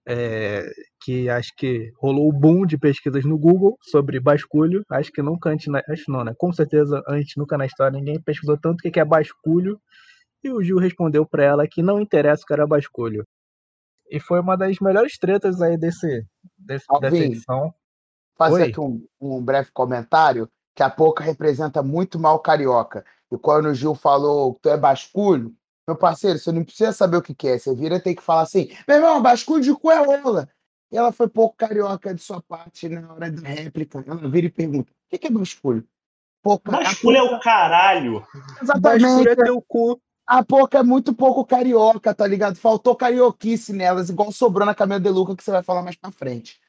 [0.08, 0.66] é,
[1.04, 4.84] que acho que rolou o boom de pesquisas no Google sobre basculho.
[4.90, 6.34] Acho que nunca antes, acho não, né?
[6.38, 9.80] Com certeza antes, nunca na história, ninguém pesquisou tanto o que é basculho.
[10.44, 13.26] E o Gil respondeu para ela que não interessa o que era basculho.
[14.10, 16.26] E foi uma das melhores tretas aí desse,
[16.58, 17.74] desse dessa edição.
[18.36, 23.06] Fazer aqui um, um breve comentário, que a pouco representa muito mal carioca.
[23.32, 25.54] E quando o Gil falou que tu é basculho,
[25.88, 27.58] meu parceiro, você não precisa saber o que, que é.
[27.58, 30.48] Você vira tem que falar assim, meu irmão, basculho de cu é rola.
[30.92, 34.04] E ela foi pouco carioca de sua parte na hora da réplica.
[34.06, 35.88] Ela vira e pergunta: o que é basculho?
[36.44, 38.26] Pouca, basculho é o caralho.
[38.62, 39.02] Exatamente.
[39.04, 40.02] Basculho é teu cu.
[40.28, 42.56] A pouca é muito pouco carioca, tá ligado?
[42.56, 46.12] Faltou carioquice nelas, igual sobrou na Camila de Luca, que você vai falar mais pra
[46.12, 46.60] frente.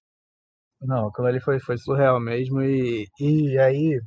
[0.80, 2.60] Não, aquilo ali foi, foi surreal mesmo.
[2.60, 4.00] E, e aí,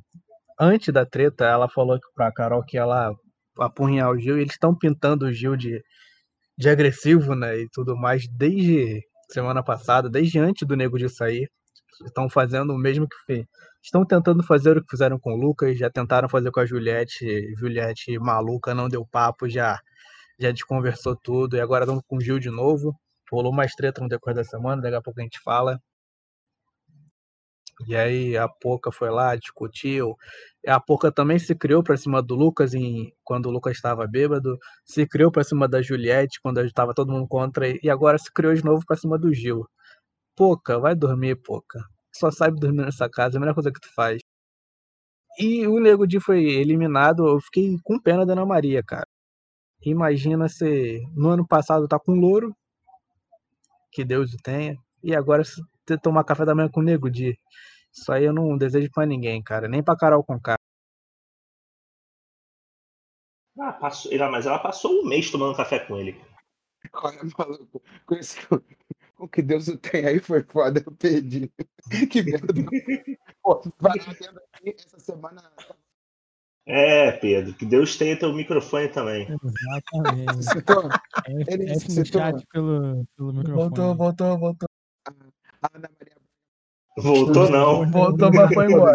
[0.60, 3.16] antes da treta, ela falou pra Carol que ela
[3.60, 5.82] apunhar o Gil, e eles estão pintando o Gil de,
[6.58, 9.02] de agressivo, né, e tudo mais, desde
[9.32, 11.50] semana passada, desde antes do Nego de sair,
[12.06, 13.46] estão fazendo o mesmo que.
[13.84, 17.54] Estão tentando fazer o que fizeram com o Lucas, já tentaram fazer com a Juliette,
[17.56, 19.80] Juliette maluca, não deu papo, já
[20.40, 22.96] já desconversou tudo, e agora estão com o Gil de novo.
[23.32, 25.80] Rolou mais treta no decorrer da semana, daqui a pouco a gente fala.
[27.88, 30.16] E aí a Poca foi lá, discutiu.
[30.68, 34.58] A Poca também se criou para cima do Lucas em, quando o Lucas estava bêbado,
[34.84, 38.54] se criou para cima da Juliette quando estava todo mundo contra e agora se criou
[38.54, 39.66] de novo para cima do Gil.
[40.36, 41.80] Poca, vai dormir, Poca.
[42.14, 44.22] Só sabe dormir nessa casa, é a melhor coisa que tu faz.
[45.38, 49.08] E o Nego Di foi eliminado, eu fiquei com pena da Ana Maria, cara.
[49.84, 52.56] Imagina se no ano passado tá com louro,
[53.92, 55.62] que Deus o tenha, e agora se
[56.02, 57.38] tomar café da manhã com o Nego Di.
[57.96, 59.68] Isso aí eu não desejo pra ninguém, cara.
[59.68, 60.60] Nem pra Carol com cara.
[63.58, 66.22] Ah, passou, mas ela passou um mês tomando café com ele.
[66.94, 68.38] Olha, maluco, com, esse,
[69.16, 71.52] com que Deus o tem aí foi foda, eu perdi.
[72.10, 72.52] Que merda.
[73.44, 75.54] Pô, vai aqui essa semana.
[76.66, 79.28] É, Pedro, que Deus tenha teu microfone também.
[79.30, 80.44] Exatamente.
[80.44, 80.90] Citou?
[81.48, 82.22] Ele F citou.
[82.22, 83.56] chat pelo, pelo microfone.
[83.56, 84.70] Voltou, voltou, voltou.
[85.62, 85.95] A Ana Maria
[86.98, 87.90] Voltou não.
[87.92, 88.94] Voltou, mas foi embora.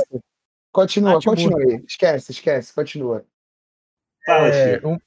[0.73, 1.85] Continua, continua aí.
[1.87, 3.25] Esquece, esquece, continua.
[4.25, 4.99] Fala, É, um-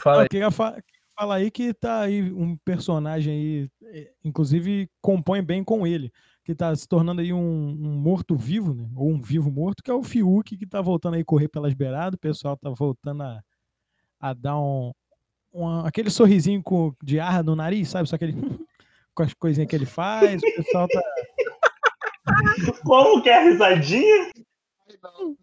[0.00, 0.80] Fala eu queria fa-
[1.16, 6.12] falar aí que tá aí um personagem aí, eh, inclusive compõe bem com ele,
[6.44, 8.88] que tá se tornando aí um, um morto-vivo, né?
[8.96, 12.20] Ou um vivo-morto, que é o Fiuk, que tá voltando aí correr pelas beiradas, o
[12.20, 13.40] pessoal tá voltando a,
[14.20, 14.92] a dar um,
[15.52, 18.08] um- aquele sorrisinho com, de ar no nariz, sabe?
[18.08, 18.32] Só aquele
[19.14, 21.02] com as coisinhas que ele faz, o pessoal tá
[22.84, 24.30] Como que é a risadinha?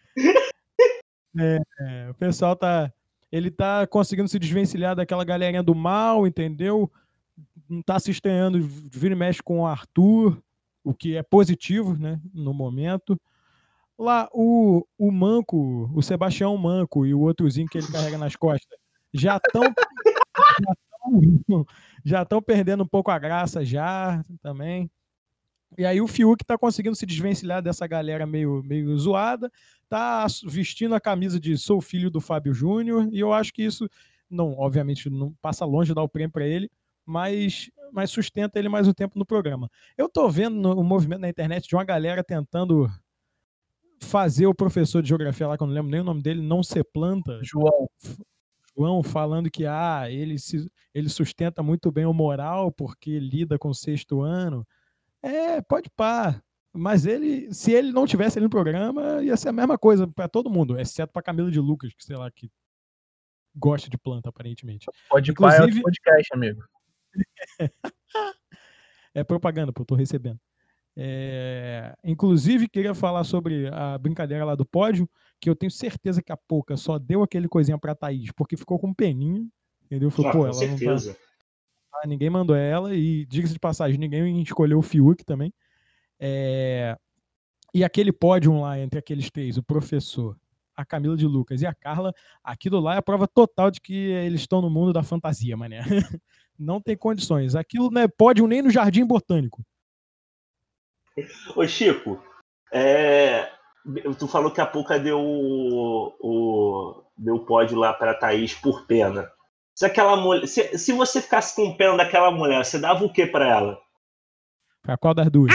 [1.37, 2.89] É, o pessoal tá.
[3.29, 6.89] Ele tá conseguindo se desvencilhar daquela galerinha do mal, entendeu?
[7.67, 10.41] Não tá se estranhando, vira e mexe com o Arthur,
[10.81, 12.21] o que é positivo, né?
[12.33, 13.19] No momento.
[13.99, 18.79] Lá, o, o Manco, o Sebastião Manco e o outrozinho que ele carrega nas costas
[19.13, 19.63] já estão.
[22.03, 24.89] Já estão perdendo um pouco a graça já também.
[25.77, 29.51] E aí o Fiuk tá conseguindo se desvencilhar dessa galera meio, meio zoada,
[29.89, 33.87] tá vestindo a camisa de sou filho do Fábio Júnior, e eu acho que isso,
[34.29, 36.69] não, obviamente, não passa longe de dar o prêmio para ele,
[37.05, 39.69] mas, mas sustenta ele mais um tempo no programa.
[39.97, 42.89] Eu tô vendo no- um movimento na internet de uma galera tentando
[44.01, 46.61] fazer o professor de geografia lá, que eu não lembro nem o nome dele, não
[46.63, 47.87] ser planta, João,
[48.77, 53.69] João falando que ah, ele, se, ele sustenta muito bem o moral porque lida com
[53.69, 54.65] o sexto ano.
[55.27, 56.41] É, pode pá.
[56.77, 60.27] Mas ele, se ele não tivesse ali no programa, ia ser a mesma coisa para
[60.27, 62.51] todo mundo, exceto para Camila de Lucas, que sei lá, que
[63.55, 64.85] gosta de planta, aparentemente.
[65.09, 66.61] pode pai é outro Inclusive- podcast, amigo.
[69.13, 70.37] É propaganda, pô, eu tô recebendo.
[70.97, 76.33] É, inclusive, queria falar sobre a brincadeira lá do pódio, que eu tenho certeza que
[76.33, 79.47] a Pouca só deu aquele coisinha pra Thaís, porque ficou com peninha,
[79.85, 80.11] entendeu?
[80.11, 81.15] Falou, Ah, pô, com ela não tá,
[82.05, 85.53] ninguém mandou ela e diga-se de passagem, ninguém escolheu o Fiuk também.
[86.19, 86.97] É,
[87.73, 90.37] E aquele pódio lá entre aqueles três, o professor,
[90.75, 92.13] a Camila de Lucas e a Carla,
[92.43, 95.79] aquilo lá é a prova total de que eles estão no mundo da fantasia, mané.
[96.57, 97.53] Não tem condições.
[97.53, 99.61] Aquilo não é pódio nem no Jardim Botânico.
[101.53, 102.23] Ô, Chico,
[102.71, 103.51] é,
[104.17, 109.29] tu falou que a Pouca deu o, o deu pódio lá pra Thaís por pena.
[109.75, 113.27] Se aquela mulher, se, se você ficasse com pena daquela mulher, você dava o que
[113.27, 113.81] pra ela?
[114.81, 115.51] Pra qual das duas?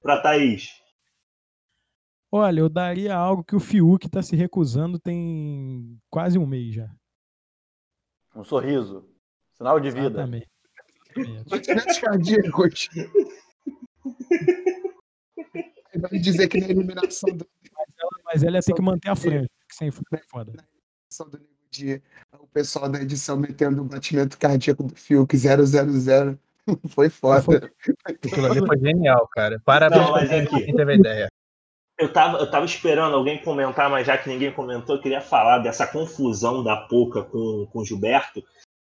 [0.00, 0.70] Pra Thaís?
[2.30, 6.88] Olha, eu daria algo que o Fiuk tá se recusando tem quase um mês já.
[8.36, 9.08] Um sorriso.
[9.54, 10.06] Sinal de vida.
[10.22, 10.50] Exatamente.
[11.48, 12.88] Batimentos cardíacos.
[15.92, 17.48] Ele vai dizer que na eliminação do,
[18.24, 20.52] Mas ela ia ter que manter a que sem foi foda.
[20.52, 22.02] eliminação do de
[22.38, 25.56] o pessoal da edição metendo o batimento cardíaco do Fiuk 000.
[26.90, 27.70] Foi foda.
[28.06, 29.60] Aquilo ali foi genial, cara.
[29.64, 31.28] Parabéns Não, pra é que- quem teve a ideia.
[31.98, 35.58] Eu tava, eu tava esperando alguém comentar, mas já que ninguém comentou, eu queria falar
[35.58, 38.42] dessa confusão da Pouca com, com o Gilberto.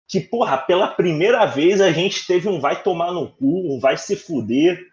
[0.08, 3.96] Que, porra, pela primeira vez a gente teve um vai tomar no cu, um vai
[3.96, 4.84] se fuder.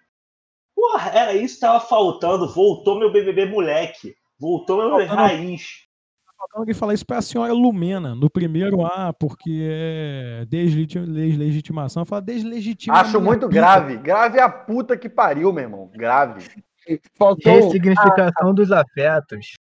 [0.76, 2.48] Porra, era isso que tava faltando.
[2.54, 4.16] Voltou meu BBB moleque.
[4.40, 5.86] Voltou meu Faltando- raiz.
[6.46, 12.06] Faltando alguém falar isso pra senhora Lumena, no primeiro A, porque é deslegiti- deslegitimação.
[12.06, 12.96] Fala deslegitima.
[12.96, 13.62] a Acho muito pica.
[13.62, 13.98] grave.
[13.98, 15.90] Grave é a puta que pariu, meu irmão.
[15.94, 16.48] Grave.
[17.18, 19.54] Faltou Ressignificação dos afetos.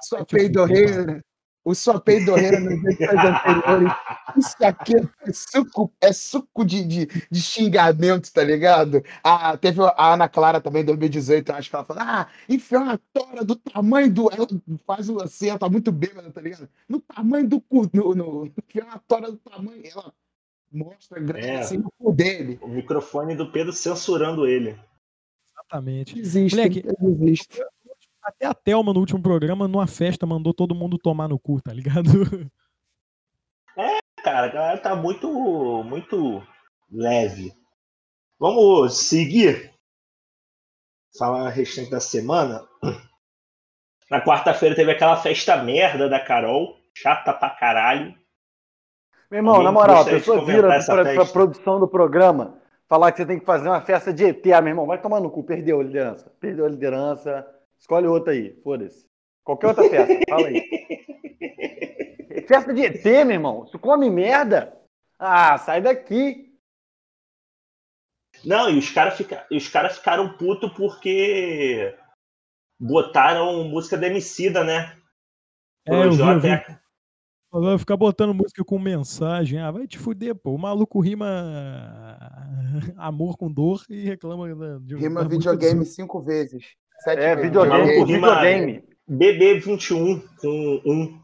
[0.00, 1.20] sua peidorreira.
[1.64, 3.92] O sua peidorreira nas edições anteriores.
[4.36, 9.02] Isso aqui é suco, é suco de, de, de xingamento, tá ligado?
[9.22, 12.82] Ah, teve a Ana Clara também, em 2018, eu acho que ela falou: ah, enfiou
[12.82, 14.28] uma tora do tamanho do.
[14.32, 14.46] Ela
[14.84, 16.68] faz o assim, ela tá muito bêbada, tá ligado?
[16.88, 17.88] No tamanho do cu.
[17.92, 19.82] No, no, enfiou uma tora do tamanho.
[19.84, 20.12] Ela
[20.72, 21.58] mostra grande É.
[21.60, 22.58] assim no cu dele.
[22.60, 24.76] O microfone do Pedro censurando ele.
[25.54, 26.14] Exatamente.
[26.16, 27.62] Desiste, Moleque, desiste.
[28.22, 31.72] Até a Thelma, no último programa, numa festa, mandou todo mundo tomar no cu, tá
[31.72, 32.10] ligado?
[34.22, 35.28] Cara, a galera tá muito,
[35.82, 36.42] muito
[36.90, 37.52] leve.
[38.38, 39.72] Vamos seguir?
[41.18, 42.64] Falar a restante da semana.
[44.08, 46.78] Na quarta-feira teve aquela festa merda da Carol.
[46.94, 48.14] Chata pra caralho.
[49.30, 52.62] Meu irmão, Alguém na moral, a pessoa vira essa pra, pra produção do programa
[52.92, 54.46] falar que você tem que fazer uma festa de ET.
[54.52, 56.30] Ah, meu irmão, vai tomar no cu, perdeu a liderança.
[56.38, 57.46] Perdeu a liderança.
[57.82, 59.04] Escolhe outra aí, foda-se.
[59.42, 60.62] Qualquer outra festa, fala aí.
[62.46, 63.66] Festa de ET, meu irmão.
[63.72, 64.80] Tu come merda?
[65.18, 66.56] Ah, sai daqui.
[68.44, 69.44] Não, e os caras fica...
[69.50, 71.92] os cara ficaram putos porque
[72.80, 74.96] botaram música da Emicida, né?
[75.84, 76.48] É, eu vi, eu vi.
[77.50, 79.58] Vai ficar botando música com mensagem.
[79.58, 80.54] Ah, vai te fuder, pô.
[80.54, 81.26] O maluco rima
[82.96, 86.76] amor com dor e reclama de Rima videogame cinco vezes.
[87.02, 87.42] Sete É, vezes.
[87.50, 88.84] videogame por videogame.
[89.10, 91.22] BB21 com um.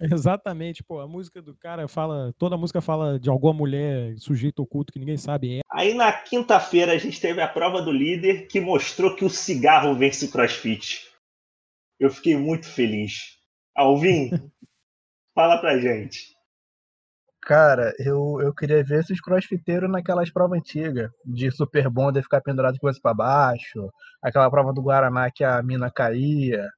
[0.00, 4.60] Exatamente, pô, a música do cara fala, toda a música fala de alguma mulher, sujeito
[4.60, 5.60] oculto que ninguém sabe é.
[5.70, 9.94] Aí na quinta-feira a gente teve a prova do líder que mostrou que o cigarro
[9.94, 11.08] vence o CrossFit.
[12.00, 13.38] Eu fiquei muito feliz.
[13.76, 14.30] Alvin,
[15.36, 16.31] fala pra gente.
[17.42, 22.74] Cara, eu, eu queria ver esses crossfiteiros naquelas provas antigas, de super bonder ficar pendurado
[22.74, 23.90] de coisa pra baixo,
[24.22, 26.68] aquela prova do Guaraná que a mina caía.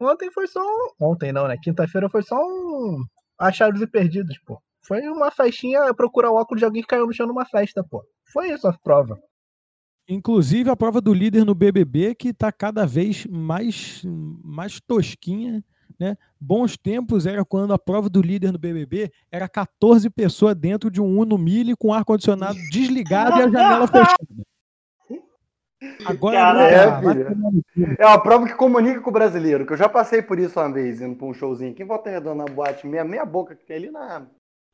[0.00, 0.62] Ontem foi só.
[1.00, 1.56] Ontem não, né?
[1.60, 3.04] Quinta-feira foi só um.
[3.36, 4.62] Achados e perdidos, pô.
[4.86, 8.04] Foi uma festinha procurar o óculos de alguém que caiu no chão numa festa, pô.
[8.32, 9.18] Foi isso a prova.
[10.08, 15.64] Inclusive a prova do líder no BBB que tá cada vez mais, mais tosquinha
[15.98, 16.16] né?
[16.40, 21.00] Bons tempos era quando a prova do líder no BBB era 14 pessoas dentro de
[21.00, 24.16] um Uno Mille com ar-condicionado desligado e a janela fechada.
[26.04, 30.20] Agora Cara, é, é uma prova que comunica com o brasileiro, que eu já passei
[30.20, 33.02] por isso uma vez, indo pra um showzinho aqui em Volta Redonda na boate, meia,
[33.02, 34.26] meia boca que tem ali na.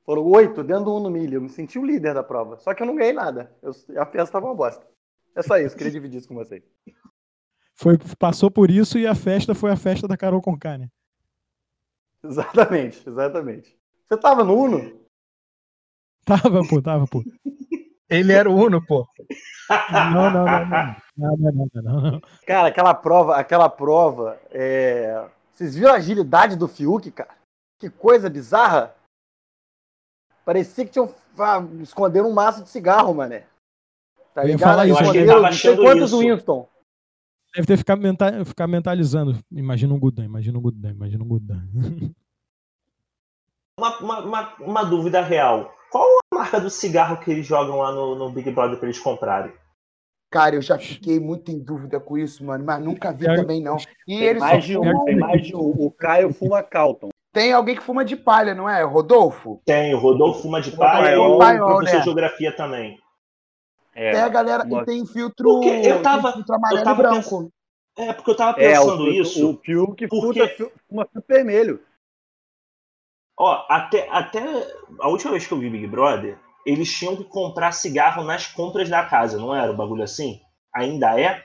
[0.05, 1.35] Foram oito dentro do Uno Mille.
[1.35, 2.59] Eu me senti o líder da prova.
[2.59, 3.53] Só que eu não ganhei nada.
[3.61, 4.87] Eu, a festa tava uma bosta.
[5.35, 6.63] É só isso, queria dividir isso com vocês.
[7.75, 10.89] Foi, passou por isso e a festa foi a festa da Carol Conká, né?
[12.29, 13.77] Exatamente, exatamente.
[14.09, 15.01] Você tava no Uno?
[16.25, 17.23] Tava, pô, tava, pô.
[18.09, 19.07] Ele era o Uno, pô.
[19.91, 20.97] Não, não, não, não.
[21.17, 22.21] Não, não, não, não.
[22.47, 24.39] Cara, aquela prova, aquela prova.
[24.51, 25.29] É...
[25.53, 27.35] Vocês viram a agilidade do Fiuk, cara?
[27.79, 28.95] Que coisa bizarra.
[30.45, 33.45] Parecia que tinham ah, esconderam um maço de cigarro, mané.
[34.33, 34.87] Tá ligado?
[34.87, 36.19] Eu achei que tava achando quantos isso.
[36.19, 36.69] Winston?
[37.57, 39.39] Deve ter ficado mental, ficar mentalizando.
[39.51, 41.63] Imagina um Gudan, imagina um Gudan, imagina um Gudan.
[43.79, 45.71] Uma, uma, uma, dúvida real.
[45.91, 46.03] Qual
[46.33, 49.53] a marca do cigarro que eles jogam lá no, no Big Brother para eles comprarem?
[50.31, 53.77] Cara, eu já fiquei muito em dúvida com isso, mano, mas nunca vi também, não.
[54.09, 55.75] E tem mais de um, tem mais de um.
[55.77, 57.11] O Caio fuma Calton.
[57.35, 58.83] Tem alguém que fuma de palha, não é?
[58.83, 59.61] Rodolfo?
[59.67, 62.03] Tem, o Rodolfo fuma de palha e o professor de né?
[62.03, 62.99] geografia também.
[63.99, 67.03] É, tem a galera que tem filtro, porque eu tava, filtro amarelo eu tava e
[67.03, 67.23] branco.
[67.23, 67.53] Pensando,
[67.97, 69.51] é, porque eu tava pensando é, o, isso.
[69.51, 70.71] O Pio que porque...
[70.87, 71.83] fuma filtro vermelho.
[73.39, 74.43] Ó, até, até
[75.01, 78.91] a última vez que eu vi Big Brother, eles tinham que comprar cigarro nas compras
[78.91, 80.43] da casa, não era o bagulho assim?
[80.75, 81.43] Ainda é?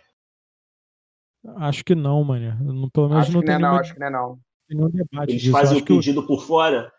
[1.56, 2.58] Acho que não, mano.
[2.62, 4.40] Não, pelo menos acho não que tem não, nenhum, acho que não é não.
[4.70, 5.54] Nenhum debate eles disso.
[5.54, 6.28] fazem o pedido o...
[6.28, 6.92] por fora?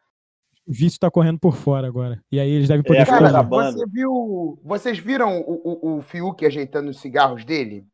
[0.66, 2.22] O vício tá correndo por fora agora.
[2.30, 6.46] E aí eles devem poder é, cara, você viu, Vocês viram o, o, o Fiuk
[6.46, 7.84] ajeitando os cigarros dele?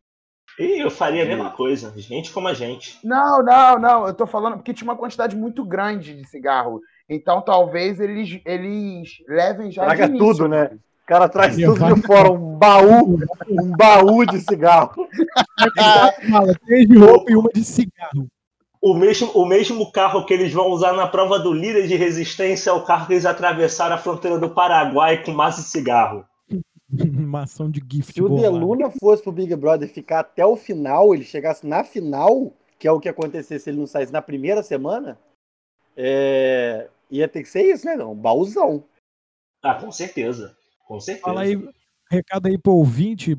[0.59, 2.99] E eu faria a mesma coisa, gente como a gente.
[3.05, 4.07] Não, não, não.
[4.07, 6.81] Eu tô falando porque tinha uma quantidade muito grande de cigarro.
[7.09, 9.85] Então talvez eles, eles levem já.
[9.85, 10.70] Traga tudo, né?
[11.05, 13.19] O cara traz tudo de fora, um baú,
[13.49, 15.09] um baú de cigarro.
[16.66, 18.28] Três de roupa e uma de cigarro.
[18.80, 22.70] O mesmo, o mesmo carro que eles vão usar na prova do líder de resistência
[22.70, 26.24] é o carro que eles atravessaram a fronteira do Paraguai com massa de cigarro.
[26.90, 28.14] Uma ação de gift.
[28.14, 32.52] Se o Deluna fosse pro Big Brother ficar até o final, ele chegasse na final,
[32.78, 35.18] que é o que acontecesse se ele não saísse na primeira semana,
[35.96, 36.88] é...
[37.10, 37.96] ia ter que ser isso, né?
[37.96, 38.84] Não, um baúzão.
[39.62, 40.56] Ah, com certeza.
[40.86, 41.26] Com certeza.
[41.26, 41.56] Fala aí,
[42.10, 43.36] recado aí pro ouvinte,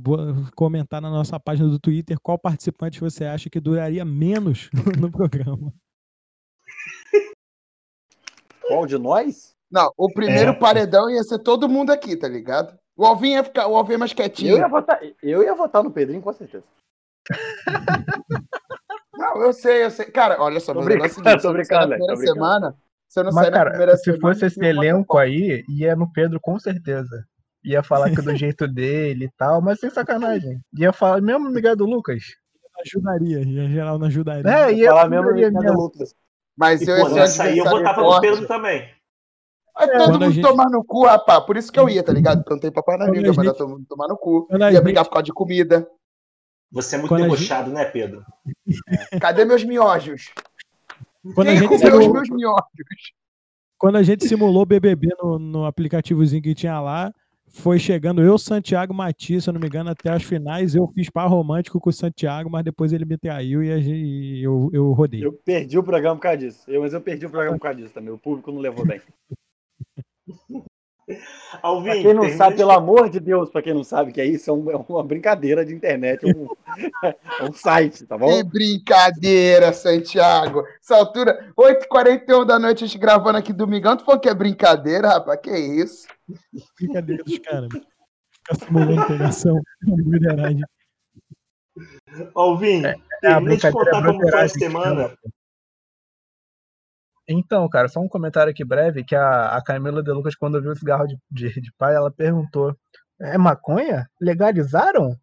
[0.56, 5.74] comentar na nossa página do Twitter qual participante você acha que duraria menos no programa.
[8.68, 9.56] Qual de nós?
[9.72, 10.56] Não, o primeiro é.
[10.56, 12.78] paredão ia ser todo mundo aqui, tá ligado?
[12.96, 14.52] O Alvin ia ficar, o Alvin é mais quietinho.
[14.52, 16.66] Eu ia votar, eu ia votar no Pedrinho, com certeza.
[19.14, 20.06] não, eu sei, eu sei.
[20.08, 22.76] Cara, olha só, tô brincando, é seguinte, tô brincando, na primeira semana,
[23.08, 26.60] você não Mas, cara, primeira se semana, fosse esse elenco aí, ia no Pedro com
[26.60, 27.28] certeza.
[27.64, 30.60] Ia falar que do jeito dele e tal, mas sem sacanagem.
[30.78, 32.24] Ia falar mesmo Miguel do Lucas.
[32.82, 34.50] Ajudaria, em geral não ajudaria.
[34.50, 36.16] É, ia falar mesmo Miguel do Lucas.
[36.58, 38.90] Mas e, eu pô, nessa aí eu votava no Pedro também.
[39.80, 40.46] É todo mundo gente...
[40.46, 41.46] tomar no cu, rapaz.
[41.46, 42.44] Por isso que eu ia, tá ligado?
[42.44, 44.46] Plantei papai na língua, mas todo mundo tomar no cu.
[44.48, 44.84] Quando ia gente...
[44.84, 45.90] brigar por causa de comida.
[46.72, 47.76] Você é muito Quando debochado, gente...
[47.76, 48.24] né, Pedro?
[49.22, 50.34] Cadê meus miojos?
[51.34, 52.08] Quando Quem a gente comeu simulou...
[52.08, 53.14] os meus miojos?
[53.78, 57.14] Quando a gente simulou BBB no, no aplicativozinho que tinha lá,
[57.50, 60.76] foi chegando eu, Santiago Matias, se eu não me engano, até as finais.
[60.76, 64.92] Eu fiz par romântico com o Santiago, mas depois ele me traiu e eu, eu
[64.92, 65.24] rodei.
[65.24, 66.64] Eu perdi o programa por causa disso.
[66.68, 68.14] Eu, mas eu perdi o programa por causa disso também.
[68.14, 69.02] O público não levou bem.
[71.62, 74.26] Alvin, pra quem não sabe, pelo amor de Deus, para quem não sabe que é
[74.26, 76.48] isso, é, um, é uma brincadeira de internet, é um,
[77.42, 78.28] é um site, tá bom?
[78.28, 80.64] Que brincadeira, Santiago.
[80.82, 85.10] Essa altura, 8h41 da noite, a gente gravando aqui domingão, tu falou que é brincadeira,
[85.10, 86.08] rapaz, que isso?
[86.80, 87.70] Brincadeira dos caras.
[87.70, 90.64] Ficar simulando pegação, lideragem.
[92.36, 95.12] Alvin, é, Termina de contar como foi a semana.
[97.32, 100.72] Então, cara, só um comentário aqui breve, que a, a Camila De Lucas, quando viu
[100.72, 102.76] o cigarro de, de, de pai, ela perguntou,
[103.22, 104.10] é maconha?
[104.20, 105.16] Legalizaram?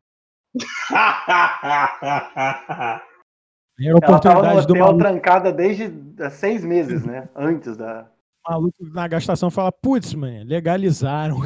[3.79, 4.99] Era oportunidade do maluco.
[4.99, 5.93] trancada desde
[6.31, 7.29] seis meses, né?
[7.35, 8.09] Antes da.
[8.47, 11.39] O maluco na gastação fala, putz, mano, legalizaram.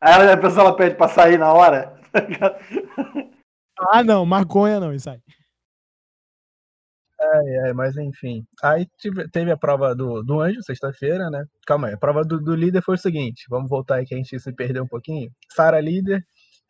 [0.00, 1.96] Aí a pessoa ela pede pra sair na hora.
[3.90, 5.20] ah, não, maconha não, isso aí.
[7.20, 8.44] É, é, mas enfim.
[8.62, 11.44] Aí tive, teve a prova do, do anjo, sexta-feira, né?
[11.66, 14.16] Calma aí, a prova do, do, líder foi o seguinte: vamos voltar aí que a
[14.16, 15.30] gente se perdeu um pouquinho.
[15.50, 16.24] Sara líder,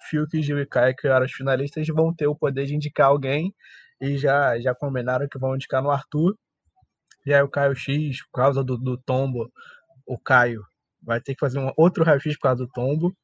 [0.08, 3.52] Fiuk, Gil e Caio, que eram os finalistas, vão ter o poder de indicar alguém
[4.00, 6.34] e já, já combinaram que vão indicar no Arthur.
[7.26, 9.50] E aí o Caio X, por causa do, do tombo,
[10.06, 10.62] o Caio
[11.02, 13.14] vai ter que fazer um outro raio-x por causa do tombo.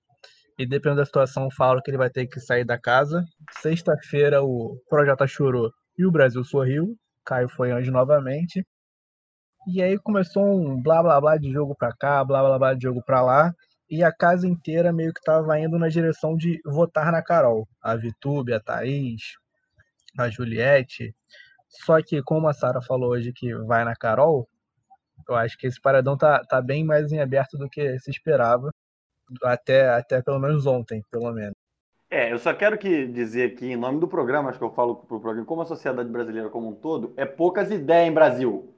[0.58, 3.24] E dependendo da situação, falo que ele vai ter que sair da casa.
[3.60, 6.96] Sexta-feira o Projota chorou e o Brasil sorriu.
[7.24, 8.64] Caio foi anjo novamente.
[9.66, 12.82] E aí começou um blá blá blá de jogo pra cá, blá blá blá de
[12.82, 13.52] jogo pra lá.
[13.90, 17.66] E a casa inteira meio que tava indo na direção de votar na Carol.
[17.82, 19.22] A Vitube, a Thaís,
[20.18, 21.14] a Juliette.
[21.86, 24.48] Só que, como a Sara falou hoje que vai na Carol,
[25.28, 28.70] eu acho que esse paredão tá, tá bem mais em aberto do que se esperava.
[29.44, 31.53] Até, até pelo menos ontem, pelo menos.
[32.10, 34.96] É, eu só quero que dizer aqui, em nome do programa, acho que eu falo
[34.96, 38.74] pro programa, como a sociedade brasileira como um todo, é poucas ideias em Brasil.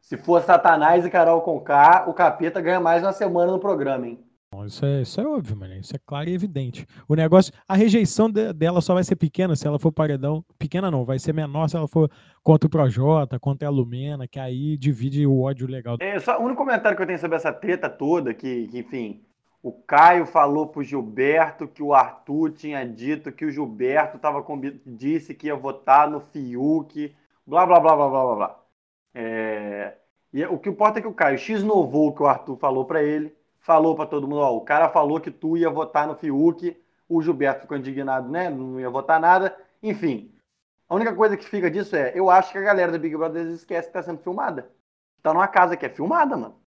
[0.00, 4.06] Se for Satanás e Carol com K, o capeta ganha mais uma semana no programa,
[4.06, 4.22] hein?
[4.66, 5.74] Isso é, isso é óbvio, mano.
[5.74, 6.86] Isso é claro e evidente.
[7.08, 10.44] O negócio, a rejeição de, dela só vai ser pequena se ela for paredão.
[10.58, 12.10] Pequena não, vai ser menor se ela for
[12.42, 15.96] contra o Projota, contra a Lumena, que aí divide o ódio legal.
[16.00, 19.22] É, só o único comentário que eu tenho sobre essa treta toda, que, que enfim,
[19.64, 24.44] o Caio falou pro Gilberto que o Arthur tinha dito que o Gilberto tava
[24.84, 27.16] disse que ia votar no Fiuk,
[27.46, 28.60] blá blá blá blá blá blá blá.
[29.14, 29.94] É...
[30.34, 32.84] E o que importa é que o Caio X novou o que o Arthur falou
[32.84, 36.14] para ele, falou para todo mundo, ó, o cara falou que tu ia votar no
[36.14, 36.76] Fiuk,
[37.08, 38.50] o Gilberto ficou indignado, né?
[38.50, 39.56] Não ia votar nada.
[39.82, 40.30] Enfim,
[40.86, 43.46] a única coisa que fica disso é, eu acho que a galera do Big Brother
[43.46, 44.70] esquece que tá sendo filmada.
[45.22, 46.60] Tá numa casa que é filmada, mano.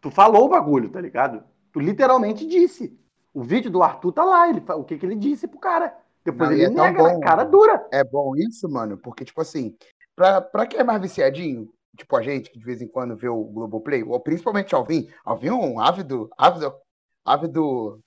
[0.00, 1.44] Tu falou o bagulho, tá ligado?
[1.72, 2.98] Tu literalmente disse.
[3.34, 5.94] O vídeo do Arthur tá lá, ele, o que, que ele disse pro cara.
[6.24, 7.86] Depois Não, ele é nega, bom, cara dura.
[7.92, 9.76] É bom isso, mano, porque, tipo assim,
[10.16, 13.28] pra, pra quem é mais viciadinho, tipo a gente, que de vez em quando vê
[13.28, 16.74] o Globoplay, ou principalmente Alvin, Alvin é um ávido, ávido,
[17.24, 18.00] ávido,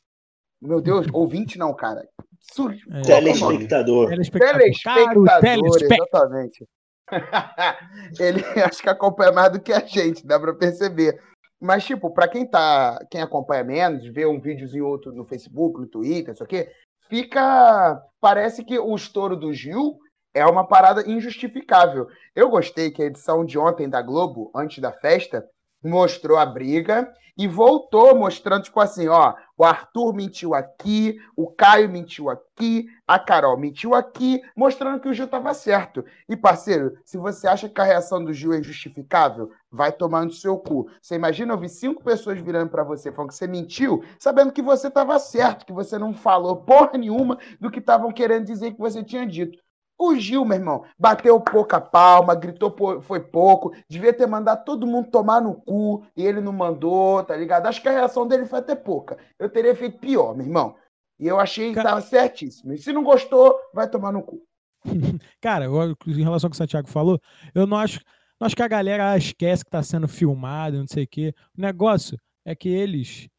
[0.62, 2.08] meu Deus, ouvinte não, cara.
[2.40, 2.76] Sur...
[2.92, 4.10] É, telespectador.
[4.10, 6.68] Telespectador, telespectador exatamente.
[8.20, 11.22] ele acho que acompanha mais do que a gente, dá pra perceber.
[11.62, 12.98] Mas, tipo, para quem tá.
[13.10, 16.68] Quem acompanha menos, vê um videozinho outro no Facebook, no Twitter, isso aqui,
[17.08, 18.02] fica.
[18.20, 20.00] Parece que o estouro do Gil
[20.34, 22.08] é uma parada injustificável.
[22.36, 25.46] Eu gostei que a edição de ontem da Globo, antes da festa,
[25.84, 31.90] mostrou a briga e voltou mostrando, tipo assim, ó, o Arthur mentiu aqui, o Caio
[31.90, 36.04] mentiu aqui, a Carol mentiu aqui, mostrando que o Gil tava certo.
[36.28, 40.32] E, parceiro, se você acha que a reação do Gil é injustificável, vai tomar no
[40.32, 40.88] seu cu.
[41.02, 44.90] Você imagina ouvir cinco pessoas virando para você falando que você mentiu, sabendo que você
[44.90, 49.04] tava certo, que você não falou porra nenhuma do que estavam querendo dizer que você
[49.04, 49.58] tinha dito.
[50.04, 55.12] O Gil, meu irmão, bateu pouca palma, gritou foi pouco, devia ter mandado todo mundo
[55.12, 57.68] tomar no cu e ele não mandou, tá ligado?
[57.68, 59.20] Acho que a reação dele foi até pouca.
[59.38, 60.76] Eu teria feito pior, meu irmão.
[61.20, 62.74] E eu achei que tava certíssimo.
[62.74, 64.42] E se não gostou, vai tomar no cu.
[65.40, 67.22] Cara, em relação ao que o Santiago falou,
[67.54, 68.00] eu não acho,
[68.40, 71.32] não acho que a galera esquece que tá sendo filmado, não sei o quê.
[71.56, 73.30] O negócio é que eles.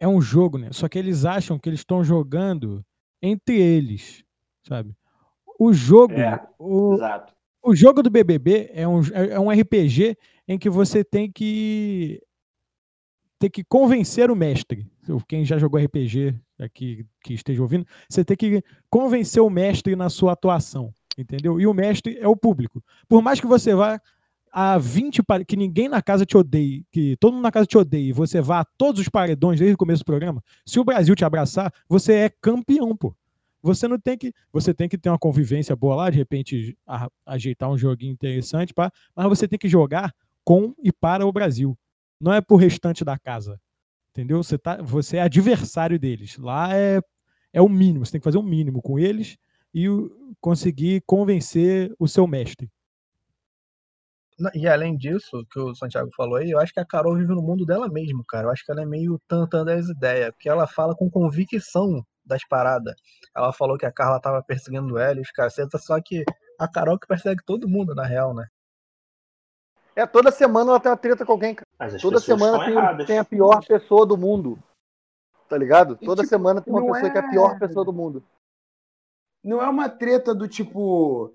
[0.00, 0.70] É um jogo, né?
[0.72, 2.84] Só que eles acham que eles estão jogando
[3.22, 4.24] entre eles,
[4.66, 4.96] sabe?
[5.62, 6.14] O jogo.
[6.14, 7.32] É, o, exato.
[7.62, 10.16] o jogo do BBB é um, é um RPG
[10.48, 12.20] em que você tem que
[13.38, 14.90] ter que convencer o mestre.
[15.28, 20.10] Quem já jogou RPG aqui que esteja ouvindo, você tem que convencer o mestre na
[20.10, 21.60] sua atuação, entendeu?
[21.60, 22.82] E o mestre é o público.
[23.08, 24.00] Por mais que você vá
[24.52, 28.08] a 20 que ninguém na casa te odeie, que todo mundo na casa te odeie,
[28.08, 31.14] e você vá a todos os paredões desde o começo do programa, se o Brasil
[31.14, 33.14] te abraçar, você é campeão, pô.
[33.62, 34.32] Você não tem que.
[34.52, 38.74] Você tem que ter uma convivência boa lá, de repente a, ajeitar um joguinho interessante,
[38.74, 40.12] pá, mas você tem que jogar
[40.44, 41.78] com e para o Brasil.
[42.20, 43.60] Não é pro restante da casa.
[44.10, 44.42] Entendeu?
[44.42, 46.36] Você, tá, você é adversário deles.
[46.36, 47.00] Lá é,
[47.52, 48.04] é o mínimo.
[48.04, 49.38] Você tem que fazer o um mínimo com eles
[49.74, 49.86] e
[50.40, 52.70] conseguir convencer o seu mestre.
[54.54, 57.42] E além disso, que o Santiago falou aí, eu acho que a Carol vive no
[57.42, 58.48] mundo dela mesmo, cara.
[58.48, 62.46] Eu acho que ela é meio tantã das ideias, porque ela fala com convicção das
[62.46, 62.94] paradas.
[63.34, 66.24] Ela falou que a Carla tava perseguindo ela e os cacetas, só que
[66.58, 68.46] a Carol que persegue todo mundo, na real, né?
[69.94, 71.98] É, toda semana ela tem uma treta com alguém, cara.
[72.00, 74.58] Toda semana tem, tem, a pior pessoa do mundo.
[75.48, 75.98] Tá ligado?
[76.00, 77.10] E, Toda tipo, semana tem uma pessoa é...
[77.10, 78.24] que é a pior pessoa do mundo.
[79.44, 81.34] Não é uma treta do tipo.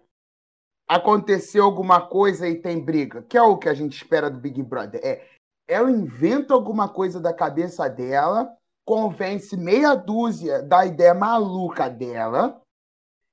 [0.88, 4.64] Aconteceu alguma coisa e tem briga, que é o que a gente espera do Big
[4.64, 5.02] Brother.
[5.04, 5.28] É,
[5.68, 8.57] ela inventa alguma coisa da cabeça dela,
[8.88, 12.62] convence meia dúzia da ideia maluca dela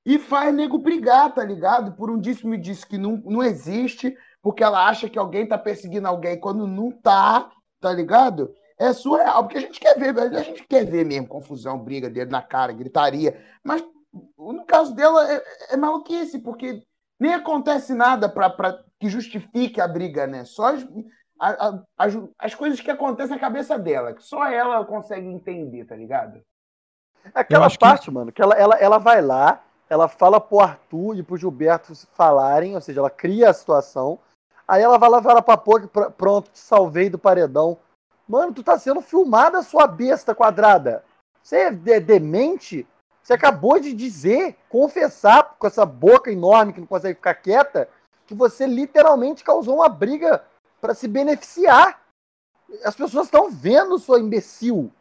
[0.05, 1.93] e faz nego brigar, tá ligado?
[1.93, 6.09] Por um disse-me disse que não, não existe, porque ela acha que alguém tá perseguindo
[6.09, 7.49] alguém quando não tá,
[7.79, 8.53] tá ligado?
[8.77, 12.31] É surreal, porque a gente quer ver, a gente quer ver mesmo confusão, briga, dedo
[12.31, 13.41] na cara, gritaria.
[13.63, 13.81] Mas
[14.37, 15.41] no caso dela é,
[15.71, 16.83] é maluquice, porque
[17.17, 20.43] nem acontece nada para que justifique a briga, né?
[20.43, 20.75] Só
[21.39, 25.85] as, a, as, as coisas que acontecem na cabeça dela, que só ela consegue entender,
[25.85, 26.41] tá ligado?
[27.33, 28.11] Aquela parte, que...
[28.11, 32.75] mano, que ela, ela, ela vai lá, ela fala pro Arthur e pro Gilberto falarem,
[32.75, 34.19] ou seja, ela cria a situação,
[34.67, 35.87] aí ela vai lá, vai lá pra POC,
[36.17, 37.77] pronto, te salvei do paredão.
[38.27, 41.03] Mano, tu tá sendo filmada, sua besta quadrada.
[41.41, 42.87] Você é demente?
[43.21, 47.87] Você acabou de dizer, confessar com essa boca enorme que não consegue ficar quieta,
[48.25, 50.43] que você literalmente causou uma briga
[50.85, 51.99] para se beneficiar.
[52.83, 54.91] As pessoas estão vendo sua imbecil.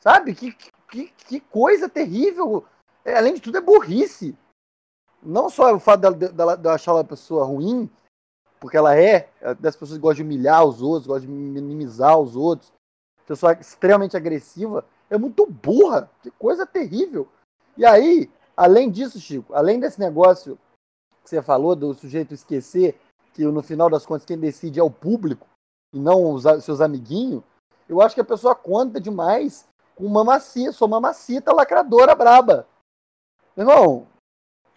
[0.00, 0.34] Sabe?
[0.34, 0.52] Que,
[0.90, 2.66] que, que coisa terrível.
[3.04, 4.36] É, além de tudo, é burrice.
[5.22, 7.88] Não só o fato de, achar ela uma pessoa ruim,
[8.58, 12.18] porque ela é, é, das pessoas que gostam de humilhar os outros, gostam de minimizar
[12.18, 12.72] os outros,
[13.24, 16.10] pessoa extremamente agressiva, é muito burra.
[16.22, 17.28] Que coisa terrível.
[17.76, 20.58] E aí, além disso, Chico, além desse negócio
[21.22, 22.98] que você falou do sujeito esquecer
[23.32, 25.46] que no final das contas quem decide é o público
[25.94, 27.42] e não os seus amiguinhos,
[27.88, 32.66] eu acho que a pessoa conta demais com mamacita, sou mamacita lacradora braba.
[33.56, 34.06] Meu irmão,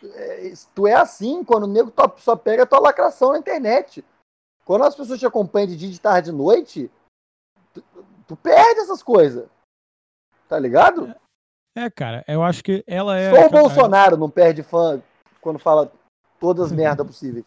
[0.04, 4.04] é, tu é assim quando o nego só pega a tua lacração na internet.
[4.66, 6.92] Quando as pessoas te acompanham de dia, de tarde, de noite,
[7.74, 7.84] tu,
[8.28, 9.48] tu perde essas coisas.
[10.48, 11.14] Tá ligado?
[11.76, 13.32] É, cara, eu acho que ela é.
[13.32, 15.02] Só o Bolsonaro não perde fã
[15.42, 15.92] quando fala
[16.40, 17.46] todas as merdas possíveis.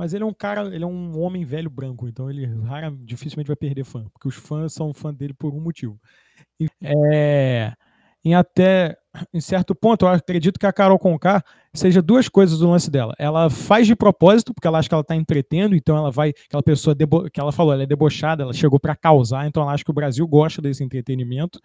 [0.00, 3.48] Mas ele é um cara, ele é um homem velho branco, então ele rara, dificilmente
[3.48, 6.00] vai perder fã, porque os fãs são fã dele por um motivo.
[6.58, 7.74] E, é,
[8.24, 8.96] em até
[9.30, 11.44] em certo ponto, eu acredito que a Carol Conká
[11.74, 13.14] seja duas coisas do lance dela.
[13.18, 16.62] Ela faz de propósito, porque ela acha que ela está entretendo, então ela vai, aquela
[16.62, 16.96] pessoa
[17.30, 19.94] que ela falou, ela é debochada, ela chegou para causar, então ela acha que o
[19.94, 21.60] Brasil gosta desse entretenimento,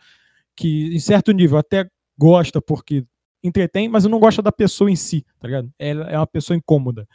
[0.54, 3.06] que em certo nível até gosta porque
[3.42, 5.72] entretém, mas não gosta da pessoa em si, tá ligado?
[5.80, 7.08] Ela é uma pessoa incômoda.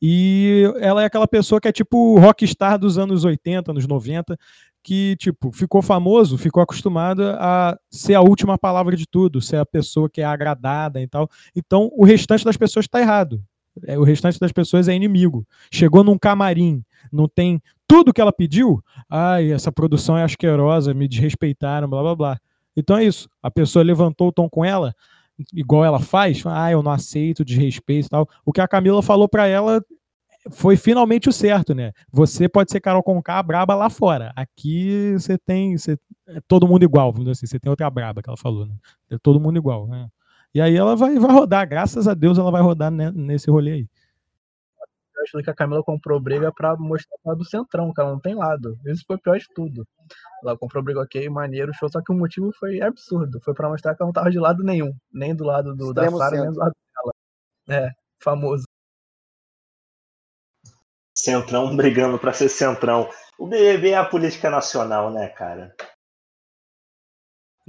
[0.00, 4.38] E ela é aquela pessoa que é tipo rockstar dos anos 80, anos 90,
[4.82, 9.66] que, tipo, ficou famoso, ficou acostumada a ser a última palavra de tudo, ser a
[9.66, 11.28] pessoa que é agradada e tal.
[11.54, 13.42] Então, o restante das pessoas está errado.
[13.86, 15.46] É, o restante das pessoas é inimigo.
[15.70, 18.82] Chegou num camarim, não tem tudo que ela pediu.
[19.08, 22.40] Ai, essa produção é asquerosa, me desrespeitaram, blá blá blá.
[22.76, 23.28] Então é isso.
[23.42, 24.94] A pessoa levantou o tom com ela,
[25.52, 28.28] igual ela faz, ah, eu não aceito desrespeito e tal.
[28.44, 29.82] O que a Camila falou para ela
[30.50, 31.92] foi finalmente o certo, né?
[32.12, 34.32] Você pode ser Carol Conká braba lá fora.
[34.36, 37.46] Aqui você tem você, é todo mundo igual, vamos dizer assim.
[37.46, 38.74] Você tem outra braba que ela falou, né?
[39.10, 40.08] É todo mundo igual, né?
[40.54, 43.88] E aí ela vai, vai rodar, graças a Deus ela vai rodar nesse rolê aí.
[45.18, 48.36] Eu acho que a Camila comprou briga pra mostrar do centrão, que ela não tem
[48.36, 48.78] lado.
[48.86, 49.84] Isso foi o pior de tudo.
[50.42, 53.40] Ela comprou briga ok, maneiro, show, só que o motivo foi absurdo.
[53.40, 54.94] Foi pra mostrar que ela não tava de lado nenhum.
[55.12, 57.82] Nem do lado do, da Sara, nem do lado dela.
[57.82, 57.92] É,
[58.22, 58.64] famoso.
[61.12, 63.10] Centrão brigando para ser centrão.
[63.38, 65.74] O BBB é a política nacional, né, cara?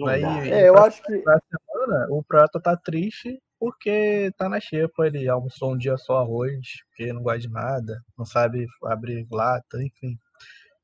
[0.08, 1.12] Aí, é, eu acho que.
[1.12, 5.08] Semana, o Prata tá triste porque tá na xepa.
[5.08, 6.56] Ele almoçou um dia só arroz,
[6.88, 10.18] porque não gosta de nada, não sabe abrir lata, enfim.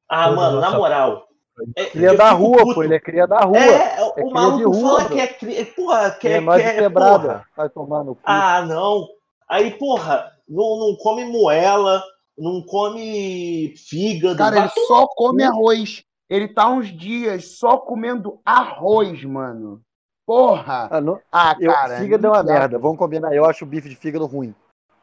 [0.09, 1.27] Ah, mano, na moral.
[1.75, 2.75] É, cria da rua, puto.
[2.75, 3.57] pô, ele é cria da rua.
[3.57, 5.65] É, é o maluco rua, fala que é cria.
[5.65, 7.45] Porra, que é, é, é quebrada.
[7.55, 8.21] Vai tomar no cu.
[8.25, 9.07] Ah, não.
[9.47, 12.03] Aí, porra, não, não come moela,
[12.37, 14.37] não come fígado.
[14.37, 16.03] Cara, ele só come arroz.
[16.29, 19.81] Ele tá uns dias só comendo arroz, mano.
[20.25, 20.87] Porra!
[20.89, 21.19] Ah, não...
[21.31, 21.99] ah cara.
[21.99, 22.79] fígado é uma merda.
[22.79, 23.33] Vamos combinar.
[23.33, 24.53] Eu acho o bife de fígado ruim.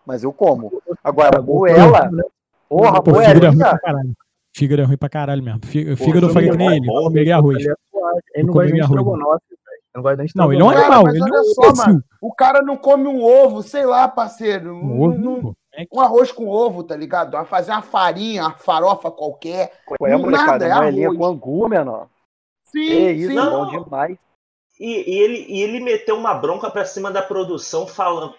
[0.04, 0.82] Mas eu como.
[1.02, 2.10] Agora, moela.
[2.68, 4.12] Porra, Pô, fígado é ruim pra caralho.
[4.54, 5.60] Fígado é ruim pra caralho mesmo.
[5.64, 6.88] Fígado eu falei que nem ele.
[6.88, 7.64] Eu comeria arroz.
[8.34, 9.44] Ele não gosta de estrogonofe,
[9.94, 11.08] não gosta de Não, ele é um animal.
[11.08, 12.04] Ele não é só, mano.
[12.20, 14.74] O cara não come um ovo, sei lá, parceiro.
[14.74, 17.32] Um ovo, não, é um arroz com ovo, tá ligado?
[17.32, 19.72] Vai fazer uma farinha, uma farofa qualquer.
[19.86, 20.66] Qual é, nada, é molecada?
[20.66, 21.16] É arroz.
[21.16, 22.08] com angu, menor.
[22.64, 23.36] Sim, isso, sim.
[23.36, 24.18] bom demais.
[24.82, 28.34] E, e, ele, e ele meteu uma bronca pra cima da produção, falando,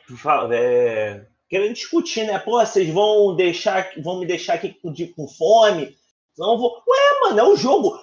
[0.52, 2.38] é, querendo discutir, né?
[2.38, 5.96] Pô, vocês vão deixar, vão me deixar aqui com, com fome?
[6.38, 6.84] Não vou.
[6.86, 7.98] Ué, mano, é um jogo.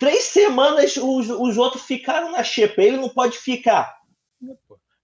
[0.00, 3.98] Três semanas os, os outros ficaram na xepa, ele não pode ficar.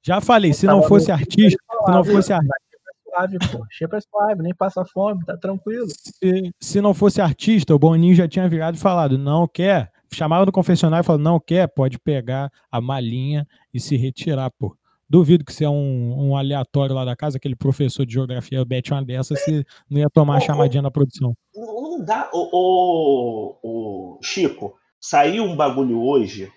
[0.03, 2.57] Já falei, se não fosse artista, se não fosse artista.
[3.05, 3.67] Suave, pô.
[3.71, 5.87] Xepa é suave, nem passa fome, tá tranquilo.
[5.91, 9.93] Se, se não fosse artista, o Boninho já tinha virado e falado, não quer.
[10.13, 14.77] Chamava no confessionário e falou, não quer, pode pegar a malinha e se retirar, pô.
[15.11, 18.93] Duvido que se é um, um aleatório lá da casa, aquele professor de geografia bete
[18.93, 21.35] uma dessa, se não ia tomar a chamadinha na produção.
[21.55, 22.29] Não, não dá.
[22.33, 26.53] O, o, o, Chico, saiu um bagulho hoje.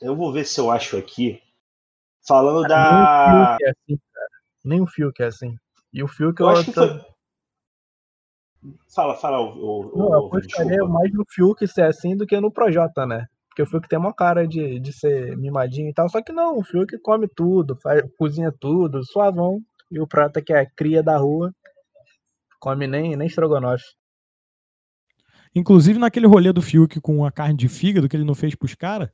[0.00, 1.40] Eu vou ver se eu acho aqui.
[2.26, 3.56] Falando da.
[3.56, 4.28] Nem o fio que é assim, cara.
[4.64, 5.56] Nem o fio que é assim.
[5.92, 7.00] E o fio que eu, eu acho que foi...
[8.94, 9.90] Fala, fala o.
[9.92, 13.26] o, não, eu gostaria mais no Fiuk ser assim do que no Projota, né?
[13.48, 16.58] Porque o Fiuk tem uma cara de, de ser mimadinho e tal, só que não,
[16.58, 19.60] o Fiuk come tudo, faz, cozinha tudo, suavão.
[19.90, 21.52] E o Prata, que é cria da rua,
[22.58, 23.84] come nem, nem estrogonofe.
[25.54, 28.74] Inclusive naquele rolê do Fiuk com a carne de fígado que ele não fez pros
[28.74, 29.10] caras,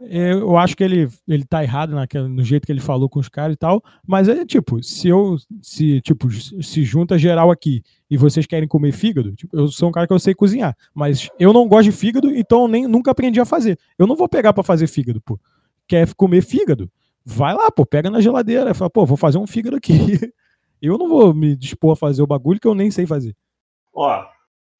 [0.00, 3.28] eu acho que ele, ele tá errado naquele, no jeito que ele falou com os
[3.28, 8.16] caras e tal, mas é tipo, se eu se tipo se junta geral aqui e
[8.16, 11.52] vocês querem comer fígado, tipo, eu sou um cara que eu sei cozinhar, mas eu
[11.52, 13.78] não gosto de fígado, então eu nem nunca aprendi a fazer.
[13.98, 15.38] Eu não vou pegar para fazer fígado, pô.
[15.86, 16.90] Quer comer fígado?
[17.24, 19.92] Vai lá, pô, pega na geladeira, fala, pô, vou fazer um fígado aqui.
[20.80, 23.34] Eu não vou me dispor a fazer o bagulho que eu nem sei fazer.
[23.92, 24.24] Ó,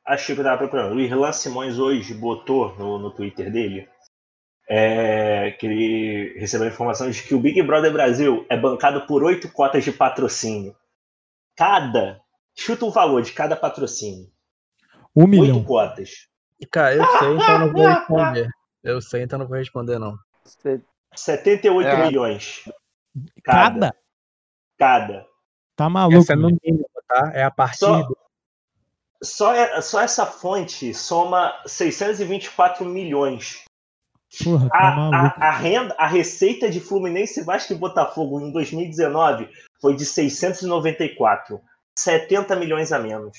[0.07, 0.95] achei que eu tava procurando.
[0.95, 3.89] O Irlan Simões hoje botou no, no Twitter dele
[4.69, 9.51] é, que ele recebeu informação de que o Big Brother Brasil é bancado por oito
[9.51, 10.77] cotas de patrocínio.
[11.57, 12.21] Cada,
[12.55, 14.31] chuta o valor de cada patrocínio.
[15.17, 15.57] Um milhão.
[15.57, 16.29] Oito cotas.
[16.71, 18.49] Cara, eu sei, então não vou responder.
[18.81, 20.17] Eu sei, então não vou responder, não.
[21.15, 22.07] 78 é.
[22.07, 22.63] milhões.
[23.43, 23.95] Cada?
[24.79, 25.27] Cada.
[25.75, 26.19] Tá maluco.
[26.19, 27.33] Essa é no mínimo, tá?
[27.35, 28.17] É a partir só, do...
[29.23, 33.65] só, é, só essa fonte soma 624 milhões.
[34.45, 39.49] Porra, tá a, a, a, renda, a receita de Fluminense, Vasco e Botafogo em 2019
[39.81, 41.61] foi de 694.
[41.99, 43.37] 70 milhões a menos.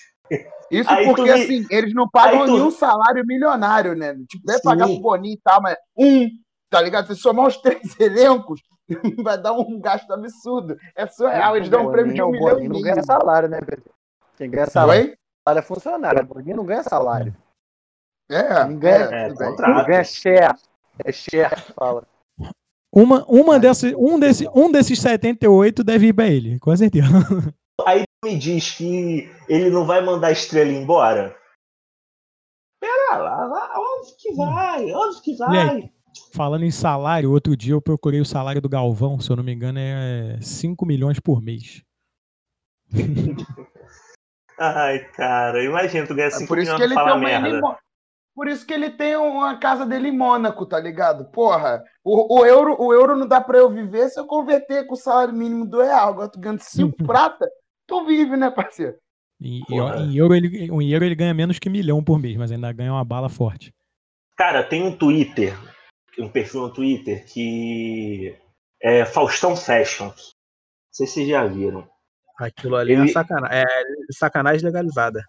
[0.70, 2.53] Isso aí porque, assim, eles não pagam tu...
[2.53, 4.16] nenhum salário milionário, né?
[4.28, 4.64] Tipo, deve Sim.
[4.64, 6.28] pagar pro Boninho e tal, mas um,
[6.70, 7.07] tá ligado?
[7.07, 8.61] Se somar os três elencos,
[9.24, 10.78] vai dar um gasto absurdo.
[10.95, 12.53] É surreal, eles dão um prêmio de um milhão.
[12.53, 13.91] Boninho não ganha salário, né, Pedro?
[14.38, 15.18] Quem ganha salário,
[15.48, 16.22] salário é funcionário.
[16.22, 17.36] O Boninho não ganha salário.
[18.30, 20.56] É, não ganha, é, é, não ganha share.
[21.06, 22.06] É share, fala.
[22.92, 27.08] Uma, uma desse, um, desse, um desses 78 deve ir pra ele, com certeza.
[27.86, 31.36] Aí me diz que ele não vai mandar a estrela embora?
[32.82, 35.92] Pera lá, óbvio que vai, óbvio que vai.
[36.34, 39.54] falando em salário, outro dia eu procurei o salário do Galvão, se eu não me
[39.54, 41.84] engano, é 5 milhões por mês.
[44.60, 47.62] Ai, cara, imagina tu ganhar 5 é milhões pra falar merda.
[48.40, 51.26] Por isso que ele tem uma casa dele em Mônaco, tá ligado?
[51.26, 54.94] Porra, o, o, euro, o euro não dá pra eu viver se eu converter com
[54.94, 56.11] o salário mínimo do real.
[56.11, 57.45] Agora tu ganha 5 prata,
[57.86, 58.95] tu vive, né, parceiro?
[59.41, 62.72] E, em, euro ele, em euro ele ganha menos que milhão por mês, mas ainda
[62.72, 63.74] ganha uma bala forte.
[64.38, 65.53] Cara, tem um Twitter,
[66.18, 68.38] um perfil no Twitter que
[68.82, 70.06] é Faustão Fashion.
[70.06, 70.14] Não
[70.94, 71.86] sei se vocês já viram.
[72.38, 73.10] Aquilo ali é ele...
[73.10, 75.26] é, sacanagem, é sacanagem legalizada.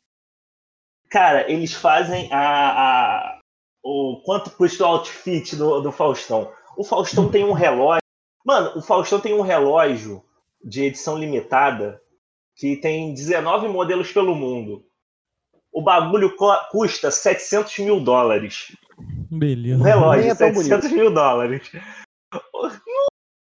[1.11, 3.41] Cara, eles fazem a, a
[3.83, 6.53] o quanto custa o outfit do, do Faustão.
[6.77, 8.03] O Faustão tem um relógio.
[8.45, 10.23] Mano, o Faustão tem um relógio
[10.65, 12.01] de edição limitada
[12.57, 14.85] que tem 19 modelos pelo mundo.
[15.73, 16.35] O bagulho
[16.71, 18.77] custa 700 mil dólares.
[19.31, 19.81] Beleza.
[19.81, 21.71] O relógio, é 700 mil dólares.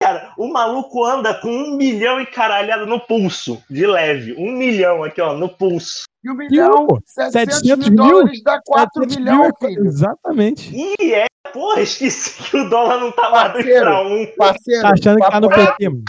[0.08, 4.34] Cara, o maluco anda com um milhão e caralhada no pulso, de leve.
[4.38, 6.04] Um milhão aqui, ó, no pulso.
[6.24, 9.86] E um milhão, e, 700, 700 mil dólares dá 4 milhões, filho.
[9.86, 10.74] Exatamente.
[10.74, 14.06] E é, porra, esqueci que o dólar não tá lá 2 pra 1.
[14.06, 14.26] Um.
[14.38, 16.04] Parceiro, tá achando que tá no PT, mano.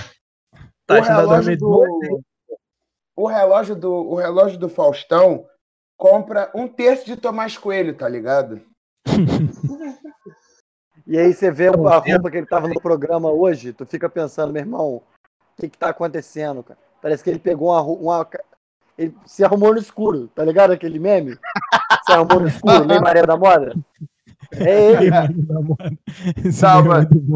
[0.86, 2.20] Tá o relógio do,
[3.16, 5.44] o relógio do o relógio do Faustão
[5.96, 8.62] compra um terço de Tomás Coelho, tá ligado?
[11.09, 14.52] e aí você vê a roupa que ele tava no programa hoje, tu fica pensando,
[14.52, 15.02] meu irmão, o
[15.59, 16.78] que que tá acontecendo, cara?
[17.01, 18.28] Parece que ele pegou uma, uma
[18.98, 21.39] ele se arrumou no escuro, tá ligado aquele meme?
[22.05, 23.74] Se arrumou no escuro, Lei Maria da Moda.
[24.52, 25.10] É ele.
[25.10, 25.76] Não,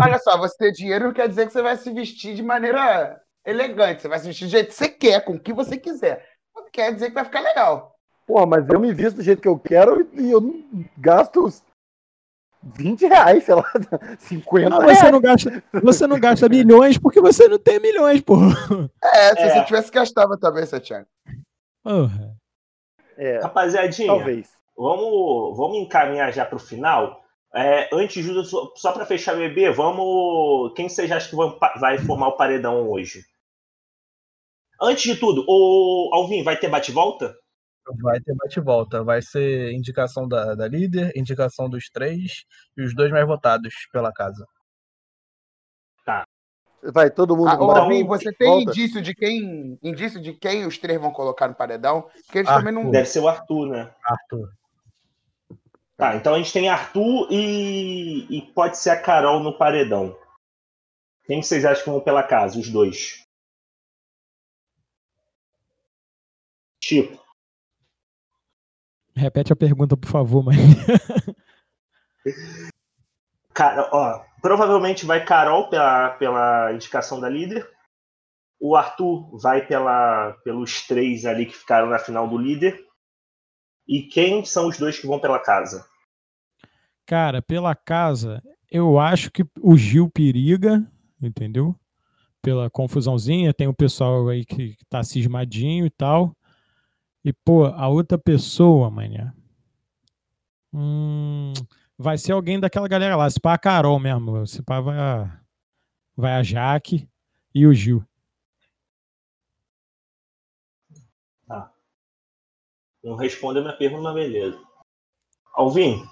[0.02, 3.20] olha só, você ter dinheiro não quer dizer que você vai se vestir de maneira
[3.44, 4.02] elegante.
[4.02, 6.26] Você vai se vestir do jeito que você quer, com o que você quiser.
[6.54, 7.94] Não quer dizer que vai ficar legal.
[8.26, 10.64] Pô, mas eu me visto do jeito que eu quero e eu não
[10.96, 11.46] gasto
[12.62, 13.64] 20 reais, sei lá,
[14.18, 15.12] 50 ah, você reais.
[15.12, 18.54] Não gasta, você não gasta milhões porque você não tem milhões, porra.
[19.02, 19.48] É, se é.
[19.48, 21.06] você tivesse gastava também, Setiano.
[21.82, 22.36] Porra.
[23.16, 24.50] É, Rapaziadinha, talvez.
[24.76, 27.22] Vamos, vamos encaminhar já para o final.
[27.54, 30.72] É, antes, Júlio, só, só para fechar o bebê, vamos.
[30.74, 33.22] Quem vocês acham que vai formar o paredão hoje?
[34.80, 37.36] Antes de tudo, o Alvin, vai ter bate-volta?
[38.00, 39.02] Vai ter bate-volta.
[39.02, 42.44] Vai ser indicação da, da líder, indicação dos três
[42.76, 44.46] e os dois mais votados pela casa.
[46.04, 46.26] Tá.
[46.92, 47.48] Vai todo mundo.
[47.48, 48.70] Ah, Alvin, você tem volta.
[48.70, 49.78] indício de quem.
[49.82, 52.02] Indício de quem os três vão colocar no paredão?
[52.26, 52.64] Porque eles Arthur.
[52.64, 52.90] também não.
[52.90, 53.94] Deve ser o Arthur, né?
[54.04, 54.52] Arthur.
[55.96, 60.18] Tá, então a gente tem Arthur e, e pode ser a Carol no paredão.
[61.24, 62.58] Quem vocês acham que vão pela casa?
[62.58, 63.24] Os dois.
[66.80, 67.21] Tipo.
[69.14, 70.56] Repete a pergunta, por favor, mas.
[73.52, 77.68] Cara, ó, provavelmente vai Carol pela, pela indicação da líder.
[78.58, 82.80] O Arthur vai pela, pelos três ali que ficaram na final do líder.
[83.86, 85.84] E quem são os dois que vão pela casa?
[87.04, 90.86] Cara, pela casa, eu acho que o Gil periga,
[91.20, 91.74] entendeu?
[92.40, 96.34] Pela confusãozinha, tem o pessoal aí que tá cismadinho e tal.
[97.24, 99.32] E, pô, a outra pessoa, manhã.
[100.72, 101.52] Hum,
[101.96, 103.30] vai ser alguém daquela galera lá.
[103.30, 104.46] Se pá, a Carol mesmo.
[104.46, 105.40] Se pá, vai a,
[106.16, 107.08] vai a Jaque
[107.54, 108.04] e o Gil.
[111.46, 111.72] Tá.
[113.04, 114.60] Não respondeu minha pergunta, mas beleza.
[115.54, 116.04] Alvin.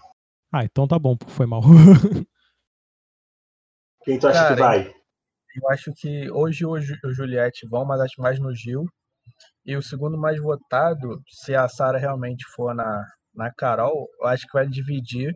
[0.52, 1.62] Ah, então tá bom, foi mal.
[4.04, 4.94] Quem tu acha Cara, que vai?
[5.56, 6.78] Eu acho que hoje o
[7.12, 8.86] Juliette vão, mas acho mais no Gil.
[9.70, 14.44] E o segundo mais votado, se a Sara realmente for na, na Carol, eu acho
[14.44, 15.32] que vai dividir.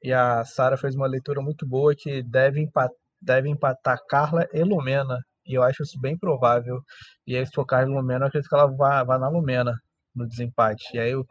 [0.00, 4.62] E a Sara fez uma leitura muito boa que deve empatar, deve empatar Carla e
[4.62, 5.18] Lumena.
[5.44, 6.78] E eu acho isso bem provável.
[7.26, 9.74] E aí, se for Carla e Lumena, eu acredito que ela vá, vá na Lumena
[10.14, 10.84] no desempate.
[10.94, 11.26] E aí o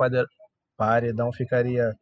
[0.76, 1.94] paredão ficaria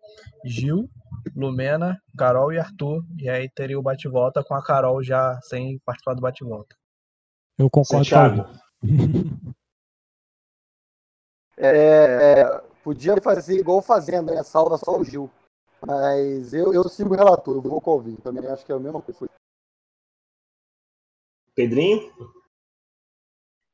[0.44, 0.90] Gil,
[1.36, 3.04] Lumena, Carol e Arthur.
[3.20, 6.76] E aí teria o bate-volta com a Carol já sem participar do bate-volta.
[7.60, 8.56] Eu concordo com
[11.58, 14.44] é, podia fazer igual fazendo, né?
[14.44, 15.30] Salva só o Gil.
[15.86, 18.16] Mas eu, eu sigo o relator, eu vou com o Alvin.
[18.16, 19.30] Também acho que é a mesma coisa.
[21.54, 22.12] Pedrinho?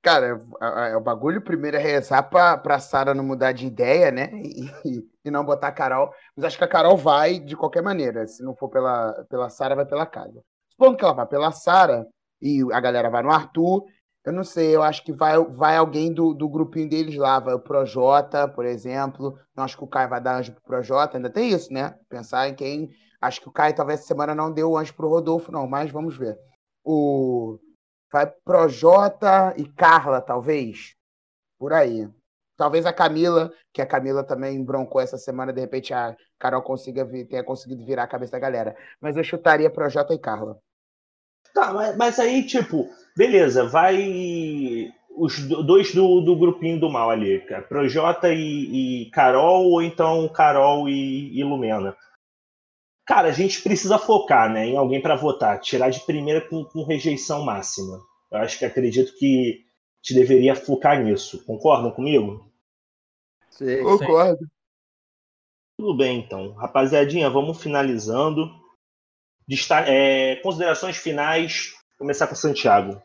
[0.03, 4.31] Cara, é, o bagulho primeiro é rezar pra, pra Sara não mudar de ideia, né?
[4.83, 6.11] E, e, não botar a Carol.
[6.35, 8.27] Mas acho que a Carol vai de qualquer maneira.
[8.27, 10.41] Se não for pela, pela Sara, vai pela casa.
[10.71, 12.07] Supondo que ela vai pela Sara
[12.41, 13.85] e a galera vai no Arthur,
[14.23, 17.55] eu não sei, eu acho que vai, vai alguém do, do grupinho deles lá, vai
[17.55, 19.37] o Projota, por exemplo.
[19.55, 21.97] Não acho que o Caio vai dar anjo pro Projota, ainda tem isso, né?
[22.07, 22.91] Pensar em quem.
[23.19, 26.17] Acho que o Caio talvez essa semana não deu anjo pro Rodolfo, não, mas vamos
[26.17, 26.37] ver.
[26.83, 27.59] O.
[28.11, 30.95] Vai Projota e Carla, talvez.
[31.57, 32.07] Por aí.
[32.57, 37.05] Talvez a Camila, que a Camila também broncou essa semana, de repente a Carol consiga
[37.25, 38.75] tenha conseguido virar a cabeça da galera.
[38.99, 40.59] Mas eu chutaria Projota e Carla.
[41.55, 47.39] Tá, mas, mas aí, tipo, beleza, vai os dois do, do grupinho do mal ali,
[47.67, 51.95] Projota e, e Carol, ou então Carol e, e, Lumena.
[53.05, 56.83] Cara, a gente precisa focar né, em alguém para votar, tirar de primeira com, com,
[56.83, 58.01] rejeição máxima.
[58.31, 59.65] Eu acho que acredito que
[60.01, 61.43] te deveria focar nisso.
[61.45, 62.49] Concordam comigo?
[63.49, 64.49] Sim, concordo.
[65.77, 66.53] Tudo bem, então.
[66.53, 68.49] Rapaziadinha, vamos finalizando.
[69.47, 71.73] Desta é, considerações finais.
[72.01, 72.99] Começar com o Santiago.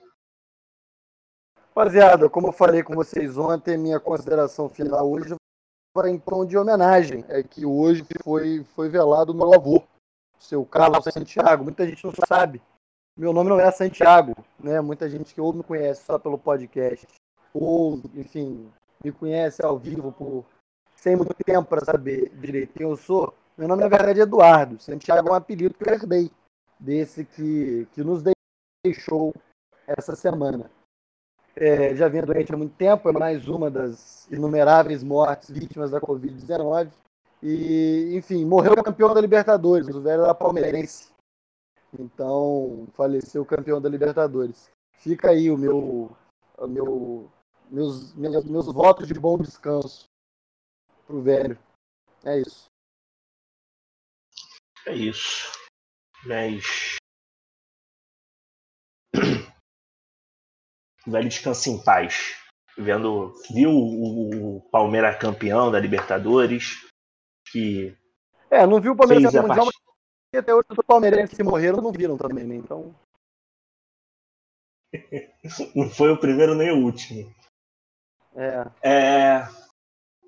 [1.69, 5.35] Rapaziada, como eu falei com vocês ontem, minha consideração final hoje
[5.95, 7.23] vai em tom de homenagem.
[7.29, 9.87] É que hoje foi, foi velado meu avô,
[10.39, 11.63] seu Carlos Santiago.
[11.63, 12.63] Muita gente não sabe.
[13.19, 14.81] Meu nome não é Santiago, né?
[14.81, 17.07] Muita gente que ou me conhece só pelo podcast,
[17.53, 18.73] ou, enfim,
[19.05, 20.47] me conhece ao vivo por
[20.97, 23.35] sem muito tempo para saber direito quem eu sou.
[23.59, 24.81] Meu nome, na verdade, é Eduardo.
[24.81, 26.31] Santiago é um apelido que eu herdei
[26.81, 28.23] desse que, que nos
[28.87, 29.35] deixou
[29.87, 30.71] essa semana.
[31.55, 36.01] É, já vinha doente há muito tempo, é mais uma das inumeráveis mortes vítimas da
[36.01, 36.91] Covid-19.
[37.43, 41.11] E, enfim, morreu campeão da Libertadores, o velho era palmeirense.
[41.99, 44.71] Então, faleceu campeão da Libertadores.
[44.99, 46.11] Fica aí o meu,
[46.59, 47.31] o meu
[47.71, 50.05] meus, meus, meus votos de bom descanso
[51.07, 51.59] pro velho.
[52.25, 52.67] É isso.
[54.87, 55.53] É isso.
[56.25, 56.97] Mas.
[61.07, 62.37] Velho descansa em paz.
[62.79, 66.77] Vendo, viu o, o Palmeiras campeão da Libertadores.
[67.51, 67.97] Que.
[68.51, 69.69] É, não viu o Palmeiras campeão mundial,
[70.33, 72.57] E até hoje os palmeirenses que morreram não viram também, né?
[72.57, 72.95] Então.
[75.75, 77.35] não foi o primeiro nem o último.
[78.35, 78.67] É.
[78.83, 79.49] é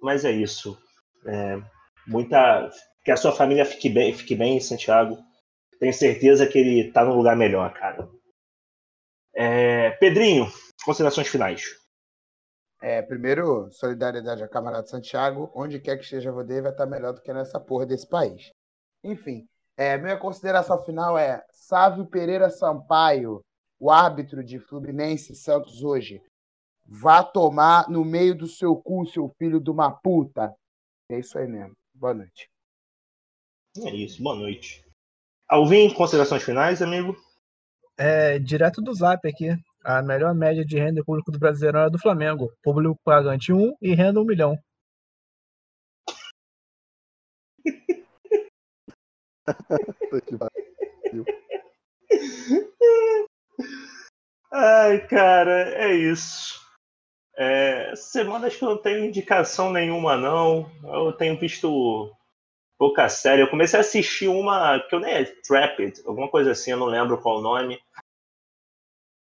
[0.03, 0.81] mas é isso.
[1.27, 1.61] É,
[2.07, 2.71] muita.
[3.05, 5.19] Que a sua família fique bem, fique bem Santiago.
[5.79, 8.09] Tenho certeza que ele tá num lugar melhor, cara.
[9.35, 10.51] É, Pedrinho,
[10.89, 11.63] considerações finais.
[12.81, 15.51] É, primeiro, solidariedade ao camarada Santiago.
[15.55, 18.51] Onde quer que esteja você, vai estar melhor do que nessa porra desse país.
[19.05, 19.47] Enfim,
[19.77, 23.43] é, minha consideração final é Sávio Pereira Sampaio,
[23.79, 26.23] o árbitro de Fluminense Santos hoje.
[26.87, 30.55] Vá tomar no meio do seu cu, seu filho de uma puta.
[31.11, 31.75] É isso aí mesmo.
[31.93, 32.49] Boa noite.
[33.77, 34.83] É isso, boa noite.
[35.47, 37.15] Alvin, considerações finais, amigo?
[37.99, 39.55] É, direto do Zap aqui.
[39.89, 42.53] A melhor média de renda público do Brasileirão é do Flamengo.
[42.63, 44.59] Público pagante 1 e renda 1 milhão.
[54.53, 56.61] Ai, cara, é isso.
[57.35, 60.71] É, semanas que eu não tenho indicação nenhuma, não.
[60.85, 62.15] Eu tenho visto
[62.79, 63.41] pouca série.
[63.41, 66.85] Eu comecei a assistir uma que eu nem é Trapped, alguma coisa assim, eu não
[66.85, 67.81] lembro qual o nome.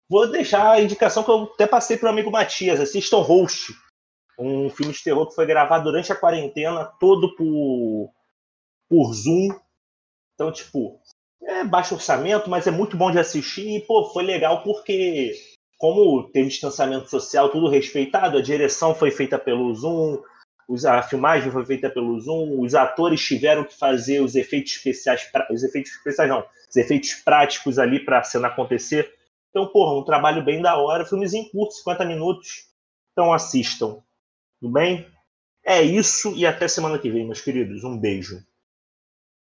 [0.10, 2.80] Vou deixar a indicação que eu até passei para o amigo Matias.
[2.80, 3.74] Assistam Host,
[4.40, 8.12] um filme de terror que foi gravado durante a quarentena, todo por,
[8.90, 9.50] por Zoom.
[10.34, 11.00] Então, tipo,
[11.44, 13.78] é baixo orçamento, mas é muito bom de assistir.
[13.78, 15.34] E, pô, foi legal porque,
[15.78, 20.24] como teve distanciamento social, tudo respeitado, a direção foi feita pelo Zoom,
[20.88, 25.64] a filmagem foi feita pelo Zoom, os atores tiveram que fazer os efeitos especiais, os
[25.64, 29.19] efeitos especiais não, os efeitos práticos ali para a cena acontecer.
[29.50, 32.68] Então, porra, um trabalho bem da hora, filmezinho curto, 50 minutos.
[33.12, 34.02] Então assistam.
[34.60, 35.08] Tudo bem?
[35.66, 37.84] É isso e até semana que vem, meus queridos.
[37.84, 38.44] Um beijo.